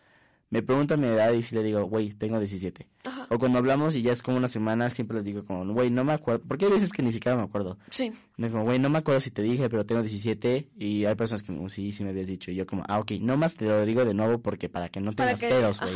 me 0.52 0.64
preguntan 0.64 1.00
mi 1.00 1.08
edad 1.08 1.32
y 1.34 1.44
sí 1.44 1.54
le 1.54 1.62
digo, 1.62 1.84
güey, 1.84 2.14
tengo 2.14 2.40
17. 2.40 2.88
Ajá. 3.04 3.28
O 3.30 3.38
cuando 3.38 3.60
hablamos 3.60 3.96
y 3.96 4.02
ya 4.02 4.12
es 4.12 4.24
como 4.24 4.38
una 4.38 4.48
semana, 4.48 4.90
siempre 4.90 5.18
les 5.18 5.26
digo 5.26 5.46
como, 5.46 5.72
güey, 5.74 5.92
no 5.92 6.04
me 6.04 6.14
acuerdo. 6.14 6.44
Porque 6.48 6.66
hay 6.66 6.72
veces 6.72 6.90
que 6.90 7.04
ni 7.04 7.12
siquiera 7.12 7.38
me 7.38 7.44
acuerdo. 7.44 7.78
Sí. 7.92 8.12
Como, 8.36 8.64
güey, 8.64 8.80
no 8.80 8.90
me 8.90 8.98
acuerdo 8.98 9.22
si 9.22 9.30
te 9.30 9.44
dije, 9.44 9.70
pero 9.70 9.86
tengo 9.86 10.02
17. 10.02 10.70
Y 10.78 11.06
hay 11.06 11.16
personas 11.16 11.44
que, 11.44 11.52
me, 11.52 11.70
sí, 11.70 11.92
sí 11.92 12.04
me 12.04 12.10
habías 12.10 12.26
dicho. 12.26 12.50
Y 12.50 12.56
yo 12.56 12.66
como, 12.66 12.84
ah, 12.88 13.00
ok, 13.00 13.12
no 13.22 13.38
más 13.38 13.56
te 13.56 13.66
lo 13.66 13.86
digo 13.86 14.06
de 14.06 14.16
nuevo 14.16 14.40
porque 14.42 14.70
para 14.70 14.90
que 14.90 15.02
no 15.02 15.14
tengas 15.14 15.40
que. 15.40 15.50
pedos, 15.50 15.80
güey. 15.80 15.94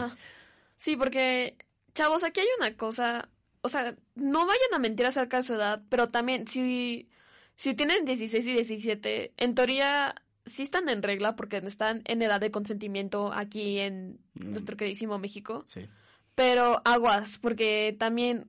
Sí, 0.77 0.95
porque, 0.97 1.57
chavos, 1.95 2.23
aquí 2.23 2.41
hay 2.41 2.47
una 2.59 2.75
cosa. 2.77 3.29
O 3.61 3.69
sea, 3.69 3.95
no 4.13 4.45
vayan 4.45 4.73
a 4.75 4.79
mentir 4.79 5.07
acerca 5.07 5.37
de 5.37 5.43
su 5.43 5.55
edad, 5.55 5.81
pero 5.89 6.09
también, 6.09 6.47
si, 6.47 7.09
si 7.55 7.73
tienen 7.73 8.05
16 8.05 8.45
y 8.45 8.53
17, 8.53 9.33
en 9.35 9.55
teoría 9.55 10.13
sí 10.45 10.63
están 10.63 10.89
en 10.89 11.01
regla 11.03 11.35
porque 11.35 11.57
están 11.57 12.01
en 12.05 12.21
edad 12.21 12.39
de 12.39 12.51
consentimiento 12.51 13.31
aquí 13.33 13.79
en 13.79 14.19
Mm. 14.35 14.51
nuestro 14.51 14.75
queridísimo 14.77 15.19
México. 15.19 15.63
Sí. 15.67 15.87
Pero 16.35 16.81
aguas, 16.85 17.37
porque 17.37 17.95
también 17.99 18.47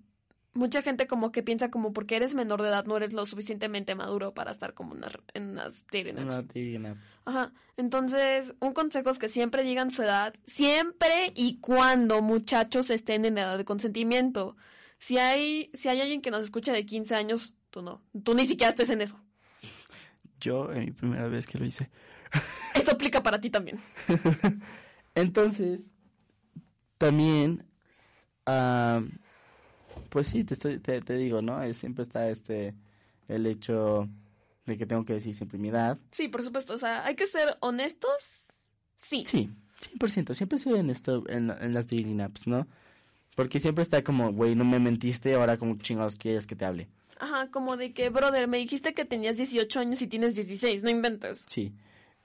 mucha 0.55 0.83
gente 0.83 1.07
como 1.07 1.33
que 1.33 1.43
piensa 1.43 1.71
como 1.71 1.93
porque 1.93 2.15
eres 2.17 2.35
menor 2.35 2.63
de 2.63 2.69
edad 2.69 2.85
no 2.87 2.97
eres 2.97 3.13
lo 3.13 3.27
suficientemente 3.27 3.95
maduro 3.97 4.33
para 4.35 4.53
estar 4.53 4.73
como 4.73 4.93
en 4.93 4.99
unas, 4.99 5.19
en 5.35 5.51
unas 5.51 5.85
dating 5.93 6.17
apps. 6.19 6.23
Una 6.27 6.43
dating 6.43 6.87
app. 6.87 6.97
Ajá. 7.27 7.53
Entonces, 7.77 8.55
un 8.61 8.73
consejo 8.73 9.11
es 9.11 9.19
que 9.19 9.29
siempre 9.29 9.63
digan 9.65 9.91
su 9.91 10.03
edad, 10.05 10.33
siempre 10.47 11.33
y 11.35 11.59
cuando 11.61 12.23
muchachos 12.23 12.91
estén 12.91 13.25
en 13.25 13.37
edad 13.39 13.59
de 13.59 13.65
consentimiento. 13.65 14.57
Si 14.99 15.19
hay, 15.19 15.71
si 15.75 15.89
hay 15.89 16.01
alguien 16.01 16.23
que 16.23 16.31
nos 16.31 16.45
escucha 16.45 16.73
de 16.73 16.87
15 16.87 17.15
años, 17.17 17.55
tú 17.71 17.83
no. 17.83 18.01
Tú 18.23 18.35
ni 18.35 18.47
siquiera 18.47 18.71
estés 18.71 18.89
en 18.91 19.01
eso. 19.03 19.21
Yo, 20.41 20.73
en 20.73 20.87
mi 20.87 20.91
primera 20.93 21.29
vez 21.29 21.47
que 21.47 21.59
lo 21.59 21.65
hice. 21.65 21.89
Eso 22.75 22.91
aplica 22.93 23.23
para 23.23 23.41
ti 23.41 23.51
también. 23.51 23.81
Entonces, 25.15 25.91
también, 26.99 27.65
ah, 28.47 29.03
pues 30.11 30.29
sí, 30.29 30.45
te, 30.45 30.55
estoy, 30.55 30.79
te, 30.81 31.01
te 31.01 31.15
digo, 31.15 31.43
¿no? 31.43 31.63
Es- 31.63 31.79
siempre 31.79 32.03
está 32.03 32.29
este, 32.29 32.75
el 33.29 33.47
hecho 33.47 34.09
de 34.67 34.77
que 34.77 34.87
tengo 34.87 35.05
que 35.05 35.15
decir 35.15 35.35
siempre 35.35 35.59
mi 35.59 35.69
edad. 35.69 35.99
Sí, 36.11 36.29
por 36.29 36.43
supuesto. 36.43 36.75
O 36.75 36.79
sea, 36.79 37.05
hay 37.05 37.15
que 37.15 37.27
ser 37.27 37.57
honestos. 37.61 38.11
Sí. 38.97 39.25
Sí, 39.27 39.51
100%, 39.99 40.35
siempre 40.35 40.59
soy 40.59 40.75
en 40.79 40.91
esto, 40.91 41.25
en, 41.29 41.51
en 41.51 41.75
las 41.75 41.87
dating 41.87 42.21
apps, 42.21 42.47
¿no? 42.47 42.67
Porque 43.37 43.59
siempre 43.61 43.83
está 43.83 44.03
como, 44.03 44.33
güey, 44.33 44.55
no 44.55 44.65
me 44.65 44.79
mentiste, 44.79 45.35
ahora 45.35 45.59
como 45.59 45.77
chingados 45.77 46.17
quieres 46.17 46.47
que 46.47 46.57
te 46.57 46.65
hable. 46.65 46.89
Ajá, 47.19 47.51
como 47.51 47.77
de 47.77 47.93
que, 47.93 48.11
brother, 48.11 48.49
me 48.49 48.59
dijiste 48.59 48.95
que 48.95 49.05
tenías 49.05 49.37
18 49.37 49.81
años 49.81 50.03
y 50.03 50.07
tienes 50.07 50.35
16, 50.35 50.83
no 50.83 50.91
inventes. 50.91 51.45
Sí. 51.47 51.73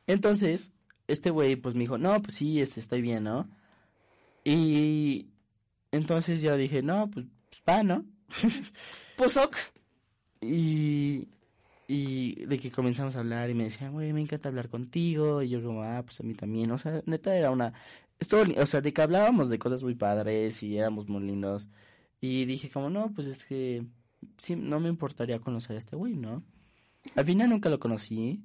Entonces, 0.07 0.71
este 1.07 1.29
güey 1.29 1.55
pues 1.55 1.75
me 1.75 1.81
dijo, 1.81 1.97
no, 1.97 2.21
pues 2.21 2.35
sí, 2.35 2.59
este, 2.59 2.79
estoy 2.79 3.01
bien, 3.01 3.23
¿no? 3.23 3.49
Y 4.43 5.27
entonces 5.91 6.41
yo 6.41 6.55
dije, 6.55 6.81
no, 6.81 7.09
pues 7.09 7.25
va, 7.67 7.83
¿no? 7.83 8.05
Pues 9.17 9.35
ok. 9.35 9.53
Y, 10.39 11.27
y 11.85 12.45
de 12.45 12.57
que 12.57 12.71
comenzamos 12.71 13.17
a 13.17 13.19
hablar 13.19 13.49
y 13.49 13.53
me 13.53 13.65
decían, 13.65 13.91
güey, 13.91 14.13
me 14.13 14.21
encanta 14.21 14.47
hablar 14.47 14.69
contigo. 14.69 15.41
Y 15.41 15.49
yo 15.49 15.61
como, 15.61 15.83
ah, 15.83 16.01
pues 16.05 16.21
a 16.21 16.23
mí 16.23 16.35
también. 16.35 16.71
O 16.71 16.77
sea, 16.77 17.01
neta 17.05 17.35
era 17.35 17.51
una... 17.51 17.73
Estuvo, 18.17 18.43
o 18.57 18.65
sea, 18.65 18.79
de 18.79 18.93
que 18.93 19.01
hablábamos 19.01 19.49
de 19.49 19.59
cosas 19.59 19.83
muy 19.83 19.95
padres 19.95 20.63
y 20.63 20.77
éramos 20.77 21.09
muy 21.09 21.21
lindos. 21.23 21.67
Y 22.21 22.45
dije 22.45 22.69
como, 22.69 22.89
no, 22.89 23.11
pues 23.13 23.27
es 23.27 23.43
que 23.43 23.83
sí, 24.37 24.55
no 24.55 24.79
me 24.79 24.89
importaría 24.89 25.39
conocer 25.39 25.75
a 25.75 25.79
este 25.79 25.95
güey, 25.95 26.15
¿no? 26.15 26.43
Al 27.15 27.25
final 27.25 27.49
nunca 27.49 27.69
lo 27.69 27.79
conocí. 27.79 28.41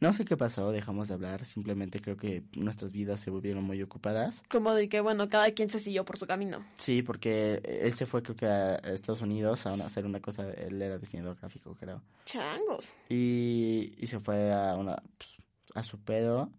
No 0.00 0.12
sé 0.12 0.24
qué 0.24 0.36
pasó, 0.36 0.70
dejamos 0.72 1.08
de 1.08 1.14
hablar. 1.14 1.44
Simplemente 1.46 2.00
creo 2.00 2.16
que 2.16 2.42
nuestras 2.56 2.92
vidas 2.92 3.20
se 3.20 3.30
volvieron 3.30 3.62
muy 3.64 3.80
ocupadas. 3.82 4.42
Como 4.50 4.74
de 4.74 4.88
que, 4.88 5.00
bueno, 5.00 5.28
cada 5.28 5.50
quien 5.52 5.70
se 5.70 5.78
siguió 5.78 6.04
por 6.04 6.18
su 6.18 6.26
camino. 6.26 6.64
Sí, 6.76 7.02
porque 7.02 7.62
él 7.64 7.92
se 7.94 8.04
fue 8.04 8.22
creo 8.22 8.34
que 8.36 8.46
a 8.46 8.74
Estados 8.76 9.22
Unidos 9.22 9.66
a 9.66 9.72
una- 9.72 9.86
hacer 9.86 10.04
una 10.04 10.20
cosa, 10.20 10.50
él 10.50 10.82
era 10.82 10.98
diseñador 10.98 11.36
gráfico, 11.36 11.74
creo. 11.78 12.02
Changos. 12.24 12.92
Y, 13.08 13.94
y 13.98 14.06
se 14.08 14.18
fue 14.18 14.52
a 14.52 14.74
una 14.76 14.96
pues, 15.16 15.30
a 15.74 15.82
su 15.84 15.98
pedo 15.98 16.50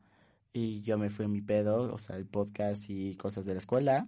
y 0.54 0.82
yo 0.82 0.98
me 0.98 1.10
fui 1.10 1.26
a 1.26 1.28
mi 1.28 1.42
pedo, 1.42 1.94
o 1.94 2.00
sea, 2.00 2.16
el 2.16 2.26
podcast 2.26 2.90
y 2.90 3.16
cosas 3.16 3.46
de 3.46 3.54
la 3.54 3.60
escuela. 3.60 4.08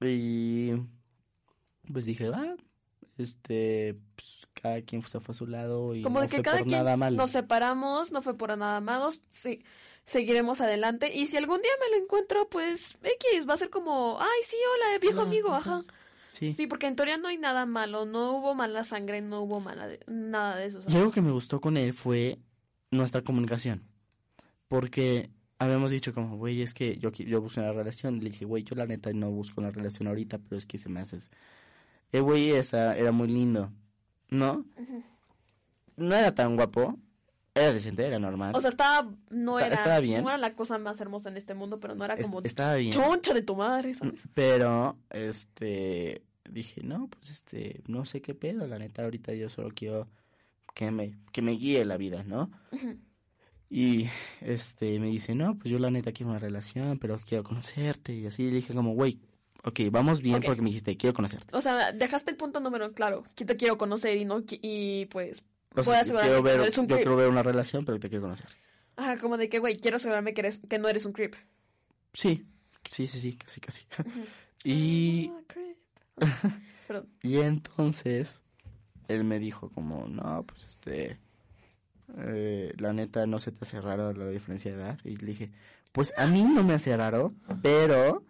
Y 0.00 0.72
pues 1.92 2.04
dije, 2.04 2.28
ah, 2.34 2.54
este, 3.18 3.96
pues, 4.14 4.48
cada 4.54 4.80
quien 4.82 5.02
se 5.02 5.20
fue 5.20 5.32
a 5.34 5.36
su 5.36 5.46
lado 5.46 5.94
y 5.94 6.02
Como 6.02 6.16
no 6.18 6.22
de 6.22 6.28
que 6.28 6.36
fue 6.36 6.42
cada 6.44 6.58
por 6.58 6.66
quien 6.66 6.84
nada 6.84 7.10
nos 7.10 7.30
separamos, 7.30 8.10
no 8.12 8.22
fue 8.22 8.36
por 8.36 8.56
nada 8.56 8.80
malo, 8.80 9.10
sí, 9.30 9.62
seguiremos 10.06 10.60
adelante. 10.60 11.14
Y 11.14 11.26
si 11.26 11.36
algún 11.36 11.60
día 11.60 11.70
me 11.80 11.96
lo 11.96 12.02
encuentro, 12.04 12.48
pues 12.48 12.96
X, 13.02 13.48
va 13.48 13.54
a 13.54 13.58
ser 13.58 13.70
como, 13.70 14.18
ay, 14.20 14.42
sí, 14.46 14.56
hola, 14.74 14.98
viejo 14.98 15.20
Hola, 15.20 15.28
amigo, 15.28 15.48
¿cómo 15.48 15.56
ajá. 15.58 15.80
Sí. 16.28 16.52
Sí, 16.52 16.66
porque 16.66 16.86
en 16.86 16.96
teoría 16.96 17.16
no 17.16 17.28
hay 17.28 17.38
nada 17.38 17.64
malo, 17.66 18.04
no 18.04 18.32
hubo 18.36 18.54
mala 18.54 18.84
sangre, 18.84 19.22
no 19.22 19.40
hubo 19.42 19.60
mala 19.60 19.86
de- 19.88 20.00
nada 20.06 20.56
de 20.56 20.66
eso. 20.66 20.80
Algo 20.88 21.10
que 21.10 21.22
me 21.22 21.32
gustó 21.32 21.60
con 21.60 21.76
él 21.76 21.94
fue 21.94 22.38
nuestra 22.90 23.22
comunicación. 23.22 23.84
Porque 24.68 25.30
habíamos 25.58 25.90
dicho 25.90 26.12
como, 26.12 26.36
güey, 26.36 26.62
es 26.62 26.74
que 26.74 26.98
yo, 26.98 27.10
yo 27.12 27.40
busco 27.40 27.60
una 27.60 27.72
relación. 27.72 28.18
Le 28.22 28.30
dije, 28.30 28.44
güey, 28.44 28.64
yo 28.64 28.74
la 28.74 28.86
neta 28.86 29.12
no 29.12 29.30
busco 29.30 29.60
una 29.60 29.70
relación 29.70 30.08
ahorita, 30.08 30.38
pero 30.38 30.56
es 30.58 30.66
que 30.66 30.78
se 30.78 30.88
me 30.88 31.00
haces... 31.00 31.30
El 32.12 32.22
güey 32.22 32.50
esa 32.50 32.96
era 32.96 33.12
muy 33.12 33.28
lindo, 33.28 33.70
¿no? 34.30 34.64
No 35.96 36.14
era 36.14 36.34
tan 36.34 36.56
guapo. 36.56 36.96
Era 37.54 37.72
decente, 37.72 38.04
era 38.06 38.18
normal. 38.18 38.54
O 38.54 38.60
sea, 38.60 38.68
estaba, 38.68 39.10
no 39.30 39.58
Está- 39.58 39.66
era, 39.66 39.76
estaba 39.76 40.00
bien. 40.00 40.22
no 40.22 40.28
era 40.28 40.36
la 40.36 40.54
cosa 40.54 40.76
más 40.76 41.00
hermosa 41.00 41.30
en 41.30 41.38
este 41.38 41.54
mundo, 41.54 41.80
pero 41.80 41.94
no 41.94 42.04
era 42.04 42.14
Es- 42.14 42.26
como 42.26 42.42
estaba 42.42 42.74
bien. 42.74 42.92
choncha 42.92 43.32
de 43.32 43.40
tu 43.42 43.56
madre, 43.56 43.94
¿sabes? 43.94 44.20
Pero, 44.34 44.98
este, 45.08 46.22
dije, 46.50 46.82
no, 46.82 47.08
pues, 47.08 47.30
este, 47.30 47.80
no 47.86 48.04
sé 48.04 48.20
qué 48.20 48.34
pedo, 48.34 48.66
la 48.66 48.78
neta, 48.78 49.04
ahorita 49.04 49.32
yo 49.32 49.48
solo 49.48 49.70
quiero 49.74 50.06
que 50.74 50.90
me, 50.90 51.14
que 51.32 51.40
me 51.40 51.52
guíe 51.52 51.82
la 51.86 51.96
vida, 51.96 52.22
¿no? 52.24 52.50
Y, 53.70 54.06
este, 54.42 55.00
me 55.00 55.06
dice, 55.06 55.34
no, 55.34 55.56
pues 55.58 55.70
yo 55.70 55.78
la 55.78 55.90
neta 55.90 56.12
quiero 56.12 56.30
una 56.30 56.38
relación, 56.38 56.98
pero 56.98 57.18
quiero 57.26 57.42
conocerte, 57.42 58.12
y 58.14 58.26
así, 58.26 58.42
le 58.44 58.56
dije 58.56 58.74
como, 58.74 58.92
güey, 58.92 59.18
ok, 59.66 59.80
vamos 59.90 60.20
bien 60.22 60.42
porque 60.42 60.62
me 60.62 60.68
dijiste, 60.70 60.96
quiero 60.96 61.12
conocerte. 61.14 61.54
O 61.56 61.60
sea, 61.60 61.92
dejaste 61.92 62.30
el 62.30 62.36
punto 62.36 62.60
número 62.60 62.90
claro, 62.92 63.24
que 63.34 63.44
te 63.44 63.56
quiero 63.56 63.76
conocer 63.76 64.16
y 64.16 64.24
no, 64.24 64.42
y 64.50 65.06
pues, 65.06 65.42
O 65.74 65.82
sea, 65.82 66.04
quiero 66.04 66.20
que 66.36 66.40
ver, 66.42 66.60
eres 66.60 66.78
un 66.78 66.86
yo 66.86 66.94
creep. 66.94 67.02
quiero 67.06 67.16
ver 67.16 67.28
una 67.28 67.42
relación, 67.42 67.84
pero 67.84 67.98
te 68.00 68.08
quiero 68.08 68.22
conocer. 68.22 68.46
Ajá, 68.96 69.18
como 69.18 69.36
de 69.36 69.48
que, 69.48 69.58
güey, 69.58 69.76
quiero 69.78 69.96
asegurarme 69.98 70.32
que, 70.32 70.40
eres, 70.40 70.60
que 70.68 70.78
no 70.78 70.88
eres 70.88 71.04
un 71.04 71.12
creep. 71.12 71.34
Sí, 72.14 72.46
sí, 72.84 73.06
sí, 73.06 73.20
sí, 73.20 73.36
casi, 73.36 73.60
casi. 73.60 73.82
y, 74.64 75.30
Ah, 75.34 75.40
creep. 75.46 75.76
Perdón. 76.88 77.08
Y 77.22 77.38
entonces 77.40 78.42
él 79.08 79.24
me 79.24 79.38
dijo 79.38 79.68
como, 79.70 80.06
no, 80.08 80.44
pues 80.44 80.64
este, 80.64 81.18
eh, 82.18 82.72
la 82.78 82.92
neta 82.92 83.26
no 83.26 83.38
se 83.38 83.52
te 83.52 83.58
hace 83.62 83.80
raro 83.80 84.12
la 84.12 84.28
diferencia 84.30 84.70
de 84.70 84.76
edad. 84.78 84.98
Y 85.04 85.16
le 85.16 85.26
dije, 85.26 85.50
pues 85.92 86.12
a 86.16 86.26
mí 86.26 86.42
no 86.42 86.62
me 86.62 86.74
hace 86.74 86.96
raro, 86.96 87.34
pero 87.62 88.24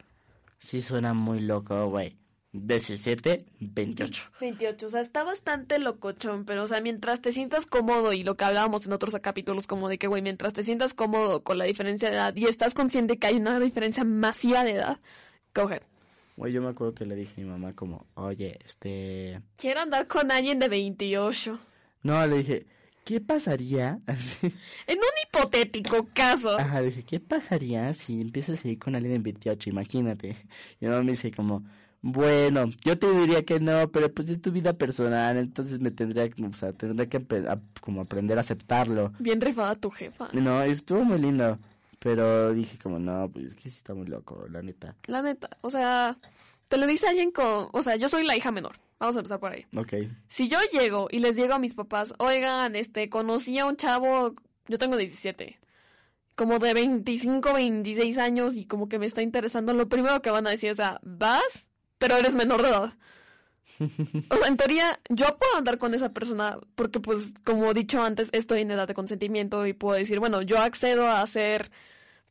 sí 0.58 0.80
suena 0.82 1.14
muy 1.14 1.40
loco, 1.40 1.88
güey. 1.88 2.16
17, 2.52 3.44
28. 3.60 4.24
28, 4.40 4.86
o 4.86 4.90
sea, 4.90 5.00
está 5.00 5.24
bastante 5.24 5.78
locochón, 5.78 6.44
pero, 6.44 6.62
o 6.62 6.66
sea, 6.66 6.80
mientras 6.80 7.20
te 7.20 7.32
sientas 7.32 7.66
cómodo, 7.66 8.12
y 8.12 8.22
lo 8.22 8.36
que 8.36 8.44
hablábamos 8.44 8.86
en 8.86 8.92
otros 8.92 9.14
capítulos, 9.20 9.66
como 9.66 9.88
de 9.88 9.98
que, 9.98 10.06
güey, 10.06 10.22
mientras 10.22 10.52
te 10.52 10.62
sientas 10.62 10.94
cómodo 10.94 11.42
con 11.42 11.58
la 11.58 11.64
diferencia 11.64 12.08
de 12.08 12.16
edad 12.16 12.34
y 12.34 12.46
estás 12.46 12.74
consciente 12.74 13.18
que 13.18 13.26
hay 13.26 13.36
una 13.36 13.60
diferencia 13.60 14.04
masiva 14.04 14.64
de 14.64 14.72
edad, 14.72 14.98
go 15.54 15.68
ahead. 15.68 15.82
Güey, 16.36 16.52
yo 16.52 16.62
me 16.62 16.68
acuerdo 16.68 16.94
que 16.94 17.06
le 17.06 17.14
dije 17.14 17.32
a 17.36 17.44
mi 17.44 17.50
mamá 17.50 17.74
como, 17.74 18.06
oye, 18.14 18.58
este... 18.64 19.40
Quiero 19.56 19.80
andar 19.80 20.06
con 20.06 20.30
alguien 20.30 20.58
de 20.58 20.68
28. 20.68 21.58
No, 22.02 22.26
le 22.26 22.38
dije, 22.38 22.66
¿qué 23.06 23.20
pasaría? 23.22 24.00
Así. 24.06 24.36
En 24.86 24.98
un 24.98 25.04
hipotético 25.26 26.06
caso. 26.12 26.58
Ajá, 26.58 26.82
dije, 26.82 27.04
¿qué 27.04 27.20
pasaría 27.20 27.94
si 27.94 28.20
empiezas 28.20 28.62
a 28.64 28.68
ir 28.68 28.78
con 28.78 28.94
alguien 28.96 29.14
de 29.14 29.18
28? 29.20 29.70
Imagínate. 29.70 30.36
Y 30.80 30.86
mamá 30.86 31.02
me 31.02 31.12
dice 31.12 31.30
como, 31.30 31.64
bueno, 32.02 32.66
yo 32.84 32.98
te 32.98 33.10
diría 33.14 33.44
que 33.44 33.60
no, 33.60 33.88
pero 33.90 34.12
pues 34.12 34.28
es 34.28 34.42
tu 34.42 34.50
vida 34.52 34.72
personal, 34.74 35.36
entonces 35.36 35.80
me 35.80 35.90
tendría, 35.90 36.28
que- 36.28 36.44
o 36.44 36.52
sea, 36.52 36.72
tendría 36.72 37.08
que 37.08 37.16
a- 37.48 37.60
como 37.80 38.02
aprender 38.02 38.36
a 38.38 38.42
aceptarlo. 38.42 39.12
Bien 39.20 39.40
rifada 39.40 39.74
tu 39.76 39.90
jefa. 39.90 40.28
No, 40.32 40.62
estuvo 40.62 41.04
muy 41.04 41.18
lindo, 41.18 41.58
pero 41.98 42.52
dije 42.52 42.76
como, 42.78 42.98
no, 42.98 43.28
pues 43.30 43.46
es 43.46 43.54
que 43.54 43.62
sí 43.70 43.78
está 43.78 43.94
muy 43.94 44.06
loco, 44.06 44.46
la 44.50 44.62
neta. 44.62 44.94
La 45.06 45.22
neta, 45.22 45.48
o 45.62 45.70
sea, 45.70 46.18
te 46.68 46.76
lo 46.76 46.86
dice 46.86 47.06
alguien 47.08 47.30
con, 47.30 47.68
o 47.72 47.82
sea, 47.82 47.96
yo 47.96 48.08
soy 48.08 48.24
la 48.26 48.36
hija 48.36 48.50
menor. 48.52 48.76
Vamos 48.98 49.16
a 49.16 49.20
empezar 49.20 49.38
por 49.40 49.52
ahí. 49.52 49.66
Ok, 49.76 49.94
Si 50.28 50.48
yo 50.48 50.58
llego 50.72 51.08
y 51.10 51.18
les 51.18 51.36
digo 51.36 51.54
a 51.54 51.58
mis 51.58 51.74
papás, 51.74 52.14
oigan, 52.18 52.76
este, 52.76 53.08
conocí 53.10 53.58
a 53.58 53.66
un 53.66 53.76
chavo, 53.76 54.34
yo 54.68 54.78
tengo 54.78 54.96
17, 54.96 55.58
como 56.34 56.58
de 56.58 56.72
25, 56.74 57.52
26 57.52 58.18
años 58.18 58.56
y 58.56 58.64
como 58.66 58.88
que 58.88 58.98
me 58.98 59.06
está 59.06 59.22
interesando, 59.22 59.72
lo 59.74 59.88
primero 59.88 60.22
que 60.22 60.30
van 60.30 60.46
a 60.46 60.50
decir, 60.50 60.70
o 60.70 60.74
sea, 60.74 60.98
vas, 61.02 61.68
pero 61.98 62.16
eres 62.16 62.34
menor 62.34 62.62
de 62.62 62.68
edad. 62.68 62.92
O 64.30 64.36
sea, 64.38 64.48
en 64.48 64.56
teoría, 64.56 64.98
yo 65.10 65.36
puedo 65.38 65.56
andar 65.58 65.76
con 65.76 65.92
esa 65.94 66.08
persona 66.10 66.58
porque, 66.74 66.98
pues, 66.98 67.34
como 67.44 67.70
he 67.70 67.74
dicho 67.74 68.02
antes, 68.02 68.30
estoy 68.32 68.62
en 68.62 68.70
edad 68.70 68.88
de 68.88 68.94
consentimiento 68.94 69.66
y 69.66 69.74
puedo 69.74 69.98
decir, 69.98 70.18
bueno, 70.18 70.40
yo 70.40 70.58
accedo 70.58 71.08
a 71.08 71.26
ser 71.26 71.70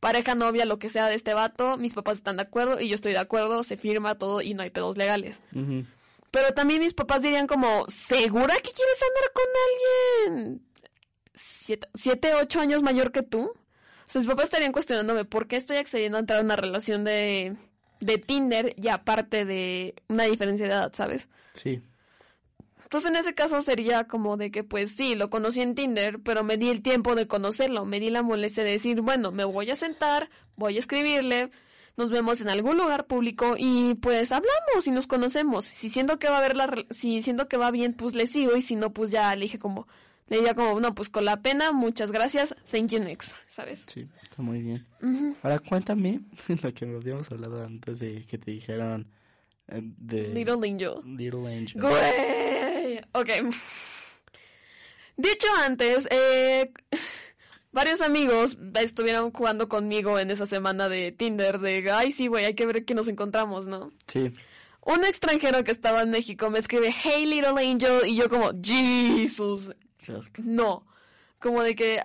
pareja, 0.00 0.34
novia, 0.34 0.66
lo 0.66 0.80
que 0.80 0.90
sea 0.90 1.06
de 1.06 1.14
este 1.14 1.34
vato, 1.34 1.76
mis 1.78 1.94
papás 1.94 2.18
están 2.18 2.36
de 2.36 2.42
acuerdo 2.42 2.80
y 2.80 2.88
yo 2.88 2.96
estoy 2.96 3.12
de 3.12 3.18
acuerdo, 3.18 3.62
se 3.62 3.76
firma 3.76 4.16
todo 4.16 4.42
y 4.42 4.54
no 4.54 4.62
hay 4.62 4.70
pedos 4.70 4.96
legales. 4.96 5.40
ujú, 5.54 5.84
Pero 6.30 6.52
también 6.54 6.80
mis 6.80 6.94
papás 6.94 7.22
dirían 7.22 7.46
como, 7.46 7.86
¿segura 7.88 8.54
que 8.56 8.70
quieres 8.70 8.98
andar 9.02 9.32
con 9.32 10.34
alguien 10.34 10.66
siete, 11.34 11.88
siete, 11.94 12.34
ocho 12.34 12.60
años 12.60 12.82
mayor 12.82 13.12
que 13.12 13.22
tú? 13.22 13.52
O 13.52 14.08
sea, 14.08 14.20
mis 14.20 14.28
papás 14.28 14.44
estarían 14.44 14.72
cuestionándome 14.72 15.24
por 15.24 15.48
qué 15.48 15.56
estoy 15.56 15.78
accediendo 15.78 16.16
a 16.16 16.20
entrar 16.20 16.40
en 16.40 16.46
una 16.46 16.56
relación 16.56 17.04
de, 17.04 17.56
de 18.00 18.18
Tinder 18.18 18.74
y 18.76 18.88
aparte 18.88 19.44
de 19.44 19.94
una 20.08 20.24
diferencia 20.24 20.66
de 20.66 20.72
edad, 20.72 20.92
¿sabes? 20.94 21.28
sí, 21.54 21.80
Entonces 22.82 23.10
en 23.10 23.16
ese 23.16 23.34
caso 23.34 23.62
sería 23.62 24.04
como 24.06 24.36
de 24.36 24.50
que 24.50 24.62
pues 24.62 24.94
sí, 24.94 25.14
lo 25.14 25.30
conocí 25.30 25.60
en 25.60 25.74
Tinder, 25.74 26.20
pero 26.22 26.44
me 26.44 26.56
di 26.56 26.68
el 26.68 26.82
tiempo 26.82 27.14
de 27.14 27.26
conocerlo, 27.26 27.84
me 27.84 27.98
di 27.98 28.10
la 28.10 28.22
molestia 28.22 28.62
de 28.64 28.72
decir, 28.72 29.00
bueno, 29.00 29.32
me 29.32 29.44
voy 29.44 29.70
a 29.70 29.76
sentar, 29.76 30.28
voy 30.56 30.76
a 30.76 30.80
escribirle, 30.80 31.50
nos 31.96 32.10
vemos 32.10 32.40
en 32.40 32.48
algún 32.48 32.76
lugar 32.76 33.06
público 33.06 33.54
y 33.58 33.94
pues 33.94 34.32
hablamos 34.32 34.86
y 34.86 34.90
nos 34.90 35.06
conocemos. 35.06 35.64
Si 35.64 35.88
siento 35.88 36.18
que 36.18 36.28
va 36.28 36.36
a 36.36 36.38
haber 36.38 36.56
la, 36.56 36.84
si 36.90 37.22
siento 37.22 37.48
que 37.48 37.56
va 37.56 37.70
bien, 37.70 37.94
pues 37.94 38.14
le 38.14 38.26
sigo 38.26 38.56
y 38.56 38.62
si 38.62 38.76
no, 38.76 38.92
pues 38.92 39.10
ya 39.10 39.34
le 39.34 39.42
dije 39.42 39.58
como, 39.58 39.86
le 40.28 40.36
diría 40.38 40.54
como, 40.54 40.78
no, 40.80 40.94
pues 40.94 41.08
con 41.08 41.24
la 41.24 41.40
pena, 41.40 41.72
muchas 41.72 42.12
gracias, 42.12 42.54
thank 42.70 42.88
you 42.88 43.00
next, 43.00 43.36
¿sabes? 43.48 43.84
Sí, 43.86 44.06
está 44.22 44.42
muy 44.42 44.60
bien. 44.60 44.86
Ahora 45.42 45.58
cuéntame 45.58 46.20
lo 46.62 46.74
que 46.74 46.84
habíamos 46.84 47.30
hablado 47.30 47.64
antes 47.64 48.00
de 48.00 48.24
que 48.26 48.38
te 48.38 48.50
dijeron 48.50 49.06
eh, 49.68 49.80
de 49.82 50.28
Little 50.28 50.68
Angel. 50.68 50.94
Little 51.04 51.46
Angel. 51.46 51.80
Güey. 51.80 53.00
Ok. 53.12 53.54
Dicho 55.16 55.46
antes, 55.64 56.06
eh, 56.10 56.70
varios 57.76 58.00
amigos 58.00 58.56
estuvieron 58.80 59.30
jugando 59.30 59.68
conmigo 59.68 60.18
en 60.18 60.30
esa 60.30 60.46
semana 60.46 60.88
de 60.88 61.12
Tinder 61.12 61.58
de, 61.58 61.88
ay, 61.92 62.10
sí, 62.10 62.26
güey, 62.26 62.46
hay 62.46 62.54
que 62.54 62.64
ver 62.64 62.86
que 62.86 62.94
nos 62.94 63.06
encontramos, 63.06 63.66
¿no? 63.66 63.92
Sí. 64.06 64.32
Un 64.80 65.04
extranjero 65.04 65.62
que 65.62 65.72
estaba 65.72 66.00
en 66.00 66.10
México 66.10 66.48
me 66.48 66.58
escribe, 66.58 66.94
hey, 67.04 67.26
little 67.26 67.62
angel, 67.62 68.08
y 68.08 68.16
yo 68.16 68.30
como, 68.30 68.50
Jesus, 68.62 69.76
qué 69.98 70.42
no. 70.42 70.86
Como 71.38 71.62
de 71.62 71.74
que, 71.74 72.00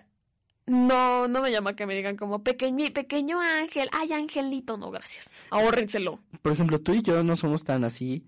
no, 0.68 1.30
no 1.30 1.42
me 1.42 1.52
llama 1.52 1.74
que 1.74 1.86
me 1.86 1.96
digan 1.96 2.18
como, 2.18 2.44
pequeño, 2.44 2.92
pequeño 2.92 3.40
ángel, 3.40 3.88
ay, 3.94 4.12
angelito, 4.12 4.76
no, 4.76 4.92
gracias. 4.92 5.32
Ahórrenselo. 5.52 6.20
Por 6.42 6.52
ejemplo, 6.52 6.82
tú 6.82 6.96
y 6.96 7.02
yo 7.02 7.24
no 7.24 7.38
somos 7.38 7.64
tan 7.64 7.86
así. 7.86 8.26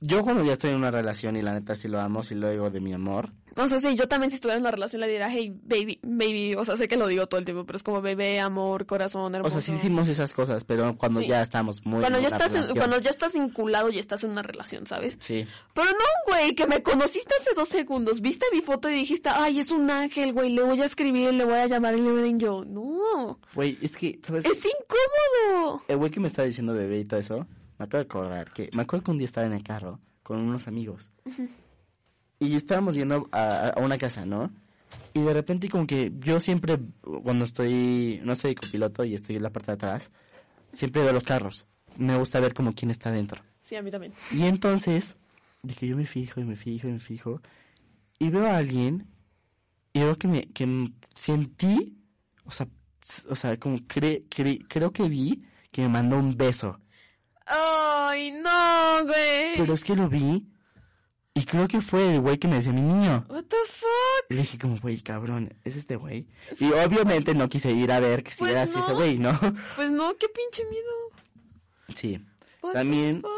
Yo 0.00 0.22
cuando 0.22 0.42
ya 0.42 0.54
estoy 0.54 0.70
en 0.70 0.76
una 0.76 0.90
relación 0.90 1.36
y 1.36 1.42
la 1.42 1.52
neta 1.52 1.74
sí 1.74 1.86
lo 1.88 2.00
amo, 2.00 2.22
sí 2.22 2.34
lo 2.34 2.50
digo 2.50 2.70
de 2.70 2.80
mi 2.80 2.94
amor. 2.94 3.34
O 3.58 3.68
sea, 3.68 3.78
sí, 3.80 3.94
yo 3.94 4.06
también 4.06 4.30
si 4.30 4.36
estuviera 4.36 4.56
en 4.58 4.62
una 4.62 4.70
relación 4.70 5.00
le 5.00 5.08
diría, 5.08 5.28
hey, 5.30 5.52
baby, 5.64 5.98
baby, 6.02 6.54
o 6.56 6.64
sea, 6.64 6.76
sé 6.76 6.88
que 6.88 6.96
lo 6.96 7.06
digo 7.06 7.26
todo 7.26 7.38
el 7.38 7.44
tiempo, 7.46 7.64
pero 7.64 7.76
es 7.76 7.82
como 7.82 8.02
bebé, 8.02 8.38
amor, 8.38 8.84
corazón, 8.86 9.32
O 9.34 9.36
hermoso. 9.36 9.52
sea, 9.52 9.60
sí 9.62 9.72
hicimos 9.72 10.08
esas 10.08 10.34
cosas, 10.34 10.64
pero 10.64 10.94
cuando 10.98 11.20
Sí. 11.20 11.28
ya 11.28 11.40
estamos 11.42 11.84
muy 11.86 12.00
cuando 12.00 12.18
en 12.18 12.24
ya 12.24 12.36
estás, 12.36 12.54
en- 12.54 12.76
cuando 12.76 12.98
ya 13.00 13.10
estás 13.10 13.32
vinculado 13.32 13.90
y 13.90 13.98
estás 13.98 14.24
en 14.24 14.30
una 14.32 14.42
relación, 14.42 14.86
¿sabes? 14.86 15.16
Sí. 15.20 15.46
Pero 15.74 15.86
no, 15.90 16.32
güey, 16.32 16.54
que 16.54 16.66
me 16.66 16.82
conociste 16.82 17.34
hace 17.40 17.50
dos 17.56 17.68
segundos, 17.68 18.20
viste 18.20 18.44
mi 18.52 18.60
foto 18.60 18.90
y 18.90 18.94
dijiste, 18.94 19.30
ay, 19.32 19.58
es 19.60 19.70
un 19.70 19.90
ángel, 19.90 20.32
güey, 20.32 20.50
le 20.50 20.62
voy 20.62 20.80
a 20.82 20.84
escribir, 20.84 21.32
le 21.32 21.44
voy 21.44 21.54
a 21.54 21.66
llamar 21.66 21.94
y 21.96 22.02
le 22.02 22.10
voy 22.10 22.32
a 22.34 22.36
yo. 22.36 22.64
No, 22.66 23.38
Güey, 23.54 23.78
es 23.80 23.96
que, 23.96 24.20
¿sabes? 24.22 24.44
es 24.44 24.62
incómodo. 24.66 25.82
El 25.88 25.96
güey 25.96 26.10
que 26.10 26.20
me 26.20 26.28
estaba 26.28 26.46
diciendo 26.46 26.72
bebé 26.74 26.98
y 27.00 27.04
todo 27.04 27.20
eso, 27.20 27.46
me 27.78 27.84
acabo 27.86 28.02
de 28.02 28.06
acordar 28.08 28.52
que 28.52 28.70
me 28.74 28.82
acuerdo 28.82 29.04
que 29.04 29.10
un 29.12 29.18
día 29.18 29.26
estaba 29.26 29.46
en 29.46 29.52
el 29.52 29.62
carro 29.62 30.00
con 30.22 30.38
unos 30.38 30.66
amigos 30.68 31.10
y 32.38 32.54
estábamos 32.56 32.94
yendo 32.94 33.28
a, 33.32 33.68
a 33.70 33.80
una 33.80 33.98
casa, 33.98 34.26
¿no? 34.26 34.50
Y 35.14 35.20
de 35.22 35.32
repente 35.34 35.68
como 35.68 35.86
que 35.86 36.12
yo 36.18 36.40
siempre, 36.40 36.78
cuando 37.22 37.44
estoy, 37.44 38.20
no 38.24 38.34
estoy 38.34 38.54
copiloto 38.54 39.04
y 39.04 39.14
estoy 39.14 39.36
en 39.36 39.42
la 39.42 39.50
parte 39.50 39.68
de 39.68 39.74
atrás, 39.74 40.10
siempre 40.72 41.02
veo 41.02 41.12
los 41.12 41.24
carros. 41.24 41.66
Me 41.96 42.16
gusta 42.18 42.38
ver 42.40 42.52
como 42.54 42.74
quién 42.74 42.90
está 42.90 43.10
dentro. 43.10 43.40
Sí, 43.62 43.74
a 43.76 43.82
mí 43.82 43.90
también. 43.90 44.12
Y 44.32 44.42
entonces, 44.44 45.16
dije, 45.62 45.86
yo 45.88 45.96
me 45.96 46.06
fijo 46.06 46.40
y 46.40 46.44
me 46.44 46.56
fijo 46.56 46.86
y 46.88 46.92
me 46.92 47.00
fijo. 47.00 47.40
Y 48.18 48.28
veo 48.30 48.46
a 48.46 48.56
alguien 48.58 49.06
y 49.94 50.00
veo 50.00 50.16
que 50.16 50.28
me 50.28 50.42
que 50.48 50.90
sentí, 51.14 51.96
o 52.44 52.50
sea, 52.50 52.68
o 53.30 53.34
sea, 53.34 53.56
como 53.58 53.76
cre- 53.78 54.28
cre- 54.28 54.64
creo 54.68 54.92
que 54.92 55.08
vi 55.08 55.42
que 55.72 55.82
me 55.82 55.88
mandó 55.88 56.18
un 56.18 56.36
beso. 56.36 56.78
Ay, 57.46 58.32
no, 58.32 59.04
güey. 59.04 59.56
Pero 59.56 59.72
es 59.74 59.84
que 59.84 59.96
lo 59.96 60.08
vi 60.08 60.46
y 61.36 61.44
creo 61.44 61.68
que 61.68 61.82
fue 61.82 62.14
el 62.14 62.20
güey 62.22 62.38
que 62.38 62.48
me 62.48 62.56
decía 62.56 62.72
mi 62.72 62.80
niño. 62.80 63.26
What 63.28 63.44
the 63.44 63.56
fuck? 63.68 64.30
Le 64.30 64.38
dije 64.38 64.58
como, 64.58 64.80
güey, 64.80 65.02
cabrón, 65.02 65.52
es 65.64 65.76
este 65.76 65.96
güey. 65.96 66.26
Y 66.58 66.72
obviamente 66.72 67.34
no 67.34 67.46
quise 67.50 67.72
ir 67.72 67.92
a 67.92 68.00
ver 68.00 68.22
que 68.22 68.30
si 68.30 68.38
Pues 68.38 68.52
era 68.52 68.62
así 68.62 68.78
ese 68.78 68.94
güey, 68.94 69.18
¿no? 69.18 69.38
Pues 69.76 69.90
no, 69.90 70.16
qué 70.16 70.28
pinche 70.30 70.64
miedo. 70.70 70.90
Sí. 71.94 72.24
What 72.62 72.72
the 72.72 72.78
También 72.78 73.20
fuck? 73.20 73.30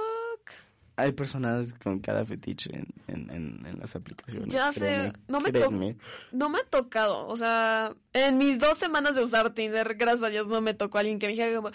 Hay 0.98 1.12
personas 1.12 1.72
con 1.74 2.00
cada 2.00 2.24
fetiche 2.24 2.70
en, 2.74 2.86
en, 3.06 3.30
en, 3.30 3.66
en 3.66 3.78
las 3.78 3.94
aplicaciones. 3.94 4.52
Ya 4.52 4.72
sé, 4.72 5.12
no 5.28 5.40
me 5.40 5.52
créeme. 5.52 5.96
No 6.32 6.48
me 6.48 6.58
ha 6.58 6.64
tocado, 6.64 7.28
o 7.28 7.36
sea, 7.36 7.94
en 8.12 8.36
mis 8.36 8.58
dos 8.58 8.78
semanas 8.78 9.14
de 9.14 9.22
usar 9.22 9.54
Tinder, 9.54 9.94
gracias 9.94 10.24
a 10.24 10.28
Dios 10.28 10.48
no 10.48 10.60
me 10.60 10.74
tocó 10.74 10.98
alguien 10.98 11.20
que 11.20 11.26
me 11.26 11.32
dijera 11.34 11.54
como, 11.54 11.70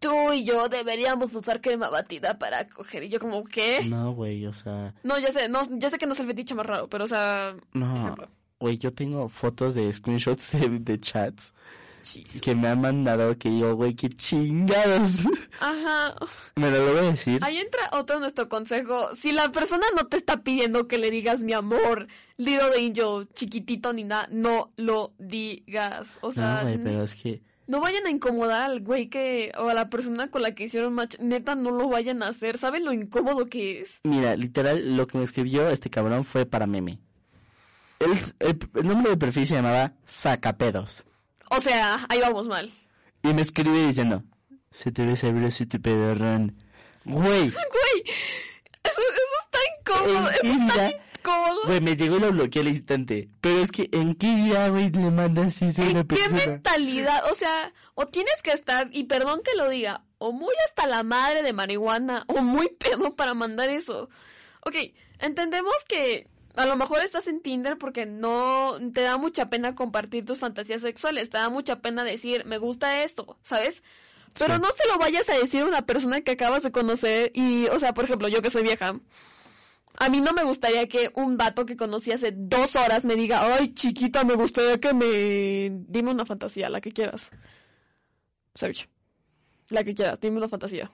tú 0.00 0.32
y 0.32 0.44
yo 0.44 0.68
deberíamos 0.68 1.32
usar 1.34 1.60
crema 1.60 1.88
batida 1.88 2.38
para 2.38 2.68
coger. 2.68 3.04
Y 3.04 3.08
yo 3.08 3.20
como, 3.20 3.44
¿qué? 3.44 3.84
No, 3.84 4.12
güey, 4.12 4.44
o 4.46 4.52
sea, 4.52 4.92
No, 5.04 5.18
ya 5.18 5.30
sé, 5.30 5.48
no, 5.48 5.60
ya 5.78 5.88
sé 5.88 5.96
que 5.96 6.06
no 6.06 6.12
es 6.12 6.20
el 6.20 6.26
fetiche 6.26 6.54
más 6.54 6.66
raro, 6.66 6.88
pero 6.88 7.04
o 7.04 7.08
sea, 7.08 7.54
no. 7.72 8.16
Güey, 8.58 8.78
yo 8.78 8.92
tengo 8.92 9.28
fotos 9.28 9.74
de 9.74 9.92
screenshots 9.92 10.52
de, 10.52 10.80
de 10.80 11.00
chats 11.00 11.54
Que 12.40 12.54
me 12.54 12.68
han 12.68 12.80
mandado 12.80 13.36
que 13.38 13.48
digo, 13.48 13.74
güey, 13.74 13.94
qué 13.94 14.08
chingados. 14.10 15.20
Ajá. 15.60 16.14
me 16.56 16.70
lo 16.70 16.84
voy 16.86 16.98
a 16.98 17.02
decir. 17.10 17.40
Ahí 17.42 17.56
entra 17.58 17.88
otro 17.92 18.20
nuestro 18.20 18.48
consejo. 18.48 19.14
Si 19.14 19.32
la 19.32 19.48
persona 19.50 19.84
no 19.96 20.06
te 20.06 20.16
está 20.16 20.42
pidiendo 20.42 20.86
que 20.86 20.98
le 20.98 21.10
digas 21.10 21.40
mi 21.40 21.52
amor, 21.52 22.06
little 22.36 22.76
angel, 22.76 23.28
chiquitito 23.34 23.92
ni 23.92 24.04
nada, 24.04 24.28
no 24.30 24.72
lo 24.76 25.14
digas. 25.18 26.18
O 26.20 26.30
sea, 26.32 26.56
no, 26.56 26.62
güey, 26.62 26.74
n- 26.74 26.84
pero 26.84 27.02
es 27.04 27.14
que, 27.14 27.42
No 27.66 27.80
vayan 27.80 28.04
a 28.06 28.10
incomodar 28.10 28.70
al 28.70 28.80
güey 28.80 29.08
que, 29.08 29.50
o 29.58 29.68
a 29.70 29.74
la 29.74 29.88
persona 29.88 30.30
con 30.30 30.42
la 30.42 30.54
que 30.54 30.64
hicieron 30.64 30.92
match, 30.92 31.16
neta 31.20 31.54
no 31.54 31.70
lo 31.70 31.88
vayan 31.88 32.22
a 32.22 32.28
hacer, 32.28 32.58
¿saben 32.58 32.84
lo 32.84 32.92
incómodo 32.92 33.46
que 33.46 33.80
es? 33.80 34.00
mira, 34.04 34.36
literal, 34.36 34.96
lo 34.96 35.06
que 35.06 35.16
me 35.18 35.24
escribió 35.24 35.68
este 35.70 35.88
cabrón 35.88 36.24
fue 36.24 36.44
para 36.44 36.66
meme. 36.66 36.98
El, 38.00 38.10
el, 38.40 38.58
el 38.74 38.86
nombre 38.86 39.12
de 39.12 39.16
perfil 39.16 39.46
se 39.46 39.54
llamaba 39.54 39.94
Sacapedos. 40.04 41.04
O 41.50 41.60
sea, 41.60 42.04
ahí 42.08 42.20
vamos 42.20 42.46
mal. 42.48 42.70
Y 43.22 43.32
me 43.34 43.42
escribe 43.42 43.86
diciendo, 43.86 44.22
se 44.70 44.92
te 44.92 45.04
ve 45.04 45.16
sabroso 45.16 45.66
tu 45.66 45.80
pedorrón. 45.80 46.56
Güey, 47.04 47.50
Güey, 47.50 48.04
eso, 48.82 49.00
eso 49.00 49.36
está 49.44 49.58
incómodo, 49.78 50.28
¿En 50.30 50.34
eso 50.34 50.40
qué 50.42 50.48
está 50.48 50.74
vida? 50.88 50.90
incómodo. 51.18 51.60
güey, 51.66 51.80
me 51.80 51.96
llegó 51.96 52.16
y 52.16 52.20
lo 52.20 52.32
bloqueé 52.32 52.62
al 52.62 52.68
instante. 52.68 53.28
Pero 53.40 53.58
es 53.60 53.70
que, 53.70 53.88
¿en 53.92 54.14
qué 54.14 54.34
día, 54.34 54.68
güey, 54.68 54.90
le 54.90 55.10
mandas 55.10 55.60
eso 55.62 55.82
a 55.82 55.86
una 55.86 56.00
¿Qué 56.00 56.04
persona? 56.16 56.46
mentalidad? 56.46 57.30
O 57.30 57.34
sea, 57.34 57.72
o 57.94 58.06
tienes 58.06 58.42
que 58.42 58.52
estar, 58.52 58.88
y 58.92 59.04
perdón 59.04 59.40
que 59.44 59.54
lo 59.56 59.68
diga, 59.68 60.04
o 60.18 60.32
muy 60.32 60.54
hasta 60.66 60.86
la 60.86 61.02
madre 61.02 61.42
de 61.42 61.52
marihuana, 61.52 62.24
o 62.28 62.42
muy 62.42 62.68
pedo 62.78 63.14
para 63.16 63.34
mandar 63.34 63.68
eso. 63.70 64.08
Ok, 64.66 64.76
entendemos 65.18 65.74
que 65.88 66.26
a 66.56 66.66
lo 66.66 66.76
mejor 66.76 67.00
estás 67.02 67.26
en 67.26 67.40
Tinder 67.40 67.78
porque 67.78 68.06
no 68.06 68.76
te 68.92 69.02
da 69.02 69.16
mucha 69.16 69.50
pena 69.50 69.74
compartir 69.74 70.24
tus 70.24 70.38
fantasías 70.38 70.82
sexuales, 70.82 71.30
te 71.30 71.38
da 71.38 71.48
mucha 71.50 71.80
pena 71.80 72.04
decir, 72.04 72.44
me 72.44 72.58
gusta 72.58 73.02
esto, 73.02 73.36
¿sabes? 73.44 73.82
Pero 74.38 74.56
Sí. 74.56 74.60
no 74.62 74.68
se 74.72 74.88
lo 74.88 74.98
vayas 74.98 75.28
a 75.30 75.34
decir 75.34 75.62
a 75.62 75.66
una 75.66 75.82
persona 75.86 76.20
que 76.22 76.32
acabas 76.32 76.62
de 76.62 76.72
conocer 76.72 77.30
y, 77.34 77.66
o 77.68 77.78
sea, 77.78 77.94
por 77.94 78.04
ejemplo, 78.04 78.28
yo 78.28 78.42
que 78.42 78.50
soy 78.50 78.62
vieja, 78.64 78.94
a 79.96 80.08
mí 80.08 80.20
no 80.20 80.32
me 80.32 80.42
gustaría 80.42 80.88
que 80.88 81.12
un 81.14 81.36
vato 81.36 81.64
que 81.66 81.76
conocí 81.76 82.10
hace 82.10 82.32
dos 82.34 82.74
horas 82.74 83.04
me 83.04 83.14
diga, 83.14 83.54
ay, 83.54 83.72
chiquita, 83.74 84.24
me 84.24 84.34
gustaría 84.34 84.78
que 84.78 84.92
me... 84.92 85.84
Dime 85.88 86.10
una 86.10 86.26
fantasía, 86.26 86.68
la 86.68 86.80
que 86.80 86.90
quieras. 86.90 87.30
Search. 88.56 88.88
La 89.68 89.84
que 89.84 89.94
quieras, 89.94 90.18
dime 90.20 90.38
una 90.38 90.48
fantasía. 90.48 90.90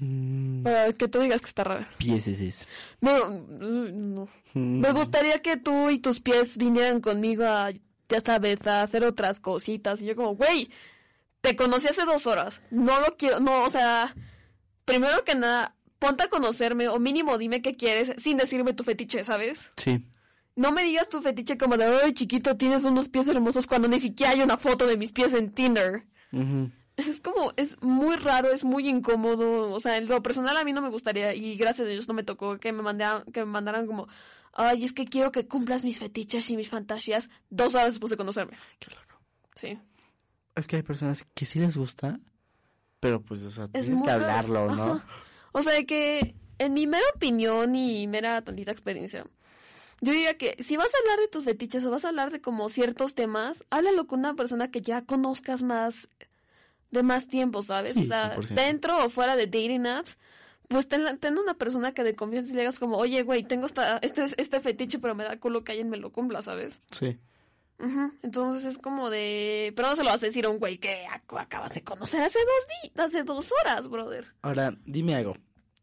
Mm, 0.00 0.62
Para 0.62 0.92
que 0.92 1.08
tú 1.08 1.20
digas 1.20 1.40
que 1.40 1.48
está 1.48 1.62
rara. 1.64 1.86
Pieses. 1.98 2.66
No, 3.00 3.28
no. 3.28 4.28
Mm. 4.54 4.80
Me 4.80 4.92
gustaría 4.92 5.40
que 5.42 5.56
tú 5.56 5.90
y 5.90 5.98
tus 5.98 6.20
pies 6.20 6.56
vinieran 6.56 7.00
conmigo 7.00 7.44
a, 7.44 7.70
ya 8.08 8.20
sabes, 8.24 8.66
a 8.66 8.82
hacer 8.82 9.04
otras 9.04 9.40
cositas. 9.40 10.02
Y 10.02 10.06
yo 10.06 10.16
como, 10.16 10.34
güey, 10.34 10.70
te 11.40 11.54
conocí 11.54 11.86
hace 11.88 12.04
dos 12.04 12.26
horas. 12.26 12.62
No 12.70 12.98
lo 13.00 13.16
quiero, 13.16 13.40
no, 13.40 13.64
o 13.64 13.70
sea, 13.70 14.14
primero 14.84 15.22
que 15.24 15.34
nada, 15.34 15.76
ponte 15.98 16.24
a 16.24 16.28
conocerme 16.28 16.88
o 16.88 16.98
mínimo 16.98 17.38
dime 17.38 17.62
qué 17.62 17.76
quieres 17.76 18.12
sin 18.16 18.38
decirme 18.38 18.72
tu 18.72 18.82
fetiche, 18.84 19.22
¿sabes? 19.22 19.70
Sí. 19.76 20.04
No 20.56 20.72
me 20.72 20.82
digas 20.82 21.08
tu 21.08 21.22
fetiche 21.22 21.56
como 21.56 21.76
de, 21.76 21.84
ay, 21.84 22.12
chiquito, 22.12 22.56
tienes 22.56 22.84
unos 22.84 23.08
pies 23.08 23.28
hermosos 23.28 23.66
cuando 23.66 23.86
ni 23.86 23.98
siquiera 24.00 24.32
hay 24.32 24.42
una 24.42 24.56
foto 24.56 24.86
de 24.86 24.96
mis 24.96 25.12
pies 25.12 25.32
en 25.34 25.50
Tinder. 25.50 26.04
Es 27.08 27.20
como, 27.20 27.52
es 27.56 27.80
muy 27.82 28.16
raro, 28.16 28.52
es 28.52 28.64
muy 28.64 28.88
incómodo. 28.88 29.72
O 29.72 29.80
sea, 29.80 29.96
en 29.96 30.06
lo 30.08 30.22
personal 30.22 30.56
a 30.56 30.64
mí 30.64 30.72
no 30.72 30.82
me 30.82 30.88
gustaría, 30.90 31.34
y 31.34 31.56
gracias 31.56 31.86
a 31.86 31.90
Dios 31.90 32.08
no 32.08 32.14
me 32.14 32.22
tocó 32.22 32.58
que 32.58 32.72
me 32.72 32.82
mandaran, 32.82 33.24
que 33.32 33.40
me 33.40 33.50
mandaran 33.50 33.86
como, 33.86 34.08
ay, 34.52 34.84
es 34.84 34.92
que 34.92 35.04
quiero 35.06 35.32
que 35.32 35.46
cumplas 35.46 35.84
mis 35.84 35.98
fetiches 35.98 36.48
y 36.50 36.56
mis 36.56 36.68
fantasías 36.68 37.30
dos 37.50 37.74
horas 37.74 37.88
después 37.94 38.10
de 38.10 38.16
conocerme. 38.16 38.56
Qué 38.78 38.90
loco. 38.90 39.20
Sí. 39.56 39.78
Es 40.54 40.66
que 40.66 40.76
hay 40.76 40.82
personas 40.82 41.24
que 41.34 41.46
sí 41.46 41.58
les 41.58 41.76
gusta, 41.76 42.18
pero 42.98 43.22
pues, 43.22 43.42
o 43.42 43.50
sea, 43.50 43.64
Es 43.72 43.86
tienes 43.86 44.02
que 44.02 44.08
raro. 44.08 44.24
hablarlo, 44.24 44.74
¿no? 44.74 44.92
Ajá. 44.94 45.06
O 45.52 45.62
sea, 45.62 45.82
que 45.84 46.34
en 46.58 46.74
mi 46.74 46.86
mera 46.86 47.04
opinión 47.14 47.74
y 47.74 48.06
mera 48.06 48.42
tantita 48.42 48.70
experiencia, 48.72 49.24
yo 50.02 50.12
diría 50.12 50.36
que 50.38 50.56
si 50.62 50.76
vas 50.76 50.90
a 50.94 50.98
hablar 50.98 51.18
de 51.18 51.28
tus 51.28 51.44
fetiches 51.44 51.84
o 51.84 51.90
vas 51.90 52.04
a 52.04 52.08
hablar 52.08 52.30
de 52.30 52.40
como 52.40 52.68
ciertos 52.68 53.14
temas, 53.14 53.64
háblalo 53.70 54.06
con 54.06 54.20
una 54.20 54.34
persona 54.34 54.70
que 54.70 54.80
ya 54.80 55.02
conozcas 55.02 55.62
más 55.62 56.08
de 56.90 57.02
más 57.02 57.28
tiempo, 57.28 57.62
¿sabes? 57.62 57.94
Sí, 57.94 58.02
o 58.02 58.04
sea, 58.04 58.36
100%. 58.36 58.54
dentro 58.54 59.04
o 59.04 59.08
fuera 59.08 59.36
de 59.36 59.46
dating 59.46 59.86
apps, 59.86 60.18
pues 60.68 60.86
ten, 60.88 61.18
ten 61.18 61.36
una 61.38 61.54
persona 61.54 61.92
que 61.92 62.02
de 62.04 62.14
confianza 62.14 62.50
y 62.52 62.54
le 62.54 62.60
digas 62.60 62.78
como, 62.78 62.96
oye, 62.96 63.22
güey, 63.22 63.42
tengo 63.42 63.66
esta, 63.66 63.98
este, 63.98 64.24
este 64.36 64.60
fetiche, 64.60 64.98
pero 64.98 65.14
me 65.14 65.24
da 65.24 65.38
culo 65.38 65.64
que 65.64 65.72
alguien 65.72 65.90
me 65.90 65.96
lo 65.96 66.10
cumpla, 66.12 66.42
¿sabes? 66.42 66.78
Sí. 66.92 67.18
Entonces 68.22 68.64
es 68.66 68.78
como 68.78 69.08
de... 69.08 69.72
Pero 69.74 69.88
no 69.88 69.96
se 69.96 70.02
lo 70.04 70.10
vas 70.10 70.22
a 70.22 70.26
decir 70.26 70.44
a 70.44 70.50
un 70.50 70.58
güey 70.58 70.78
que 70.78 71.06
ac- 71.06 71.40
acabas 71.40 71.72
de 71.74 71.82
conocer 71.82 72.20
hace 72.22 72.38
dos 72.38 72.66
días, 72.92 73.06
hace 73.06 73.22
dos 73.22 73.50
horas, 73.60 73.88
brother. 73.88 74.26
Ahora, 74.42 74.76
dime 74.84 75.14
algo. 75.14 75.34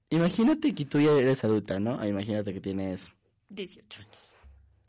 Imagínate 0.10 0.74
que 0.76 0.86
tú 0.86 1.00
ya 1.02 1.12
eres 1.14 1.44
adulta, 1.44 1.80
¿no? 1.80 2.06
Imagínate 2.06 2.54
que 2.54 2.62
tienes 2.62 3.10
18 3.50 4.00
años. 4.02 4.18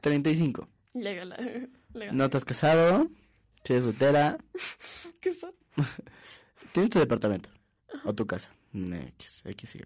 35. 0.02 0.68
Legal. 0.94 1.70
legal. 1.94 2.16
No 2.16 2.28
te 2.30 2.36
has 2.36 2.44
casado, 2.44 3.08
eres 3.68 3.84
soltera, 3.84 4.38
¿Qué 5.20 5.32
son? 5.32 5.52
Tienes 6.72 6.90
tu 6.90 6.98
departamento 6.98 7.50
o 8.04 8.14
tu 8.14 8.26
casa. 8.26 8.50
X, 8.72 9.42
X, 9.44 9.78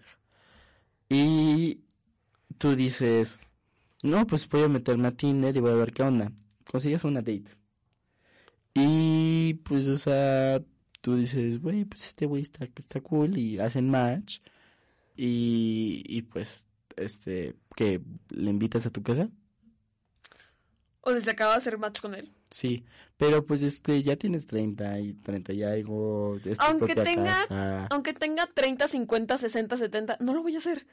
Y. 1.09 1.80
Tú 2.59 2.76
dices, 2.76 3.38
no, 4.03 4.26
pues 4.26 4.49
voy 4.49 4.62
a 4.64 4.68
meterme 4.68 5.09
a 5.09 5.12
Tinder 5.12 5.57
y 5.57 5.61
voy 5.61 5.72
a 5.72 5.76
ver 5.76 5.93
qué 5.93 6.03
onda. 6.03 6.32
Consigues 6.70 7.05
una 7.05 7.20
date. 7.20 7.57
Y 8.74 9.55
pues, 9.55 9.86
o 9.86 9.97
sea, 9.97 10.62
tú 11.01 11.16
dices, 11.16 11.61
güey, 11.61 11.84
pues 11.84 12.07
este 12.09 12.26
güey 12.26 12.43
está, 12.43 12.64
está 12.64 13.01
cool 13.01 13.36
y 13.38 13.59
hacen 13.59 13.90
match. 13.90 14.40
Y, 15.16 16.03
y 16.07 16.22
pues, 16.22 16.66
este, 16.97 17.55
que 17.76 18.01
le 18.30 18.51
invitas 18.51 18.86
a 18.86 18.90
tu 18.90 19.03
casa. 19.03 19.28
O 21.03 21.11
sea, 21.11 21.20
se 21.20 21.30
acaba 21.30 21.53
de 21.53 21.59
hacer 21.59 21.78
match 21.78 22.01
con 22.01 22.14
él. 22.14 22.32
Sí, 22.53 22.84
pero 23.16 23.44
pues 23.44 23.62
este, 23.62 24.00
ya 24.03 24.14
tienes 24.16 24.46
30 24.46 25.00
y 25.00 25.14
30 25.14 25.53
y 25.55 25.62
algo. 25.64 26.36
es 26.44 26.57
tu 26.59 26.64
Aunque 26.64 26.94
tenga- 26.94 27.46
casa. 27.48 27.86
Aunque 27.90 28.12
tenga 28.12 28.46
30, 28.46 28.86
50, 28.88 29.38
60, 29.38 29.76
70, 29.76 30.16
no 30.20 30.34
lo 30.34 30.42
voy 30.42 30.55
a 30.55 30.59
hacer. 30.59 30.86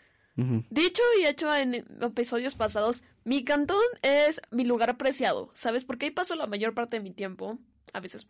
Dicho 0.69 1.01
y 1.21 1.25
hecho 1.25 1.53
en 1.53 1.73
episodios 2.01 2.55
pasados, 2.55 3.01
mi 3.25 3.43
cantón 3.43 3.83
es 4.03 4.39
mi 4.51 4.63
lugar 4.63 4.89
apreciado, 4.89 5.51
¿sabes? 5.53 5.83
Porque 5.83 6.05
ahí 6.05 6.11
paso 6.11 6.33
la 6.35 6.47
mayor 6.47 6.73
parte 6.73 6.95
de 6.95 7.03
mi 7.03 7.11
tiempo, 7.11 7.57
a 7.91 7.99
veces. 7.99 8.25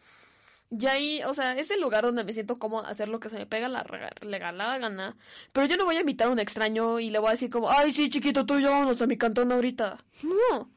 Y 0.72 0.88
ahí, 0.88 1.22
o 1.24 1.36
sea, 1.36 1.54
es 1.58 1.70
el 1.70 1.80
lugar 1.82 2.04
donde 2.06 2.24
me 2.24 2.34
siento 2.34 2.58
cómodo 2.58 2.84
hacer 2.88 3.10
lo 3.10 3.20
que 3.20 3.30
se 3.30 3.38
me 3.38 3.46
pega 3.46 3.68
la 3.70 3.84
rega- 3.84 4.10
regalada 4.22 4.80
gana. 4.80 5.18
Pero 5.54 5.68
yo 5.68 5.78
no 5.78 5.86
voy 5.86 5.98
a 5.98 6.02
invitar 6.02 6.30
a 6.30 6.32
un 6.32 6.40
extraño 6.40 7.00
y 7.00 7.12
le 7.12 7.20
voy 7.20 7.28
a 7.28 7.32
decir 7.32 7.52
como, 7.52 7.70
ay, 7.70 7.92
sí, 7.92 8.10
chiquito, 8.10 8.44
tú 8.44 8.58
y 8.58 8.64
yo 8.64 8.72
vámonos 8.72 9.00
a 9.04 9.06
mi 9.08 9.16
cantón 9.18 9.52
ahorita. 9.52 10.04
No. 10.24 10.72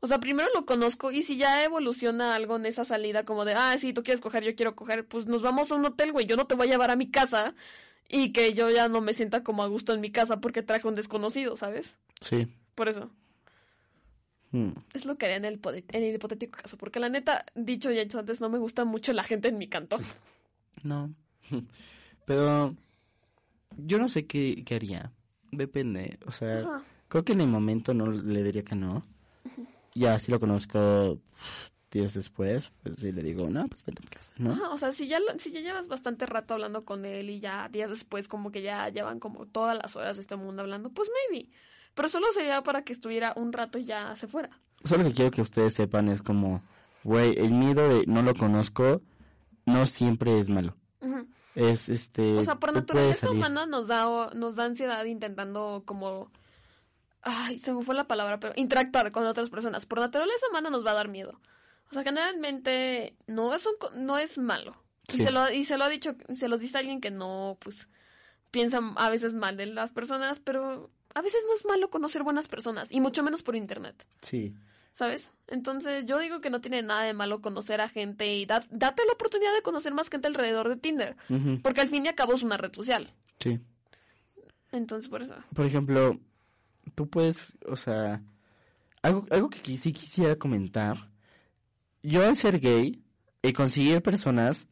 O 0.00 0.06
sea, 0.06 0.20
primero 0.20 0.48
lo 0.54 0.66
conozco 0.66 1.10
y 1.10 1.22
si 1.22 1.36
ya 1.36 1.64
evoluciona 1.64 2.34
algo 2.34 2.56
en 2.56 2.66
esa 2.66 2.84
salida 2.84 3.24
como 3.24 3.44
de, 3.44 3.54
ah, 3.54 3.76
sí, 3.78 3.92
tú 3.92 4.02
quieres 4.02 4.20
coger, 4.20 4.44
yo 4.44 4.54
quiero 4.54 4.76
coger, 4.76 5.06
pues 5.06 5.26
nos 5.26 5.42
vamos 5.42 5.72
a 5.72 5.74
un 5.74 5.84
hotel, 5.86 6.12
güey. 6.12 6.26
Yo 6.26 6.36
no 6.36 6.46
te 6.46 6.54
voy 6.54 6.68
a 6.68 6.70
llevar 6.70 6.90
a 6.90 6.96
mi 6.96 7.10
casa 7.10 7.54
y 8.08 8.32
que 8.32 8.54
yo 8.54 8.70
ya 8.70 8.88
no 8.88 9.00
me 9.00 9.14
sienta 9.14 9.42
como 9.42 9.62
a 9.62 9.68
gusto 9.68 9.94
en 9.94 10.00
mi 10.00 10.12
casa 10.12 10.40
porque 10.40 10.62
traje 10.62 10.86
un 10.86 10.94
desconocido, 10.94 11.56
¿sabes? 11.56 11.96
Sí. 12.20 12.46
Por 12.74 12.88
eso. 12.88 13.10
Mm. 14.52 14.70
Es 14.92 15.04
lo 15.06 15.16
que 15.16 15.26
haría 15.26 15.38
en 15.38 15.44
el, 15.44 15.60
en 15.64 16.02
el 16.02 16.14
hipotético 16.14 16.58
caso. 16.60 16.76
Porque 16.76 17.00
la 17.00 17.08
neta, 17.08 17.44
dicho 17.54 17.90
y 17.90 17.98
hecho 17.98 18.18
antes, 18.18 18.40
no 18.40 18.48
me 18.48 18.58
gusta 18.58 18.84
mucho 18.84 19.12
la 19.12 19.24
gente 19.24 19.48
en 19.48 19.58
mi 19.58 19.68
cantón. 19.68 20.00
No. 20.82 21.10
Pero 22.26 22.76
yo 23.78 23.98
no 23.98 24.10
sé 24.10 24.26
qué, 24.26 24.62
qué 24.64 24.74
haría. 24.74 25.10
Depende. 25.50 26.18
O 26.26 26.30
sea, 26.30 26.58
Ajá. 26.60 26.82
creo 27.08 27.24
que 27.24 27.32
en 27.32 27.40
el 27.40 27.48
momento 27.48 27.94
no 27.94 28.06
le 28.06 28.42
diría 28.44 28.62
que 28.62 28.74
no. 28.76 29.04
Ya 29.98 30.18
si 30.18 30.30
lo 30.30 30.38
conozco 30.40 31.18
días 31.90 32.14
después, 32.14 32.70
pues 32.82 32.96
sí 32.98 33.12
le 33.12 33.22
digo, 33.22 33.48
no, 33.48 33.66
pues 33.68 33.82
vete 33.84 34.02
a 34.02 34.04
mi 34.04 34.08
casa, 34.10 34.32
¿no? 34.38 34.72
O 34.72 34.78
sea, 34.78 34.92
si 34.92 35.06
ya, 35.08 35.18
lo- 35.20 35.38
si 35.38 35.52
ya 35.52 35.60
llevas 35.60 35.88
bastante 35.88 36.26
rato 36.26 36.54
hablando 36.54 36.84
con 36.84 37.04
él 37.04 37.30
y 37.30 37.40
ya 37.40 37.68
días 37.70 37.88
después 37.90 38.28
como 38.28 38.50
que 38.52 38.60
ya 38.62 38.88
llevan 38.90 39.18
como 39.20 39.46
todas 39.46 39.76
las 39.76 39.96
horas 39.96 40.16
de 40.16 40.22
este 40.22 40.36
mundo 40.36 40.62
hablando, 40.62 40.90
pues 40.90 41.08
maybe. 41.30 41.48
Pero 41.94 42.08
solo 42.08 42.26
sería 42.32 42.62
para 42.62 42.82
que 42.82 42.92
estuviera 42.92 43.32
un 43.36 43.52
rato 43.52 43.78
y 43.78 43.84
ya 43.86 44.14
se 44.16 44.26
fuera. 44.26 44.50
Solo 44.84 45.04
que 45.04 45.14
quiero 45.14 45.30
que 45.30 45.40
ustedes 45.42 45.72
sepan 45.74 46.08
es 46.08 46.20
como, 46.22 46.62
güey, 47.04 47.38
el 47.38 47.52
miedo 47.52 47.88
de 47.88 48.04
no 48.06 48.22
lo 48.22 48.34
conozco 48.34 49.00
no 49.64 49.86
siempre 49.86 50.38
es 50.38 50.48
malo. 50.50 50.76
Es 51.54 51.88
este. 51.88 52.36
O 52.36 52.44
sea, 52.44 52.56
por 52.56 52.74
naturaleza 52.74 53.30
humana 53.38 53.64
nos 53.64 53.88
da, 53.88 54.04
nos 54.34 54.56
da 54.56 54.64
ansiedad 54.64 55.02
intentando 55.06 55.82
como... 55.86 56.30
Ay, 57.28 57.58
se 57.58 57.72
me 57.72 57.82
fue 57.82 57.94
la 57.96 58.06
palabra, 58.06 58.38
pero 58.38 58.52
interactuar 58.56 59.10
con 59.10 59.26
otras 59.26 59.50
personas. 59.50 59.84
Por 59.84 59.98
naturaleza 59.98 60.46
humana 60.48 60.70
nos 60.70 60.86
va 60.86 60.92
a 60.92 60.94
dar 60.94 61.08
miedo. 61.08 61.40
O 61.90 61.94
sea, 61.94 62.04
generalmente 62.04 63.16
no 63.26 63.52
es, 63.54 63.66
un 63.66 64.06
no 64.06 64.16
es 64.16 64.38
malo. 64.38 64.72
Sí. 65.08 65.20
Y, 65.22 65.24
se 65.24 65.30
lo, 65.32 65.50
y 65.52 65.64
se 65.64 65.76
lo 65.76 65.84
ha 65.84 65.88
dicho, 65.88 66.14
se 66.32 66.48
los 66.48 66.60
dice 66.60 66.78
alguien 66.78 67.00
que 67.00 67.10
no, 67.10 67.58
pues, 67.60 67.88
piensa 68.52 68.80
a 68.96 69.10
veces 69.10 69.34
mal 69.34 69.56
de 69.56 69.66
las 69.66 69.90
personas, 69.90 70.38
pero 70.40 70.90
a 71.14 71.20
veces 71.20 71.40
no 71.48 71.54
es 71.56 71.64
malo 71.64 71.90
conocer 71.90 72.22
buenas 72.22 72.46
personas, 72.48 72.92
y 72.92 73.00
mucho 73.00 73.22
menos 73.22 73.42
por 73.42 73.56
internet. 73.56 74.06
Sí. 74.20 74.54
¿Sabes? 74.92 75.30
Entonces 75.48 76.06
yo 76.06 76.18
digo 76.18 76.40
que 76.40 76.48
no 76.50 76.60
tiene 76.60 76.82
nada 76.82 77.02
de 77.02 77.12
malo 77.12 77.40
conocer 77.42 77.80
a 77.80 77.88
gente 77.88 78.34
y 78.34 78.46
da- 78.46 78.64
date 78.70 79.02
la 79.06 79.12
oportunidad 79.12 79.52
de 79.54 79.62
conocer 79.62 79.92
más 79.94 80.08
gente 80.10 80.26
alrededor 80.28 80.68
de 80.68 80.76
Tinder. 80.76 81.16
Porque 81.62 81.82
al 81.82 81.88
fin 81.88 82.04
y 82.06 82.08
al 82.08 82.14
cabo 82.14 82.32
es 82.34 82.42
una 82.42 82.56
red 82.56 82.72
social. 82.72 83.12
Sí. 83.40 83.60
Entonces, 84.72 85.08
por 85.08 85.22
eso. 85.22 85.34
Por 85.54 85.66
ejemplo, 85.66 86.18
tú 86.94 87.08
puedes, 87.08 87.56
o 87.66 87.76
sea, 87.76 88.22
algo, 89.02 89.26
algo 89.30 89.50
que 89.50 89.76
sí 89.76 89.92
quisiera 89.92 90.36
comentar. 90.36 91.10
Yo 92.02 92.24
al 92.24 92.36
ser 92.36 92.60
gay 92.60 93.02
y 93.42 93.52
conseguir 93.52 94.02
personas, 94.02 94.66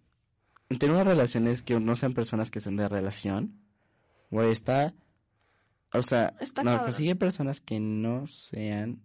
tener 0.79 0.91
unas 0.95 1.07
relaciones 1.07 1.63
que 1.63 1.79
no 1.81 1.97
sean 1.97 2.13
personas 2.15 2.51
que 2.51 2.61
sean 2.61 2.77
de 2.77 2.89
relación, 2.89 3.59
güey, 4.31 4.51
está, 4.53 4.95
o 5.93 6.03
sea, 6.03 6.35
Está 6.41 6.63
no, 6.63 6.71
cabrón. 6.71 6.87
conseguir 6.87 7.17
personas 7.19 7.61
que 7.61 7.79
no 7.81 8.27
sean 8.27 9.01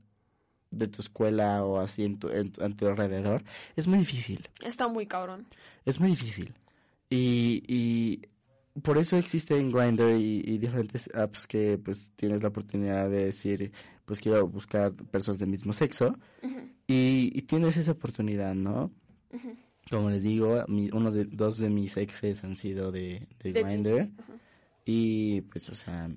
de 0.72 0.88
tu 0.88 1.02
escuela 1.02 1.64
o 1.66 1.80
así 1.80 2.04
en 2.06 2.20
tu, 2.20 2.30
en 2.30 2.52
tu- 2.52 2.64
en 2.64 2.76
tu 2.76 2.88
alrededor, 2.88 3.44
es 3.76 3.88
muy 3.88 4.00
difícil. 4.00 4.48
Está 4.64 4.88
muy 4.88 5.08
cabrón. 5.08 5.48
Es 5.86 6.00
muy 6.00 6.10
difícil. 6.10 6.54
Y, 7.10 7.64
y 7.68 8.22
por 8.84 8.98
eso 8.98 9.18
existen 9.18 9.72
Grindr 9.72 10.12
y, 10.18 10.42
y 10.46 10.58
diferentes 10.58 11.10
apps 11.14 11.48
que 11.48 11.78
pues 11.78 12.12
tienes 12.16 12.42
la 12.42 12.50
oportunidad 12.50 13.10
de 13.10 13.26
decir, 13.26 13.72
pues 14.06 14.20
quiero 14.20 14.48
buscar 14.48 14.94
personas 14.94 15.40
del 15.40 15.50
mismo 15.50 15.74
sexo. 15.74 16.16
y, 16.88 17.32
y 17.34 17.42
tienes 17.44 17.78
esa 17.78 17.92
oportunidad, 17.92 18.56
¿no? 18.56 18.92
Como 19.90 20.10
les 20.10 20.24
digo, 20.24 20.64
mi- 20.68 20.90
uno 20.92 21.12
de, 21.12 21.26
dos 21.26 21.58
de 21.58 21.70
mis 21.70 21.98
exes 21.98 22.44
han 22.44 22.56
sido 22.56 22.92
de, 22.92 23.28
de 23.44 23.54
De 23.54 23.64
Grindr. 23.64 24.10
Y 24.86 25.42
pues, 25.42 25.70
o 25.70 25.76
sea, 25.76 26.10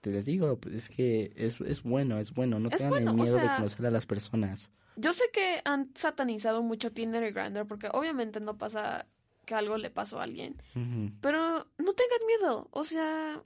te 0.00 0.10
les 0.10 0.24
digo, 0.26 0.58
pues 0.58 0.74
es 0.74 0.88
que 0.88 1.32
es, 1.36 1.60
es 1.60 1.82
bueno, 1.82 2.18
es 2.18 2.32
bueno. 2.32 2.58
No 2.58 2.68
Es 2.68 2.76
tengan 2.78 2.90
bueno, 3.04 3.10
el 3.12 3.18
o 3.20 3.22
miedo 3.22 3.36
de 3.36 3.48
conocer 3.56 3.86
a 3.86 3.90
las 3.90 4.06
personas. 4.06 4.70
Yo 4.96 5.12
sé 5.12 5.24
que 5.32 5.60
han 5.64 5.90
satanizado 5.94 6.62
mucho 6.62 6.90
Tinder 6.92 7.22
y 7.24 7.32
Grindr 7.32 7.66
porque 7.66 7.88
obviamente 7.92 8.40
no 8.40 8.58
pasa 8.58 9.06
que 9.44 9.54
algo 9.54 9.76
le 9.76 9.90
pasó 9.90 10.20
a 10.20 10.24
alguien. 10.24 10.62
Pero 11.20 11.66
no 11.78 11.92
tengan 11.94 12.26
miedo. 12.26 12.68
O 12.70 12.84
sea, 12.84 13.42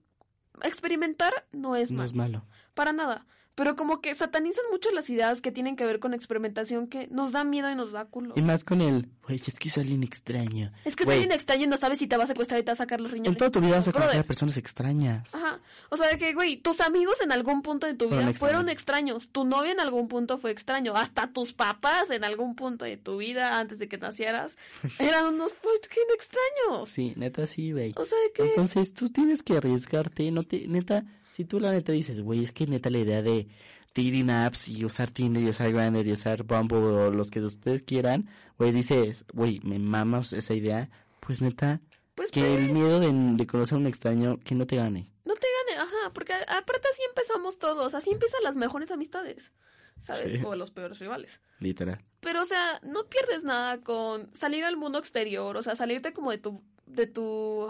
experimentar 0.62 1.32
no 1.52 1.76
es 1.76 1.90
No 1.90 1.98
malo. 1.98 2.06
es 2.06 2.14
malo. 2.14 2.46
Para 2.74 2.92
nada. 2.92 3.26
Pero 3.56 3.74
como 3.74 4.02
que 4.02 4.14
satanizan 4.14 4.64
mucho 4.70 4.90
las 4.90 5.08
ideas 5.08 5.40
que 5.40 5.50
tienen 5.50 5.76
que 5.76 5.86
ver 5.86 5.98
con 5.98 6.12
experimentación 6.12 6.88
que 6.88 7.08
nos 7.10 7.32
da 7.32 7.42
miedo 7.42 7.70
y 7.70 7.74
nos 7.74 7.90
da 7.90 8.04
culo. 8.04 8.34
Y 8.36 8.42
más 8.42 8.64
con 8.64 8.82
el, 8.82 9.08
güey, 9.24 9.40
es 9.44 9.58
que 9.58 9.70
es 9.70 9.78
alguien 9.78 10.02
extraño. 10.02 10.70
Es 10.84 10.94
que 10.94 11.04
es 11.04 11.08
alguien 11.08 11.32
extraño 11.32 11.64
y 11.64 11.66
no 11.66 11.78
sabes 11.78 11.98
si 11.98 12.06
te 12.06 12.18
va 12.18 12.24
a 12.24 12.26
secuestrar 12.26 12.60
y 12.60 12.64
te 12.64 12.66
va 12.66 12.74
a 12.74 12.76
sacar 12.76 13.00
los 13.00 13.10
riñones. 13.10 13.32
En 13.32 13.38
toda 13.38 13.50
tu 13.50 13.60
vida 13.62 13.76
vas 13.76 13.88
a 13.88 13.92
conocer 13.92 14.20
a 14.20 14.24
personas 14.24 14.58
extrañas. 14.58 15.34
Ajá. 15.34 15.58
O 15.88 15.96
sea, 15.96 16.08
de 16.08 16.18
que, 16.18 16.34
güey, 16.34 16.58
tus 16.58 16.82
amigos 16.82 17.22
en 17.22 17.32
algún 17.32 17.62
punto 17.62 17.86
de 17.86 17.94
tu 17.94 18.10
vida 18.10 18.30
fueron 18.34 18.68
extraños. 18.68 19.16
extraños. 19.16 19.28
Tu 19.32 19.44
novia 19.46 19.72
en 19.72 19.80
algún 19.80 20.08
punto 20.08 20.36
fue 20.36 20.50
extraño. 20.50 20.94
Hasta 20.94 21.32
tus 21.32 21.54
papás 21.54 22.10
en 22.10 22.24
algún 22.24 22.56
punto 22.56 22.84
de 22.84 22.98
tu 22.98 23.16
vida, 23.16 23.58
antes 23.58 23.78
de 23.78 23.88
que 23.88 23.96
nacieras, 23.96 24.58
eran 24.98 25.32
unos 25.32 25.54
fucking 25.54 26.14
extraños. 26.14 26.90
Sí, 26.90 27.14
neta 27.16 27.46
sí, 27.46 27.72
güey. 27.72 27.94
O 27.96 28.04
sea, 28.04 28.18
de 28.18 28.32
que... 28.32 28.50
Entonces 28.50 28.92
tú 28.92 29.08
tienes 29.08 29.42
que 29.42 29.56
arriesgarte, 29.56 30.30
no 30.30 30.42
te, 30.42 30.68
neta, 30.68 31.06
si 31.36 31.44
tú 31.44 31.60
la 31.60 31.70
neta 31.70 31.92
dices, 31.92 32.22
güey, 32.22 32.42
es 32.42 32.52
que 32.52 32.66
neta 32.66 32.88
la 32.88 32.98
idea 32.98 33.20
de 33.20 33.46
dating 33.94 34.30
apps 34.30 34.68
y 34.68 34.86
usar 34.86 35.10
Tinder 35.10 35.42
y 35.42 35.50
usar 35.50 35.70
Grindr 35.70 36.06
y 36.06 36.12
usar 36.12 36.44
Bumble 36.44 36.78
o 36.78 37.10
los 37.10 37.30
que 37.30 37.40
ustedes 37.40 37.82
quieran, 37.82 38.30
güey, 38.58 38.72
dices, 38.72 39.26
güey, 39.34 39.60
me 39.62 39.78
mamas 39.78 40.32
esa 40.32 40.54
idea, 40.54 40.88
pues 41.20 41.42
neta, 41.42 41.82
Pues 42.14 42.30
que 42.30 42.40
ve, 42.40 42.54
el 42.54 42.72
miedo 42.72 43.00
de, 43.00 43.12
de 43.12 43.46
conocer 43.46 43.76
a 43.76 43.80
un 43.80 43.86
extraño, 43.86 44.38
que 44.38 44.54
no 44.54 44.66
te 44.66 44.76
gane. 44.76 45.10
no 45.26 45.34
te 45.34 45.46
gane, 45.68 45.82
ajá, 45.82 46.12
porque 46.14 46.32
aparte 46.32 46.88
así 46.90 47.02
empezamos 47.06 47.58
todos, 47.58 47.94
así 47.94 48.10
empiezan 48.10 48.42
las 48.42 48.56
mejores 48.56 48.90
amistades, 48.90 49.52
¿sabes? 50.00 50.32
Sí. 50.32 50.40
O 50.42 50.54
los 50.54 50.70
peores 50.70 50.98
rivales. 51.00 51.38
Literal. 51.60 52.02
Pero, 52.20 52.40
o 52.40 52.46
sea, 52.46 52.80
no 52.82 53.04
pierdes 53.10 53.44
nada 53.44 53.82
con 53.82 54.34
salir 54.34 54.64
al 54.64 54.78
mundo 54.78 54.98
exterior, 54.98 55.54
o 55.54 55.60
sea, 55.62 55.74
salirte 55.76 56.14
como 56.14 56.30
de 56.30 56.38
tu, 56.38 56.62
de 56.86 57.06
tu 57.06 57.68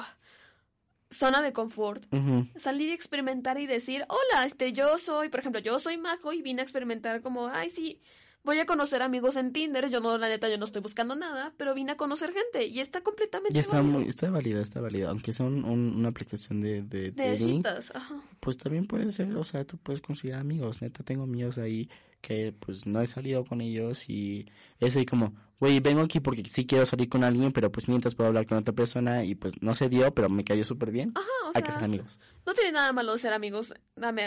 zona 1.17 1.43
de 1.43 1.53
confort. 1.53 2.05
Ujú. 2.15 2.47
Salir 2.57 2.89
y 2.89 2.93
experimentar 2.93 3.59
y 3.59 3.67
decir, 3.67 4.05
hola, 4.09 4.45
este, 4.45 4.73
yo 4.73 4.99
soy, 4.99 5.29
por 5.29 5.41
ejemplo, 5.41 5.61
yo 5.61 5.79
soy 5.79 5.97
Majo 5.97 6.33
y 6.33 6.43
vine 6.43 6.61
a 6.61 6.65
experimentar 6.65 7.23
como, 7.23 7.49
ay, 7.49 7.71
sí, 7.71 8.01
voy 8.45 8.61
a 8.61 8.67
conocer 8.67 9.03
amigos 9.03 9.35
en 9.37 9.53
Tinder. 9.53 9.89
Yo 9.91 10.01
no, 10.01 10.17
la 10.19 10.29
neta, 10.29 10.49
yo 10.49 10.57
no 10.59 10.65
estoy 10.67 10.81
buscando 10.83 11.17
nada, 11.17 11.53
pero 11.57 11.75
vine 11.75 11.93
a 11.93 11.97
conocer 11.97 12.33
gente 12.33 12.67
y 12.67 12.79
está 12.81 13.01
completamente 13.01 13.57
Y 13.57 13.61
está 13.61 13.79
válido. 13.79 13.99
muy, 13.99 14.09
está 14.09 14.31
válido, 14.31 14.61
está 14.63 14.81
válido. 14.81 15.09
Aunque 15.11 15.33
sea 15.33 15.47
un- 15.47 15.65
un- 15.65 15.97
una 15.97 16.09
aplicación 16.11 16.61
de, 16.61 16.83
de, 16.83 17.11
De 17.11 17.31
dating, 17.31 17.57
citas, 17.57 17.91
ajá. 17.95 18.23
pues 18.39 18.57
también 18.57 18.85
puede 18.87 19.11
ser, 19.11 19.35
o 19.37 19.43
sea, 19.45 19.65
tú 19.65 19.79
puedes 19.79 20.01
conseguir 20.01 20.35
amigos. 20.37 20.81
Neta, 20.83 21.03
tengo 21.03 21.25
amigos 21.25 21.59
ahí 21.59 21.89
que 22.21 22.53
pues 22.53 22.87
no 22.87 23.01
he 23.01 23.07
salido 23.07 23.45
con 23.45 23.61
ellos 23.61 24.09
y 24.09 24.47
es 24.81 24.97
ahí 24.97 25.07
como, 25.07 25.35
güey, 25.61 25.81
vengo 25.81 26.03
aquí 26.03 26.21
porque 26.21 26.43
sí 26.47 26.67
quiero 26.67 26.85
salir 26.87 27.09
con 27.09 27.23
alguien, 27.25 27.53
pero 27.53 27.71
pues 27.71 27.89
mientras 27.89 28.15
puedo 28.15 28.29
hablar 28.29 28.47
con 28.47 28.59
otra 28.59 28.75
persona 28.75 29.25
y 29.25 29.35
pues 29.35 29.63
no 29.63 29.75
se 29.75 29.89
dio, 29.89 30.13
pero 30.13 30.29
me 30.29 30.45
cayó 30.45 30.65
súper 30.65 30.91
bien. 30.91 31.13
Ajá, 31.15 31.27
o 31.49 31.53
Hay 31.55 31.63
que 31.63 31.71
ser 31.73 31.85
amigos. 31.85 32.19
no 32.45 32.55
tiene 32.55 32.73
nada 32.73 32.93
malo 32.93 33.13
de 33.13 33.19
ser 33.19 33.33
amigos, 33.33 33.75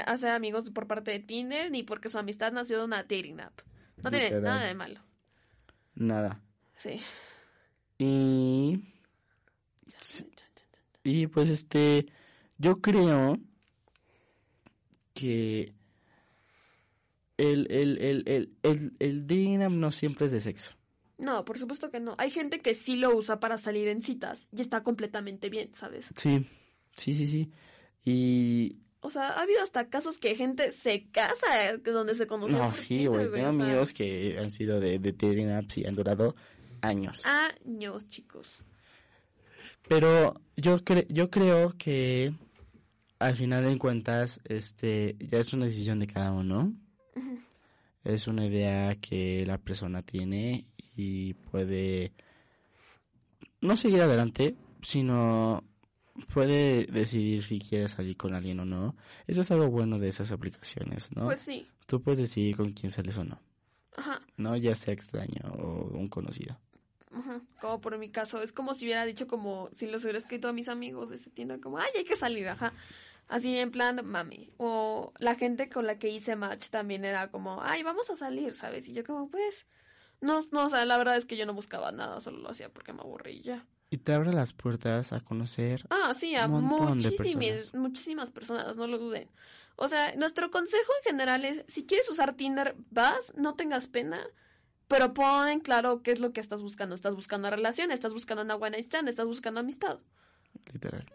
hacer 0.06 0.32
amigos 0.32 0.70
por 0.70 0.88
parte 0.88 1.12
de 1.12 1.20
Tinder, 1.20 1.70
ni 1.72 1.84
porque 1.84 2.10
su 2.10 2.18
amistad 2.18 2.52
nació 2.52 2.80
de 2.80 2.86
una 2.86 3.04
dating 3.04 3.42
app. 3.42 3.60
No 4.04 4.10
tiene 4.10 4.40
nada 4.40 4.64
de 4.66 4.74
malo. 4.76 5.02
Nada. 5.96 6.42
Sí. 6.78 7.02
Y, 7.98 8.82
y 11.04 11.28
pues 11.28 11.50
este, 11.50 12.06
yo 12.58 12.80
creo 12.80 13.38
que 15.14 15.74
el, 17.40 17.68
el, 17.72 17.98
el, 18.28 18.54
el, 18.64 18.94
el, 19.00 19.64
app 19.64 19.72
no 19.72 19.92
siempre 19.92 20.28
es 20.28 20.32
de 20.32 20.42
sexo. 20.42 20.72
No, 21.18 21.44
por 21.44 21.58
supuesto 21.58 21.90
que 21.90 22.00
no. 22.00 22.16
Hay 22.18 22.30
gente 22.30 22.60
que 22.60 22.74
sí 22.74 22.96
lo 22.96 23.16
usa 23.16 23.40
para 23.40 23.58
salir 23.58 23.88
en 23.88 24.02
citas 24.02 24.48
y 24.56 24.62
está 24.62 24.84
completamente 24.84 25.50
bien, 25.50 25.72
¿sabes? 25.74 26.10
Sí, 26.16 26.46
sí, 26.96 27.14
sí, 27.14 27.28
sí. 27.28 27.52
Y 28.06 28.78
O 29.02 29.10
sea, 29.10 29.30
ha 29.30 29.42
habido 29.42 29.62
hasta 29.62 29.90
casos 29.90 30.18
que 30.18 30.36
gente 30.36 30.72
se 30.72 31.08
casa 31.12 31.78
donde 31.84 32.16
se 32.16 32.28
conoce. 32.28 32.54
no, 32.54 32.74
sí, 32.74 33.06
güey. 33.06 33.30
Tengo 33.32 33.48
amigos 33.48 33.94
que 33.94 34.38
han 34.40 34.52
sido 34.52 34.80
de, 34.80 35.00
de 35.00 35.54
apps 35.54 35.78
y 35.78 35.86
han 35.86 35.96
durado 35.96 36.36
años. 36.82 37.22
Años, 37.26 38.08
chicos. 38.08 38.64
Pero 39.88 40.40
yo 40.56 40.84
cre 40.84 41.08
yo 41.10 41.30
creo 41.30 41.74
que 41.78 42.34
al 43.20 43.36
final 43.36 43.66
de 43.66 43.78
cuentas, 43.78 44.40
este, 44.46 45.18
ya 45.20 45.40
es 45.40 45.54
una 45.54 45.66
decisión 45.66 46.00
de 46.00 46.08
cada 46.08 46.32
uno. 46.32 46.74
Es 48.04 48.28
una 48.28 48.46
idea 48.46 48.96
que 48.96 49.46
la 49.46 49.58
persona 49.58 50.02
tiene 50.02 50.66
y 50.96 51.34
puede 51.34 52.14
no 53.62 53.76
seguir 53.76 54.02
adelante, 54.02 54.56
sino 54.82 55.64
puede 56.34 56.86
decidir 56.86 57.44
si 57.44 57.60
quiere 57.60 57.88
salir 57.88 58.18
con 58.18 58.34
alguien 58.34 58.60
o 58.60 58.66
no. 58.66 58.96
Eso 59.28 59.42
es 59.42 59.52
algo 59.52 59.70
bueno 59.70 60.00
de 60.00 60.10
esas 60.10 60.32
aplicaciones, 60.32 61.16
¿no? 61.16 61.26
Pues 61.26 61.40
sí. 61.40 61.68
Tú 61.86 62.02
puedes 62.02 62.20
decidir 62.20 62.56
con 62.56 62.72
quién 62.72 62.92
sales 62.92 63.18
o 63.18 63.24
no, 63.24 63.42
Ajá. 63.96 64.22
¿no? 64.38 64.56
Ya 64.56 64.76
sea 64.76 64.94
extraño 64.94 65.42
o 65.58 65.98
un 65.98 66.08
conocido. 66.08 66.60
Ajá, 67.12 67.42
como 67.60 67.82
por 67.82 67.98
mi 67.98 68.10
caso, 68.10 68.42
es 68.44 68.52
como 68.52 68.76
si 68.76 68.86
hubiera 68.86 69.04
dicho 69.04 69.28
como, 69.28 69.70
si 69.74 69.88
los 69.88 70.04
hubiera 70.04 70.20
escrito 70.20 70.48
a 70.48 70.54
mis 70.54 70.70
amigos 70.70 71.10
de 71.10 71.16
ese 71.16 71.32
Tinder, 71.32 71.60
como, 71.60 71.80
ay, 71.80 71.90
hay 71.98 72.04
que 72.04 72.16
salir, 72.16 72.48
ajá. 72.48 72.72
Así 73.30 73.56
en 73.58 73.72
plan, 73.72 74.02
mami. 74.06 74.52
O 74.58 75.14
la 75.20 75.36
gente 75.36 75.70
con 75.70 75.86
la 75.86 75.98
que 76.00 76.10
hice 76.10 76.36
match 76.36 76.70
también 76.70 77.06
era 77.06 77.30
como, 77.30 77.62
ay, 77.62 77.84
vamos 77.84 78.10
a 78.10 78.16
salir, 78.16 78.56
¿sabes? 78.56 78.88
Y 78.90 78.94
yo 78.94 79.06
como, 79.06 79.30
pues, 79.30 79.66
no, 80.20 80.40
no, 80.52 80.66
o 80.66 80.70
sea, 80.70 80.84
la 80.86 80.98
verdad 80.98 81.16
es 81.16 81.26
que 81.26 81.38
yo 81.38 81.46
no 81.46 81.54
buscaba 81.54 81.92
nada, 81.92 82.20
solo 82.20 82.40
lo 82.40 82.50
hacía 82.50 82.70
porque 82.70 82.92
me 82.92 83.02
aburrí 83.02 83.38
y 83.38 83.42
ya. 83.44 83.66
Y 83.92 83.98
te 83.98 84.14
abre 84.14 84.34
las 84.34 84.52
puertas 84.54 85.14
a 85.14 85.20
conocer 85.22 85.86
Ah, 85.90 86.14
sí, 86.18 86.36
a 86.36 86.48
muchísimas, 86.48 87.18
personas. 87.18 87.74
muchísimas 87.74 88.32
personas, 88.32 88.78
no 88.78 88.88
lo 88.88 88.98
duden. 88.98 89.30
O 89.76 89.88
sea, 89.88 90.14
nuestro 90.16 90.52
consejo 90.52 90.92
en 91.04 91.12
general 91.12 91.46
es, 91.46 91.64
si 91.68 91.86
quieres 91.86 92.10
usar 92.10 92.36
Tinder, 92.36 92.76
vas, 92.90 93.34
no 93.36 93.54
tengas 93.56 93.88
pena, 93.88 94.26
pero 94.88 95.14
pon 95.14 95.48
en 95.48 95.60
claro 95.60 96.02
qué 96.02 96.12
es 96.12 96.20
lo 96.20 96.34
que 96.34 96.42
estás 96.42 96.64
buscando. 96.64 96.96
Estás 96.96 97.16
buscando 97.16 97.50
relación, 97.50 97.92
estás 97.92 98.12
buscando 98.12 98.42
una 98.44 98.56
buena 98.56 98.78
stand, 98.78 99.08
estás 99.08 99.28
buscando 99.28 99.60
amistad. 99.60 100.00
literal. 100.74 101.06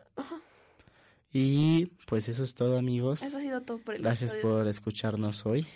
Y 1.35 1.87
pues 2.07 2.29
eso 2.29 2.45
es 2.45 2.55
todo, 2.55 2.79
amigos. 2.79 3.21
Eso 3.21 3.39
ha 3.39 3.41
sido 3.41 3.61
todo 3.61 3.79
por 3.79 3.97
el 3.97 4.03
Gracias 4.03 4.33
episodio. 4.33 4.59
por 4.59 4.69
escucharnos 4.69 5.45
hoy. 5.45 5.67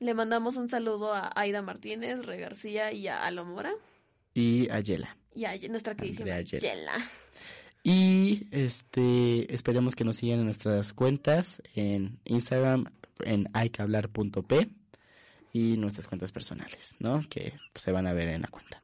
Le 0.00 0.14
mandamos 0.14 0.56
un 0.56 0.70
saludo 0.70 1.12
a 1.12 1.30
Aida 1.36 1.60
Martínez, 1.60 2.24
Re 2.24 2.38
García 2.38 2.90
y 2.90 3.06
a 3.06 3.22
Alomora. 3.22 3.74
Y 4.32 4.70
a 4.70 4.80
Yela. 4.80 5.18
Y 5.34 5.44
a 5.44 5.58
nuestra 5.68 5.94
queridísima 5.94 6.40
Yela. 6.40 6.58
Yela. 6.58 7.10
Y 7.82 8.46
este 8.50 9.54
esperemos 9.54 9.94
que 9.94 10.04
nos 10.04 10.16
sigan 10.16 10.38
en 10.38 10.46
nuestras 10.46 10.94
cuentas 10.94 11.62
en 11.74 12.18
Instagram 12.24 12.86
en 13.24 13.50
hayquehablar.p 13.52 14.70
y 15.52 15.76
nuestras 15.76 16.06
cuentas 16.06 16.32
personales, 16.32 16.96
¿no? 16.98 17.20
Que 17.28 17.52
pues, 17.74 17.82
se 17.84 17.92
van 17.92 18.06
a 18.06 18.14
ver 18.14 18.28
en 18.28 18.40
la 18.40 18.48
cuenta. 18.48 18.82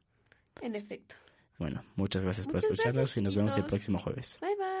En 0.61 0.75
efecto. 0.75 1.15
Bueno, 1.57 1.83
muchas 1.95 2.21
gracias 2.21 2.45
por 2.45 2.57
escucharnos 2.57 2.93
gracias, 2.93 3.17
y 3.17 3.21
nos 3.21 3.33
vemos 3.33 3.57
el 3.57 3.65
próximo 3.65 3.97
jueves. 3.97 4.37
Bye 4.39 4.55
bye. 4.55 4.80